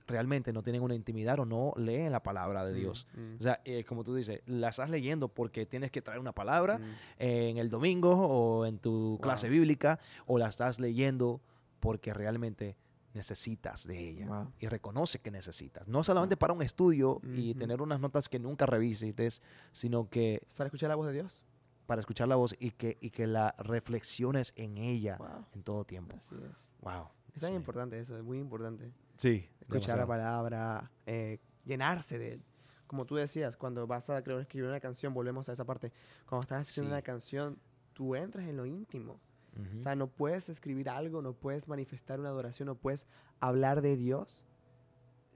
realmente 0.09 0.53
no 0.53 0.63
tienen 0.63 0.83
una 0.83 0.95
intimidad 0.95 1.39
o 1.39 1.45
no 1.45 1.73
leen 1.77 2.11
la 2.11 2.23
palabra 2.23 2.65
de 2.65 2.73
Dios. 2.75 3.07
Mm, 3.15 3.37
O 3.39 3.43
sea, 3.43 3.61
eh, 3.65 3.85
como 3.85 4.03
tú 4.03 4.15
dices, 4.15 4.41
la 4.47 4.71
estás 4.71 4.91
leyendo 4.91 5.29
porque 5.29 5.67
tienes 5.67 5.91
que 5.93 6.03
traer 6.03 6.19
una 6.19 6.33
palabra 6.33 6.79
mm, 6.79 6.83
en 7.19 7.59
el 7.59 7.69
domingo 7.71 8.11
o 8.17 8.67
en 8.67 8.79
tu 8.79 9.19
clase 9.23 9.47
Wow. 9.49 9.53
bíblica 9.53 10.01
o 10.27 10.39
la 10.39 10.49
estás 10.49 10.81
leyendo 10.81 11.41
porque 11.79 12.13
realmente 12.13 12.77
necesitas 13.15 13.87
de 13.87 13.99
ella 14.11 14.27
Wow. 14.27 14.53
y 14.59 14.67
reconoce 14.67 15.19
que 15.19 15.31
necesitas. 15.31 15.89
No 15.89 16.03
solamente 16.05 16.37
para 16.37 16.53
un 16.53 16.63
estudio 16.63 17.21
y 17.25 17.51
Ujú. 17.51 17.59
tener 17.59 17.83
unas 17.83 18.01
notas 18.01 18.29
que 18.29 18.39
nunca 18.39 18.67
revisites, 18.67 19.43
sino 19.73 20.09
que 20.09 20.43
Para 20.57 20.69
escuchar 20.69 20.89
la 20.89 20.95
voz 20.97 21.07
de 21.07 21.13
Dios. 21.13 21.45
para 21.87 22.01
escuchar 22.01 22.29
la 22.29 22.37
voz 22.37 22.55
y 22.59 22.71
que, 22.73 22.99
y 23.01 23.11
que 23.11 23.27
la 23.27 23.55
reflexiones 23.59 24.53
en 24.57 24.77
ella 24.79 25.17
Wow. 25.19 25.47
en 25.55 25.63
todo 25.63 25.85
tiempo. 25.85 26.17
Así 26.19 26.35
es. 26.35 26.69
Wow. 26.83 27.09
Es 27.35 27.41
tan 27.43 27.55
importante 27.55 27.99
eso, 27.99 28.17
es 28.17 28.23
muy 28.25 28.39
importante. 28.39 28.91
Sí. 29.19 29.47
Escuchar 29.61 29.99
la 29.99 30.07
palabra, 30.07 30.91
eh, 31.05 31.39
llenarse 31.66 32.19
de 32.19 32.33
él. 32.35 32.45
Como 32.87 33.05
tú 33.05 33.16
decías, 33.16 33.59
cuando 33.59 33.87
vas 33.87 34.09
a 34.09 34.23
creo, 34.23 34.41
escribir 34.41 34.66
una 34.71 34.81
canción, 34.81 35.12
volvemos 35.12 35.49
a 35.51 35.53
esa 35.53 35.66
parte. 35.66 35.93
Cuando 36.27 36.41
estás 36.43 36.66
escribiendo 36.69 36.95
Sí. 36.95 36.99
una 36.99 37.03
canción, 37.03 37.59
tú 37.93 38.14
entras 38.14 38.49
en 38.49 38.57
lo 38.57 38.64
íntimo. 38.64 39.21
Ujú. 39.59 39.81
O 39.81 39.83
sea, 39.83 39.95
no 39.97 40.07
puedes 40.07 40.49
escribir 40.49 40.89
algo, 40.89 41.21
no 41.21 41.35
puedes 41.35 41.69
manifestar 41.69 42.19
una 42.21 42.31
adoración, 42.31 42.66
no 42.66 42.77
puedes 42.77 43.07
hablar 43.41 43.83
de 43.83 43.97
Dios 43.97 44.47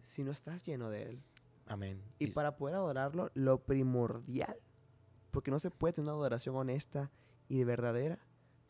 si 0.02 0.24
no 0.24 0.30
estás 0.32 0.62
lleno 0.64 0.88
de 0.88 1.02
Él. 1.10 1.22
Amén. 1.66 2.02
Y 2.18 2.28
para 2.28 2.56
poder 2.56 2.76
adorarlo, 2.76 3.30
lo 3.34 3.58
primordial, 3.64 4.56
porque 5.30 5.50
no 5.50 5.58
se 5.58 5.70
puede 5.70 5.92
tener 5.92 6.08
una 6.08 6.18
adoración 6.18 6.56
honesta 6.56 7.10
y 7.48 7.58
de 7.58 7.64
verdadera 7.64 8.18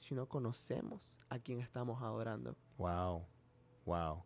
si 0.01 0.15
no 0.17 0.27
conocemos 0.29 1.19
a 1.29 1.39
quien 1.39 1.61
estamos 1.61 2.03
adorando. 2.03 2.57
Wow. 2.79 3.27
Wow. 3.85 4.25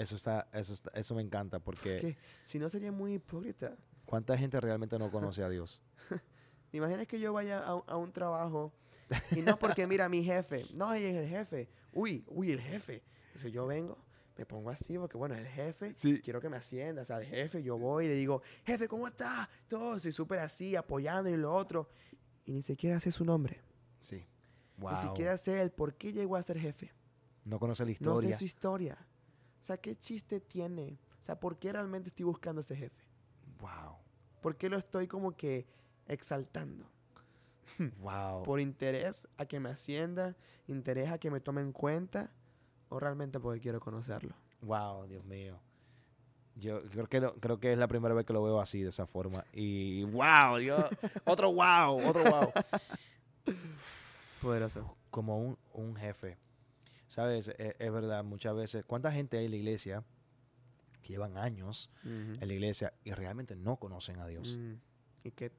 Eso 0.00 0.16
está, 0.16 0.48
eso 0.52 0.72
está- 0.72 0.90
eso 0.94 1.14
me 1.14 1.22
encanta 1.22 1.58
porque 1.60 1.98
Que 1.98 2.16
si 2.42 2.58
no 2.58 2.68
sería 2.68 2.90
muy 2.92 3.14
hipócrita. 3.14 3.76
cuánta 4.06 4.36
gente 4.38 4.60
realmente 4.60 4.98
no 4.98 5.10
conoce 5.10 5.42
a 5.42 5.48
Dios. 5.48 5.82
¿Te 6.70 6.76
imaginas 6.76 7.06
que 7.06 7.18
yo 7.20 7.32
vaya 7.32 7.62
a, 7.64 7.74
un- 7.74 7.84
a 7.86 7.96
un 7.96 8.12
trabajo 8.12 8.72
y 9.32 9.40
no 9.42 9.58
porque 9.58 9.86
mira 9.86 10.08
mi 10.08 10.22
jefe, 10.24 10.64
no, 10.72 10.92
ella 10.94 11.08
es 11.10 11.16
el 11.16 11.28
jefe, 11.28 11.68
uy, 11.92 12.24
uy, 12.28 12.52
el 12.52 12.60
jefe. 12.60 13.02
Entonces 13.26 13.52
yo 13.52 13.66
vengo, 13.66 13.98
me 14.38 14.46
pongo 14.46 14.70
así 14.70 14.96
porque 14.96 15.16
bueno, 15.18 15.34
el 15.34 15.46
jefe, 15.46 15.92
Sí. 15.96 16.20
quiero 16.22 16.40
que 16.40 16.48
me 16.48 16.56
ascienda, 16.56 17.02
o 17.02 17.04
sea, 17.04 17.18
el 17.20 17.26
jefe, 17.26 17.62
yo 17.62 17.76
voy 17.76 18.06
y 18.06 18.08
le 18.08 18.14
digo, 18.14 18.40
jefe, 18.64 18.88
¿cómo 18.88 19.06
está? 19.08 19.50
Todo, 19.68 19.98
soy 19.98 20.12
súper 20.12 20.38
así, 20.38 20.76
apoyando 20.76 21.28
y 21.28 21.36
lo 21.36 21.52
otro. 21.52 21.88
Y 22.46 22.52
ni 22.52 22.62
siquiera 22.62 22.98
sé 23.00 23.10
su 23.12 23.24
nombre, 23.24 23.60
Sí. 23.98 24.24
Wow. 24.78 24.92
ni 24.92 24.96
siquiera 25.08 25.36
sé 25.36 25.60
el 25.60 25.70
por 25.72 25.94
qué 25.94 26.12
llegó 26.12 26.36
a 26.36 26.42
ser 26.42 26.58
jefe. 26.58 26.92
no 27.44 27.58
conoce 27.58 27.82
la 27.82 27.88
No 27.88 27.92
historia. 27.92 28.30
sé 28.32 28.38
su 28.38 28.44
historia. 28.44 28.96
O 29.60 29.64
sea, 29.64 29.76
¿qué 29.76 29.94
chiste 29.96 30.40
tiene? 30.40 30.98
O 31.18 31.22
sea, 31.22 31.38
¿por 31.38 31.58
qué 31.58 31.72
realmente 31.72 32.08
estoy 32.08 32.24
buscando 32.24 32.60
a 32.60 32.62
ese 32.62 32.74
jefe? 32.76 33.04
Wow. 33.60 33.96
¿Por 34.40 34.56
qué 34.56 34.68
lo 34.70 34.78
estoy 34.78 35.06
como 35.06 35.32
que 35.36 35.66
exaltando? 36.06 36.86
Wow. 38.00 38.42
por 38.42 38.58
interés 38.60 39.28
a 39.36 39.46
que 39.46 39.60
me 39.60 39.68
ascienda, 39.68 40.34
interés 40.66 41.10
a 41.10 41.18
que 41.18 41.30
me 41.30 41.40
tome 41.40 41.60
en 41.60 41.72
cuenta, 41.72 42.30
o 42.88 42.98
realmente 42.98 43.38
porque 43.38 43.60
quiero 43.60 43.78
conocerlo. 43.80 44.34
Wow, 44.62 45.06
Dios 45.06 45.24
mío. 45.24 45.58
Yo 46.56 46.82
creo 46.90 47.06
que 47.06 47.20
no- 47.20 47.34
creo 47.34 47.60
que 47.60 47.72
es 47.72 47.78
la 47.78 47.86
primera 47.86 48.12
vez 48.14 48.26
que 48.26 48.32
lo 48.32 48.42
veo 48.42 48.60
así 48.60 48.82
de 48.82 48.88
esa 48.88 49.06
forma 49.06 49.44
y 49.52 50.02
wow, 50.04 50.58
yo 50.58 50.76
otro 51.24 51.52
wow, 51.52 52.06
otro 52.08 52.24
wow. 52.24 52.52
Poderoso. 54.42 54.96
Como 55.10 55.38
un, 55.38 55.58
un 55.72 55.96
jefe. 55.96 56.36
Sabes, 57.10 57.48
es, 57.58 57.74
es 57.78 57.92
verdad, 57.92 58.22
muchas 58.24 58.54
veces 58.54 58.84
cuánta 58.86 59.10
gente 59.10 59.36
hay 59.36 59.46
en 59.46 59.50
la 59.50 59.56
iglesia 59.56 60.04
que 61.02 61.08
llevan 61.08 61.36
años 61.36 61.90
en 62.04 62.38
la 62.46 62.54
iglesia 62.54 62.92
y 63.04 63.10
realmente 63.12 63.56
no 63.56 63.76
conocen 63.76 64.20
a 64.20 64.26
Dios. 64.26 64.56
Mm, 64.56 64.74
Y 65.24 65.30
qué 65.32 65.50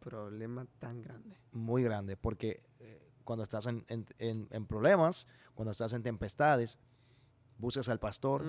problema 0.00 0.66
tan 0.78 1.02
grande. 1.02 1.36
Muy 1.52 1.82
grande 1.82 2.16
porque 2.16 2.62
eh, 2.80 3.10
cuando 3.24 3.42
estás 3.42 3.66
en, 3.66 3.84
en- 3.88 4.06
en- 4.18 4.48
en 4.50 4.66
problemas, 4.66 5.26
cuando 5.54 5.72
estás 5.72 5.92
en 5.92 6.02
tempestades, 6.02 6.78
buscas 7.58 7.88
al 7.90 7.98
pastor, 7.98 8.42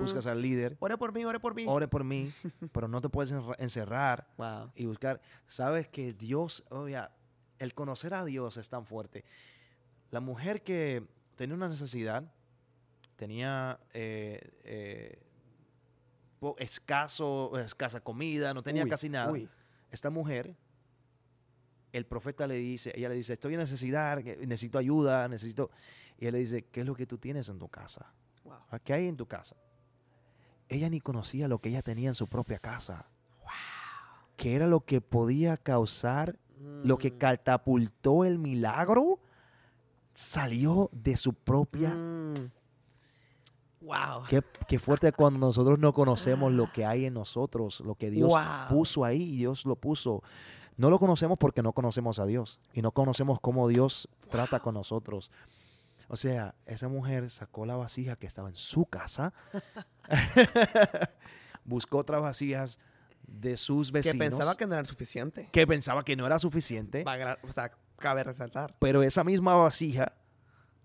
buscas 0.00 0.26
al 0.26 0.40
líder, 0.42 0.76
Ore 0.80 0.96
por 0.98 1.12
mí, 1.12 1.24
ore 1.24 1.38
por 1.40 1.54
mí. 1.54 1.64
ore 1.68 1.86
por 1.88 2.02
mí, 2.04 2.32
pero 2.72 2.88
no 2.88 3.00
te 3.00 3.08
puedes 3.08 3.32
encerrar 3.58 4.26
Wow. 4.36 4.72
y 4.74 4.86
buscar. 4.86 5.20
Sabes 5.46 5.86
que 5.88 6.12
Dios, 6.12 6.64
oye, 6.70 7.00
el 7.60 7.72
conocer 7.74 8.14
a 8.14 8.24
Dios 8.24 8.56
es 8.56 8.68
tan 8.68 8.84
fuerte. 8.84 9.24
La 10.10 10.20
mujer 10.20 10.62
que 10.62 11.06
tenía 11.36 11.54
una 11.54 11.68
necesidad, 11.68 12.24
tenía 13.16 13.78
eh, 13.92 14.40
eh, 14.64 15.22
po- 16.40 16.56
escaso, 16.58 17.56
escasa 17.58 18.00
comida, 18.00 18.54
no 18.54 18.62
tenía 18.62 18.84
Uy, 18.84 18.90
casi 18.90 19.08
nada. 19.08 19.30
uy. 19.30 19.48
Esta 19.90 20.10
mujer, 20.10 20.56
el 21.92 22.06
profeta 22.06 22.46
le 22.46 22.54
dice, 22.56 22.92
ella 22.96 23.08
le 23.08 23.14
dice, 23.14 23.32
estoy 23.34 23.54
en 23.54 23.60
necesidad, 23.60 24.22
que- 24.22 24.36
necesito 24.46 24.78
ayuda, 24.78 25.28
necesito... 25.28 25.70
Y 26.18 26.26
él 26.26 26.32
le 26.34 26.40
dice, 26.40 26.64
¿qué 26.66 26.80
es 26.80 26.86
lo 26.86 26.94
que 26.94 27.06
tú 27.06 27.18
tienes 27.18 27.48
en 27.48 27.58
tu 27.58 27.68
casa? 27.68 28.12
Wow. 28.44 28.54
¿Ah, 28.70 28.78
¿Qué 28.78 28.92
hay 28.94 29.08
en 29.08 29.16
tu 29.16 29.26
casa? 29.26 29.56
Ella 30.68 30.88
ni 30.88 31.00
conocía 31.00 31.48
lo 31.48 31.58
que 31.58 31.68
ella 31.68 31.82
tenía 31.82 32.08
en 32.08 32.14
su 32.14 32.28
propia 32.28 32.58
casa. 32.58 33.06
Que 34.36 34.56
era 34.56 34.66
lo 34.66 34.80
que 34.80 35.00
podía 35.00 35.56
causar, 35.56 36.38
lo 36.82 36.98
que 36.98 37.10
Mm. 37.12 37.18
catapultó 37.18 38.24
el 38.24 38.38
milagro, 38.38 39.20
salió 40.14 40.88
de 40.92 41.16
su 41.16 41.32
propia. 41.34 41.90
Mm. 41.90 42.50
Wow. 43.82 44.24
Qué, 44.28 44.42
qué 44.66 44.78
fuerte 44.78 45.12
cuando 45.12 45.38
nosotros 45.40 45.78
no 45.78 45.92
conocemos 45.92 46.50
lo 46.52 46.72
que 46.72 46.86
hay 46.86 47.04
en 47.04 47.12
nosotros, 47.14 47.80
lo 47.80 47.94
que 47.96 48.10
Dios 48.10 48.28
Wow. 48.30 48.68
puso 48.70 49.04
ahí, 49.04 49.36
Dios 49.36 49.66
lo 49.66 49.76
puso. 49.76 50.22
No 50.76 50.88
lo 50.90 50.98
conocemos 50.98 51.36
porque 51.38 51.62
no 51.62 51.72
conocemos 51.72 52.18
a 52.18 52.24
Dios 52.26 52.60
y 52.72 52.80
no 52.82 52.92
conocemos 52.92 53.38
cómo 53.40 53.68
Dios 53.68 54.08
trata 54.30 54.60
con 54.60 54.74
nosotros. 54.74 55.30
O 56.08 56.16
sea, 56.16 56.54
esa 56.66 56.88
mujer 56.88 57.28
sacó 57.30 57.64
la 57.66 57.76
vasija 57.76 58.16
que 58.16 58.26
estaba 58.26 58.48
en 58.48 58.56
su 58.56 58.84
casa, 58.86 59.32
buscó 61.64 61.98
otras 61.98 62.20
vasijas 62.22 62.78
de 63.26 63.56
sus 63.56 63.88
Que 63.88 63.98
vecinos 63.98 64.18
pensaba 64.18 64.54
que 64.56 64.66
no 64.66 64.74
era 64.74 64.84
suficiente. 64.84 65.48
que 65.52 65.66
pensaba 65.66 66.02
que 66.04 66.16
no 66.16 66.26
era 66.26 66.38
suficiente, 66.38 67.04
O 67.42 67.52
sea, 67.52 67.72
cabe 67.98 68.24
resaltar. 68.24 68.74
pero 68.78 69.02
esa 69.02 69.24
misma 69.24 69.54
vasija 69.56 70.12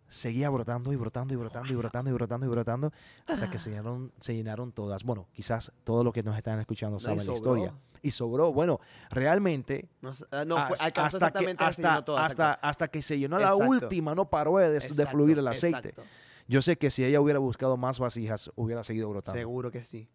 seguía 0.08 0.50
brotando 0.50 0.92
y 0.92 0.96
brotando 0.96 1.34
y 1.34 1.38
brotando 1.38 1.72
y 1.72 1.76
brotando 1.76 2.10
y 2.10 2.14
brotando 2.14 2.46
y 2.48 2.50
brotando 2.50 2.92
hasta 3.28 3.50
que 3.50 3.60
se 3.60 3.70
llenaron, 3.70 4.12
se 4.20 4.34
llenaron 4.36 4.72
todas. 4.72 5.04
Bueno, 5.04 5.28
quizás 5.34 5.72
todos 5.84 6.04
los 6.04 6.14
que 6.14 6.24
nos 6.24 6.36
están 6.36 6.60
escuchando 6.60 7.00
saben 7.00 7.26
la 7.28 7.34
historia. 7.34 7.74
Y 8.02 8.12
sobró. 8.12 8.54
Bueno, 8.54 8.80
realmente 9.12 9.90
No, 10.02 10.12
ah, 10.32 10.46
no 10.46 10.56
fue, 10.56 10.74
hasta, 10.76 10.86
alcanzó 10.86 11.18
hasta 11.18 11.32
que, 11.32 11.56
hasta, 11.60 12.06
todo, 12.06 12.18
hasta, 12.18 12.54
hasta 12.54 12.88
que 12.88 13.02
se 13.02 13.20
llenó 13.20 13.38
la 13.38 13.54
última, 13.56 14.16
no 14.16 14.30
paró 14.30 14.58
de, 14.58 14.80
fluir 14.82 15.38
el 15.38 15.48
aceite. 15.48 15.90
exacto. 15.90 16.04
Yo 16.48 16.62
sé 16.64 16.78
que 16.78 16.90
si 16.90 17.04
ella 17.06 17.22
hubiera 17.22 17.38
buscado 17.40 17.78
más 17.78 18.00
vasijas, 18.00 18.52
hubiera 18.56 18.84
seguido 18.84 19.10
brotando. 19.10 19.38
Seguro 19.38 19.70
que 19.70 19.84
sí. 19.84 20.08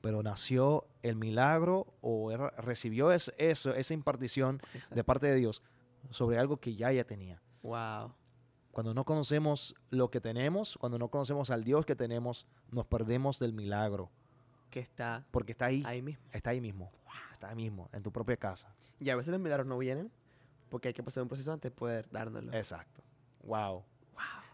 Pero 0.00 0.22
nació 0.22 0.86
el 1.02 1.14
milagro 1.14 1.86
o 2.00 2.32
era- 2.32 2.50
recibió 2.56 3.12
es- 3.12 3.32
eso, 3.36 3.74
esa 3.74 3.92
impartición 3.94 4.60
de 4.90 5.04
parte 5.04 5.26
de 5.26 5.34
Dios 5.36 5.62
sobre 6.10 6.38
algo 6.38 6.56
que 6.58 6.74
ya 6.74 6.90
ella 6.92 7.04
tenía. 7.06 7.40
Wow. 7.62 8.14
Cuando 8.72 8.94
no 8.94 9.04
conocemos 9.04 9.74
lo 9.90 10.10
que 10.10 10.20
tenemos, 10.20 10.76
cuando 10.78 10.98
no 10.98 11.08
conocemos 11.08 11.50
al 11.50 11.64
Dios 11.64 11.84
que 11.84 11.96
tenemos, 11.96 12.46
nos 12.70 12.86
perdemos 12.86 13.38
del 13.38 13.52
milagro. 13.52 14.10
Que 14.70 14.80
está 14.80 15.26
Porque 15.32 15.52
está 15.52 15.66
ahí, 15.66 15.82
ahí 15.84 16.00
mismo. 16.00 16.22
está 16.32 16.50
ahí 16.50 16.60
mismo, 16.60 16.90
está 17.32 17.48
ahí 17.48 17.56
mismo, 17.56 17.88
en 17.92 18.02
tu 18.02 18.12
propia 18.12 18.36
casa. 18.36 18.72
Y 19.00 19.10
a 19.10 19.16
veces 19.16 19.32
los 19.32 19.40
milagros 19.40 19.66
no 19.66 19.76
vienen 19.78 20.10
porque 20.68 20.88
hay 20.88 20.94
que 20.94 21.02
pasar 21.02 21.24
un 21.24 21.28
proceso 21.28 21.52
antes 21.52 21.72
de 21.72 21.76
poder 21.76 22.08
dárnoslo. 22.10 22.52
Exacto. 22.54 23.02
Wow. 23.42 23.82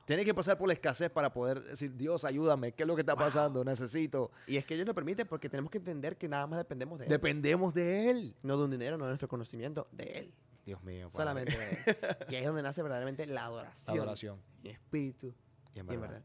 Tienes 0.07 0.25
que 0.25 0.33
pasar 0.33 0.57
por 0.57 0.69
la 0.69 0.73
escasez 0.75 1.11
para 1.11 1.33
poder 1.33 1.61
decir, 1.61 1.95
Dios, 1.97 2.25
ayúdame, 2.25 2.71
¿qué 2.73 2.85
es 2.85 2.89
lo 2.89 2.95
que 2.95 3.01
está 3.03 3.15
Wow. 3.15 3.25
pasando? 3.25 3.65
Necesito. 3.65 4.31
Y 4.47 4.57
es 4.57 4.65
que 4.65 4.75
ellos 4.75 4.87
lo 4.87 4.95
permiten 4.95 5.27
porque 5.27 5.49
tenemos 5.51 5.69
que 5.71 5.79
entender 5.79 6.17
que 6.17 6.29
nada 6.29 6.47
más 6.47 6.59
dependemos 6.59 6.99
de 7.01 7.07
él. 7.07 7.11
Dependemos 7.11 7.75
de 7.75 8.09
Él. 8.11 8.37
no 8.43 8.57
de 8.57 8.65
un 8.65 8.71
dinero, 8.71 8.97
no 8.97 9.05
de 9.05 9.11
nuestro 9.11 9.29
conocimiento, 9.29 9.89
de 9.93 10.05
él. 10.05 10.35
Dios 10.67 10.83
mío. 10.83 11.09
Padre. 11.09 11.17
Solamente 11.25 11.53
y 12.29 12.35
ahí 12.35 12.43
es 12.43 12.47
donde 12.47 12.63
nace 12.63 12.83
verdaderamente 12.83 13.25
la 13.27 13.35
La 13.35 13.45
adoración. 13.47 13.97
adoración. 13.97 14.43
En 14.65 14.71
espíritu 14.73 15.33
Y 15.75 15.79
en 15.79 15.87
y 15.91 15.95
en 15.95 16.01
verdad. 16.01 16.23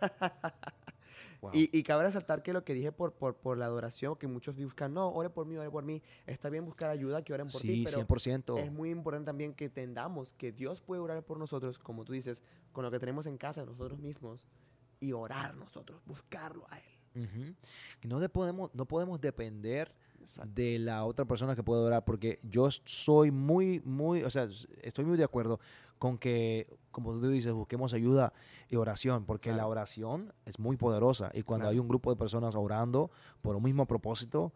verdad. 0.00 0.54
Wow. 1.40 1.50
Y, 1.54 1.70
y 1.76 1.82
cabe 1.82 2.04
resaltar 2.04 2.42
que 2.42 2.52
lo 2.54 2.64
que 2.64 2.72
dije 2.74 2.92
por, 2.92 3.12
por, 3.12 3.36
por 3.36 3.58
la 3.58 3.66
adoración, 3.66 4.16
que 4.16 4.26
muchos 4.26 4.56
buscan, 4.56 4.94
no, 4.94 5.08
ore 5.10 5.28
por 5.30 5.46
mí, 5.46 5.56
ore 5.56 5.70
por 5.70 5.84
mí. 5.84 6.02
Está 6.26 6.48
bien 6.48 6.64
buscar 6.64 6.90
ayuda, 6.90 7.22
que 7.22 7.32
oren 7.34 7.48
por 7.48 7.60
ti, 7.60 7.68
sí, 7.68 7.84
pero 7.84 8.06
100%. 8.06 8.58
es 8.64 8.72
muy 8.72 8.90
importante 8.90 9.26
también 9.26 9.52
que 9.54 9.66
entendamos 9.66 10.32
que 10.32 10.52
Dios 10.52 10.80
puede 10.80 11.00
orar 11.02 11.22
por 11.24 11.38
nosotros, 11.38 11.78
como 11.78 12.04
tú 12.04 12.12
dices, 12.14 12.42
con 12.72 12.84
lo 12.84 12.90
que 12.90 12.98
tenemos 12.98 13.26
en 13.26 13.36
casa, 13.36 13.64
nosotros 13.66 13.98
mismos, 13.98 14.46
y 14.98 15.12
orar 15.12 15.54
nosotros, 15.56 16.00
buscarlo 16.06 16.66
a 16.70 16.78
Él. 16.78 17.56
Que 18.00 18.08
no, 18.08 18.18
de- 18.20 18.28
podemos, 18.28 18.74
no 18.74 18.84
podemos 18.86 19.20
depender 19.20 19.94
Exacto. 20.26 20.52
de 20.54 20.78
la 20.80 21.04
otra 21.04 21.24
persona 21.24 21.54
que 21.54 21.62
puede 21.62 21.82
orar, 21.82 22.04
porque 22.04 22.38
yo 22.42 22.68
soy 22.84 23.30
muy, 23.30 23.80
muy, 23.84 24.22
o 24.24 24.30
sea, 24.30 24.48
estoy 24.82 25.04
muy 25.04 25.16
de 25.16 25.24
acuerdo 25.24 25.60
con 25.98 26.18
que, 26.18 26.66
como 26.90 27.12
tú 27.12 27.28
dices, 27.28 27.52
busquemos 27.52 27.94
ayuda 27.94 28.32
y 28.68 28.76
oración, 28.76 29.24
porque 29.24 29.50
la 29.50 29.56
Claro. 29.56 29.68
oración 29.70 30.32
es 30.44 30.58
muy 30.58 30.76
poderosa 30.76 31.30
y 31.32 31.42
cuando 31.42 31.62
Claro. 31.64 31.72
hay 31.72 31.78
un 31.78 31.88
grupo 31.88 32.10
de 32.10 32.16
personas 32.16 32.54
orando 32.56 33.10
por 33.40 33.56
un 33.56 33.62
mismo 33.62 33.86
propósito, 33.86 34.52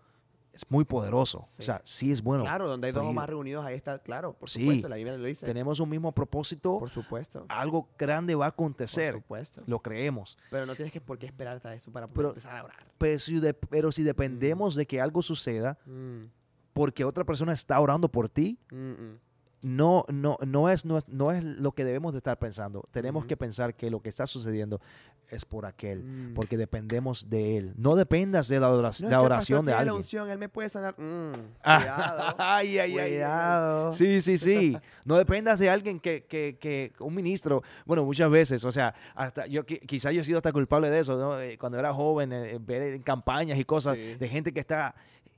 es 0.53 0.63
muy 0.69 0.85
poderoso. 0.85 1.43
Sí. 1.49 1.57
O 1.61 1.63
sea, 1.63 1.81
sí 1.85 2.11
es 2.11 2.23
bueno. 2.23 2.43
claro, 2.45 2.69
donde 2.69 2.89
hay 2.89 2.93
dos 2.93 3.05
o 3.05 3.13
más 3.13 3.29
reunidos, 3.29 3.65
ahí 3.65 3.75
está, 3.77 3.99
claro, 3.99 4.33
por 4.33 4.49
Sí. 4.51 4.61
supuesto, 4.61 4.89
la 4.89 4.97
Biblia 4.97 5.17
lo 5.17 5.25
dice. 5.27 5.47
Tenemos 5.47 5.79
un 5.81 5.89
mismo 5.89 6.13
propósito, 6.13 6.79
Por 6.79 6.89
supuesto. 6.91 7.47
algo 7.49 7.89
grande 7.99 8.35
va 8.35 8.47
a 8.47 8.51
Por 8.51 8.55
acontecer, 8.65 9.15
supuesto. 9.15 9.63
lo 9.67 9.79
creemos. 9.81 10.37
Pero 10.51 10.67
no 10.67 10.75
tienes 10.75 10.93
que 10.93 11.01
por 11.01 11.19
qué 11.19 11.27
esperar 11.27 11.57
hasta 11.57 11.75
eso 11.75 11.91
para 11.93 12.07
poder 12.07 12.17
Pero- 12.17 12.29
empezar 12.31 12.57
a 12.57 12.65
orar. 12.65 12.87
Pero 12.99 13.19
si, 13.19 13.41
de- 13.41 13.55
pero 13.55 13.93
si 13.93 14.03
dependemos 14.03 14.75
de 14.75 14.87
que 14.87 15.01
algo 15.01 15.23
suceda 15.23 15.79
Mm, 15.87 16.25
porque 16.73 17.05
otra 17.05 17.25
persona 17.25 17.53
está 17.53 17.79
orando 17.81 18.09
por 18.09 18.29
ti, 18.29 18.59
mm, 18.71 18.77
mm. 18.77 19.19
No, 19.63 20.05
no, 20.09 20.39
no, 20.47 20.71
es, 20.71 20.85
no, 20.87 20.97
es, 20.99 21.07
no 21.09 21.33
es 21.33 21.45
lo 21.45 21.73
que 21.73 21.85
debemos 21.85 22.13
de 22.13 22.19
estar 22.19 22.39
pensando. 22.39 22.89
Tenemos 22.93 23.27
que 23.27 23.37
pensar 23.37 23.75
que 23.75 23.91
lo 23.91 24.01
que 24.01 24.09
está 24.09 24.27
sucediendo 24.27 24.81
es 25.29 25.45
por 25.45 25.65
aquel, 25.67 26.03
Mm. 26.03 26.35
porque 26.35 26.57
dependemos 26.57 27.29
de 27.31 27.57
él. 27.59 27.75
No 27.77 27.95
dependas 27.95 28.49
de 28.49 28.59
la 28.59 28.69
oración, 28.73 29.11
No, 29.11 29.21
el 29.21 29.27
oración 29.27 29.59
de 29.65 29.71
tiene 29.73 29.73
la 29.77 29.79
alguien. 29.81 29.97
unción, 29.97 30.31
él 30.31 30.39
me 30.39 30.49
puede 30.49 30.69
sanar. 30.71 30.95
Mm, 30.99 31.33
Ah, 31.63 31.79
cuidado. 31.79 32.35
ay, 32.39 32.79
ay, 32.79 32.99
ay. 32.99 33.93
Sí, 33.93 34.21
sí, 34.23 34.39
sí. 34.39 34.77
No 35.05 35.17
dependas 35.17 35.59
de 35.59 35.71
alguien 35.71 36.01
que, 36.01 36.25
que, 36.25 36.57
que 36.59 36.93
un 36.99 37.15
ministro, 37.15 37.63
bueno, 37.87 38.05
muchas 38.05 38.31
veces, 38.31 38.65
o 38.65 38.73
sea, 38.73 38.95
hasta 39.15 39.47
yo 39.47 39.65
qui- 39.67 39.81
quizás 39.87 40.13
yo 40.15 40.23
he 40.23 40.25
sido 40.25 40.39
hasta 40.39 40.53
culpable 40.53 40.91
de 40.91 40.99
eso, 41.01 41.17
¿no? 41.19 41.39
Eh, 41.39 41.59
Cuando 41.59 41.79
era 41.79 41.93
joven, 41.93 42.33
eh, 42.33 42.59
ver 42.61 42.95
en 42.95 43.03
campañas 43.03 43.59
y 43.59 43.65
cosas 43.65 43.97
Sí. 43.97 44.15
de 44.15 44.29
gente 44.29 44.53
que 44.53 44.61
está 44.61 44.95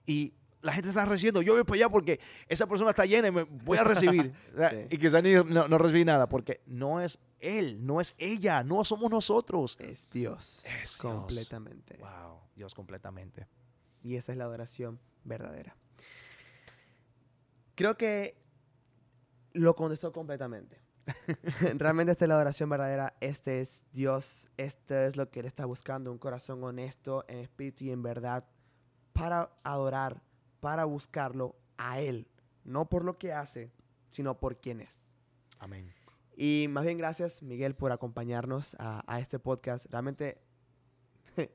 y 0.06 0.32
la 0.62 0.72
gente 0.72 0.88
está 0.88 1.04
recibiendo, 1.04 1.42
yo 1.42 1.54
voy 1.54 1.64
para 1.64 1.76
allá 1.76 1.88
porque 1.88 2.20
esa 2.48 2.66
persona 2.66 2.90
está 2.90 3.04
llena 3.04 3.28
y 3.28 3.32
me 3.32 3.42
voy 3.42 3.78
a 3.78 3.84
recibir. 3.84 4.32
Sí. 4.52 4.76
Y 4.90 4.98
quizás 4.98 5.22
no, 5.46 5.66
no 5.66 5.78
recibí 5.78 6.04
nada 6.04 6.28
porque 6.28 6.60
no 6.66 7.00
es 7.00 7.18
él, 7.40 7.84
no 7.84 8.00
es 8.00 8.14
ella, 8.18 8.62
no 8.62 8.84
somos 8.84 9.10
nosotros. 9.10 9.76
Es 9.80 10.08
Dios. 10.10 10.64
Es 10.66 10.72
Dios. 10.72 10.96
completamente. 10.98 11.96
Wow, 11.98 12.40
Dios 12.54 12.74
completamente. 12.74 13.48
Y 14.02 14.16
esa 14.16 14.32
es 14.32 14.38
la 14.38 14.44
adoración 14.44 15.00
verdadera. 15.24 15.76
Creo 17.74 17.96
que 17.96 18.36
lo 19.52 19.74
contestó 19.74 20.12
completamente. 20.12 20.80
Realmente 21.78 22.12
esta 22.12 22.24
es 22.24 22.28
la 22.28 22.34
adoración 22.34 22.68
verdadera. 22.68 23.14
Este 23.20 23.60
es 23.60 23.82
Dios. 23.92 24.48
Esto 24.56 24.94
es 24.94 25.16
lo 25.16 25.30
que 25.30 25.40
Él 25.40 25.46
está 25.46 25.64
buscando. 25.64 26.12
Un 26.12 26.18
corazón 26.18 26.62
honesto, 26.62 27.24
en 27.28 27.38
espíritu 27.38 27.84
y 27.84 27.90
en 27.90 28.02
verdad. 28.02 28.44
Para 29.12 29.50
adorar, 29.64 30.22
para 30.62 30.84
buscarlo 30.84 31.56
a 31.76 31.98
Él. 32.00 32.28
No 32.62 32.88
por 32.88 33.04
lo 33.04 33.18
que 33.18 33.32
hace, 33.32 33.72
sino 34.10 34.38
por 34.38 34.60
quién 34.60 34.80
es. 34.80 35.10
Amén. 35.58 35.92
Y 36.36 36.66
más 36.70 36.84
bien 36.84 36.98
gracias, 36.98 37.42
Miguel, 37.42 37.74
por 37.74 37.90
acompañarnos 37.90 38.76
a, 38.78 39.02
a 39.12 39.18
este 39.18 39.40
podcast. 39.40 39.86
Realmente 39.90 40.40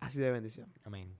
ha 0.00 0.10
sido 0.10 0.26
de 0.26 0.32
bendición. 0.32 0.70
Amén. 0.84 1.16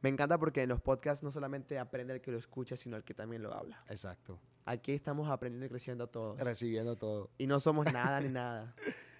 Me 0.00 0.08
encanta 0.08 0.38
porque 0.38 0.62
en 0.62 0.70
los 0.70 0.80
podcasts 0.80 1.22
no 1.22 1.30
solamente 1.30 1.78
aprende 1.78 2.14
el 2.14 2.22
que 2.22 2.32
lo 2.32 2.38
escucha, 2.38 2.78
sino 2.78 2.96
el 2.96 3.04
que 3.04 3.12
también 3.12 3.42
lo 3.42 3.52
habla. 3.52 3.84
Exacto. 3.88 4.40
Aquí 4.64 4.92
estamos 4.92 5.28
aprendiendo 5.28 5.66
y 5.66 5.68
creciendo 5.68 6.06
todos. 6.06 6.40
Recibiendo 6.40 6.96
todo. 6.96 7.30
Y 7.36 7.46
no 7.46 7.60
somos 7.60 7.92
nada 7.92 8.22
ni 8.22 8.28
nada. 8.30 8.74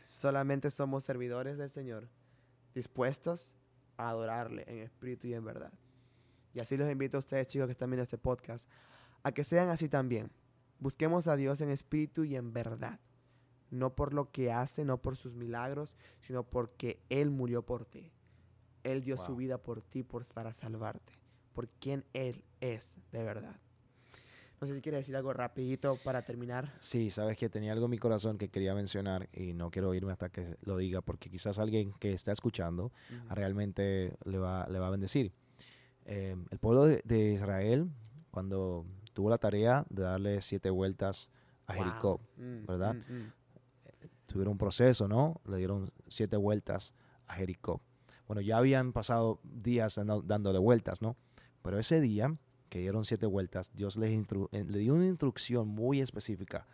Solamente 0.06 0.70
somos 0.70 1.04
servidores 1.04 1.59
del 1.59 1.68
Señor, 1.68 2.09
dispuestos 2.74 3.56
a 3.98 4.09
adorarle 4.09 4.64
en 4.68 4.78
espíritu 4.78 5.26
y 5.26 5.34
en 5.34 5.44
verdad. 5.44 5.70
Y 6.55 6.61
así 6.61 6.76
los 6.76 6.90
invito 6.90 7.16
a 7.16 7.20
ustedes, 7.20 7.46
chicos, 7.46 7.66
que 7.66 7.72
están 7.72 7.90
viendo 7.90 8.03
este 8.03 8.18
podcast, 8.18 8.68
a 9.22 9.32
que 9.32 9.44
sean 9.44 9.68
así 9.68 9.88
también. 9.88 10.30
Busquemos 10.78 11.26
a 11.26 11.36
Dios 11.36 11.61
en 11.61 11.70
espíritu 11.70 12.24
y 12.24 12.36
en 12.36 12.53
verdad. 12.53 13.01
No 13.70 13.94
por 13.94 14.14
lo 14.14 14.30
que 14.30 14.53
hace, 14.53 14.84
no 14.84 15.03
por 15.03 15.16
sus 15.16 15.34
milagros, 15.34 15.96
sino 16.20 16.44
porque 16.44 17.01
Él 17.11 17.30
murió 17.30 17.64
por 17.66 17.84
ti. 17.84 18.12
Él 18.82 19.03
dio 19.03 19.16
su 19.18 19.36
vida 19.36 19.59
por 19.59 19.82
ti 19.82 20.03
por, 20.03 20.24
para 20.32 20.53
salvarte. 20.53 21.12
Por 21.53 21.68
quien 21.68 22.05
Él 22.14 22.44
es 22.61 22.99
de 23.12 23.22
verdad. 23.22 23.61
No 24.61 24.66
sé 24.66 24.74
si 24.74 24.80
quieres 24.80 25.01
decir 25.01 25.14
algo 25.14 25.32
rapidito 25.32 25.96
para 26.03 26.22
terminar. 26.22 26.74
Sí, 26.80 27.11
sabes 27.11 27.36
que 27.36 27.49
tenía 27.49 27.72
algo 27.72 27.84
en 27.84 27.92
mi 27.92 27.99
corazón 27.99 28.38
que 28.38 28.49
quería 28.49 28.74
mencionar 28.74 29.28
y 29.32 29.53
no 29.55 29.70
quiero 29.70 29.94
irme 29.94 30.12
hasta 30.12 30.30
que 30.30 30.57
lo 30.62 30.76
diga 30.76 31.01
porque 31.01 31.30
quizás 31.30 31.61
alguien 31.61 31.92
que 32.01 32.12
está 32.12 32.32
escuchando 32.32 32.92
realmente 33.30 34.16
le 34.24 34.38
va, 34.38 34.66
le 34.68 34.80
va 34.80 34.88
a 34.88 34.90
bendecir. 34.90 35.32
Eh, 36.11 36.34
el 36.50 36.59
pueblo 36.59 36.86
de, 36.86 37.02
de 37.04 37.32
Israel, 37.32 37.90
cuando 38.30 38.86
tuvo 39.12 39.28
la 39.30 39.36
tarea 39.38 39.84
de 39.90 40.02
darle 40.02 40.40
siete 40.42 40.70
vueltas 40.70 41.30
a 41.66 41.74
Wow. 41.74 41.84
Jericó, 41.84 42.20
Mm, 42.38 42.66
¿verdad? 42.66 42.94
mm, 42.94 43.12
mm. 43.12 43.32
tuvieron 44.26 44.52
un 44.52 44.59
proceso, 44.59 45.06
¿no? 45.06 45.40
Le 45.46 45.59
dieron 45.59 45.90
siete 46.09 46.36
vueltas 46.36 46.94
a 47.26 47.34
Jericó. 47.34 47.80
Bueno, 48.26 48.40
ya 48.40 48.56
habían 48.59 48.92
pasado 48.92 49.38
días 49.42 49.96
dando- 49.96 50.22
dándole 50.22 50.59
vueltas, 50.59 51.00
¿no? 51.02 51.16
Pero 51.62 51.78
ese 51.78 52.00
día 52.00 52.34
que 52.70 52.78
dieron 52.80 53.04
siete 53.04 53.26
vueltas, 53.26 53.70
Dios 53.74 53.96
les 53.96 54.11
eh, 54.12 54.64
le 54.66 54.78
dio 54.78 54.94
una 54.94 55.06
instrucción 55.06 55.68
muy 55.68 56.00
específica 56.00 56.66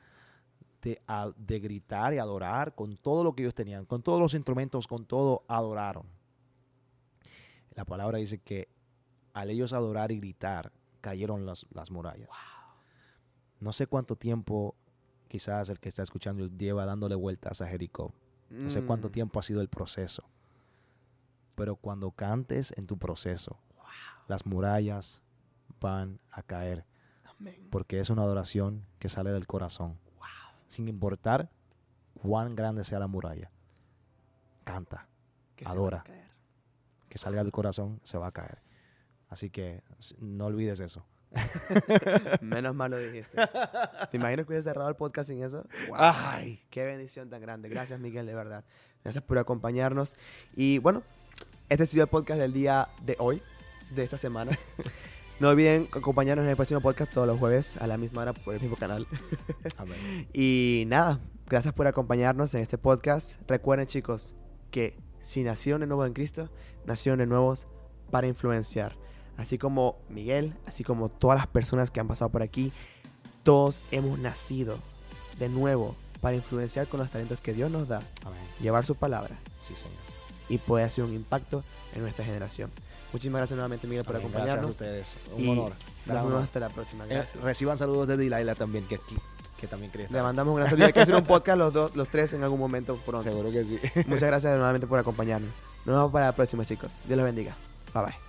de, 0.83 1.01
a- 1.07 1.33
de 1.37 1.59
gritar 1.61 2.13
y 2.15 2.19
adorar 2.19 2.75
con 2.75 2.97
todo 2.97 3.25
lo 3.25 3.35
que 3.35 3.43
ellos 3.43 3.55
tenían, 3.55 3.85
con 3.85 4.03
todos 4.03 4.21
los 4.21 4.35
instrumentos, 4.35 4.87
con 4.87 5.07
todo, 5.07 5.45
adoraron. 5.49 6.07
La 7.75 7.85
palabra 7.85 8.19
dice 8.19 8.39
que 8.39 8.69
al 9.35 9.51
ellos 9.51 9.73
adorar 9.75 10.11
y 10.13 10.19
gritar, 10.19 10.73
cayeron 11.03 11.45
las, 11.45 11.67
las 11.71 11.91
murallas. 11.91 12.31
No 13.61 13.73
sé 13.73 13.87
cuánto 13.87 14.17
tiempo 14.17 14.75
quizás 15.29 15.69
el 15.69 15.81
que 15.81 15.89
está 15.89 16.03
escuchando 16.03 16.47
lleva 16.47 16.87
dándole 16.87 17.15
vueltas 17.15 17.61
a 17.61 17.67
Jericó. 17.67 18.15
No 18.51 18.71
sé 18.71 18.83
cuánto 18.85 19.09
Mm. 19.09 19.13
tiempo 19.13 19.39
ha 19.41 19.43
sido 19.43 19.61
el 19.61 19.69
proceso. 19.69 20.25
Pero 21.57 21.77
cuando 21.77 22.11
cantes 22.13 22.73
en 22.77 22.87
tu 22.87 22.99
proceso, 22.99 23.59
las 24.29 24.47
murallas 24.47 25.23
van 25.81 26.21
a 26.31 26.43
caer. 26.43 26.85
Amén. 27.25 27.69
Porque 27.71 27.99
es 28.01 28.11
una 28.11 28.23
adoración 28.23 28.85
que 28.99 29.09
sale 29.09 29.31
del 29.31 29.47
corazón. 29.47 29.99
Sin 30.67 30.89
importar 30.89 31.51
cuán 32.23 32.55
grande 32.55 32.85
sea 32.85 32.99
la 32.99 33.07
muralla. 33.07 33.51
Canta. 34.65 35.09
Que 35.57 35.65
Adora. 35.67 36.05
Que 37.09 37.19
salga 37.19 37.43
del 37.43 37.53
corazón, 37.53 38.01
se 38.03 38.19
va 38.19 38.29
a 38.29 38.33
caer. 38.33 38.63
Así 39.29 39.51
que 39.51 39.83
no 40.21 40.47
olvides 40.47 40.81
eso. 40.81 41.07
Menos 42.41 42.75
mal 42.75 42.91
lo 42.93 42.99
dijiste. 42.99 43.37
¿Te 44.11 44.17
imaginas 44.17 44.47
que 44.47 44.53
hubiese 44.53 44.69
cerrado 44.69 44.89
el 44.89 44.97
podcast 44.97 45.29
sin 45.29 45.43
eso? 45.43 45.65
Wow. 45.89 45.97
Ay. 45.99 46.63
Qué 46.71 46.85
bendición 46.85 47.29
tan 47.31 47.41
grande. 47.41 47.69
Gracias, 47.69 47.99
Miguel, 47.99 48.27
de 48.27 48.35
verdad. 48.35 48.65
Gracias 49.03 49.25
por 49.25 49.39
acompañarnos. 49.39 50.17
Y 50.55 50.79
bueno, 50.79 51.03
este 51.69 51.85
ha 51.85 51.87
sido 51.87 52.05
el 52.05 52.11
podcast 52.11 52.41
del 52.41 52.53
día 52.53 52.89
de 53.03 53.17
hoy, 53.19 53.43
de 53.91 54.05
esta 54.05 54.19
semana. 54.19 54.57
No 55.41 55.49
olviden 55.49 55.89
acompañarnos 55.93 56.45
en 56.45 56.51
el 56.51 56.57
próximo 56.57 56.81
podcast 56.81 57.13
todos 57.13 57.27
los 57.27 57.41
jueves 57.41 57.77
a 57.79 57.89
la 57.89 57.99
misma 57.99 58.23
hora 58.23 58.33
por 58.33 58.55
el 58.55 58.61
mismo 58.61 58.77
canal. 58.77 59.05
Amén. 59.77 60.29
Y 60.33 60.85
nada, 60.87 61.19
gracias 61.49 61.75
por 61.75 61.89
acompañarnos 61.89 62.55
en 62.55 62.61
este 62.61 62.79
podcast. 62.79 63.41
Recuerden, 63.49 63.89
chicos, 63.89 64.37
que 64.71 64.97
si 65.21 65.43
nacieron 65.43 65.81
de 65.81 65.89
nuevo 65.89 66.07
en 66.07 66.13
Cristo, 66.13 66.51
nacieron 66.87 67.19
de 67.19 67.27
nuevos 67.27 67.67
para 68.13 68.29
influenciar. 68.29 68.97
Así 69.37 69.59
como 69.59 69.97
Miguel, 70.09 70.55
así 70.67 70.85
como 70.85 71.09
todas 71.09 71.37
las 71.39 71.47
personas 71.47 71.91
que 71.91 72.01
han 72.01 72.07
pasado 72.09 72.31
por 72.31 72.43
aquí, 72.43 72.73
todos 73.43 73.81
hemos 73.91 74.19
nacido 74.19 74.79
de 75.39 75.49
nuevo 75.49 75.97
para 76.21 76.37
influenciar 76.37 76.87
con 76.87 77.01
los 77.01 77.11
talentos 77.11 77.39
que 77.41 77.53
Dios 77.53 77.71
nos 77.71 77.89
da, 77.89 78.03
Amén. 78.25 78.41
llevar 78.61 78.87
su 78.87 78.95
palabra 78.95 79.37
Sí, 79.61 79.75
Señor. 79.75 79.93
y 80.49 80.59
poder 80.59 80.87
hacer 80.87 81.05
un 81.05 81.13
impacto 81.13 81.63
en 81.95 82.03
nuestra 82.03 82.25
generación. 82.25 82.71
Muchísimas 83.13 83.41
gracias 83.41 83.57
nuevamente, 83.57 83.87
Miguel, 83.87 84.05
por 84.05 84.17
Amén. 84.17 84.29
acompañarnos. 84.29 84.79
Gracias 84.79 85.17
a 85.17 85.19
ustedes. 85.19 85.37
Un 85.37 85.45
Y 85.45 85.49
honor. 85.51 85.73
Nos 86.07 86.45
hasta 86.45 86.61
la 86.61 86.69
próxima. 86.69 87.05
Eh, 87.09 87.25
reciban 87.43 87.77
saludos 87.79 88.09
de 88.09 88.17
Dilaila 88.17 88.55
también, 88.55 88.87
que, 88.87 88.99
que 89.61 89.67
también 89.67 89.91
quería 89.93 90.09
Le 90.11 90.23
mandamos 90.23 90.53
un 90.53 90.59
gran 90.59 90.71
saludo. 90.71 90.87
Hay 90.87 90.93
que 90.93 91.01
hacer 91.01 91.15
un 91.15 91.25
podcast 91.25 91.59
los, 91.59 91.73
dos, 91.73 91.95
los 91.97 92.09
tres 92.09 92.33
en 92.33 92.43
algún 92.43 92.59
momento 92.61 92.97
pronto. 93.05 93.23
Seguro 93.25 93.51
que 93.51 93.65
sí. 93.65 93.79
Muchas 94.07 94.23
gracias 94.29 94.57
nuevamente 94.57 94.87
por 94.87 94.99
acompañarnos. 94.99 95.51
Nos 95.85 95.95
vemos 95.97 96.13
para 96.13 96.27
la 96.27 96.33
próxima, 96.33 96.65
chicos. 96.65 96.93
Dios 97.07 97.17
los 97.17 97.25
bendiga. 97.25 97.57
Bye 97.93 98.05
bye. 98.05 98.24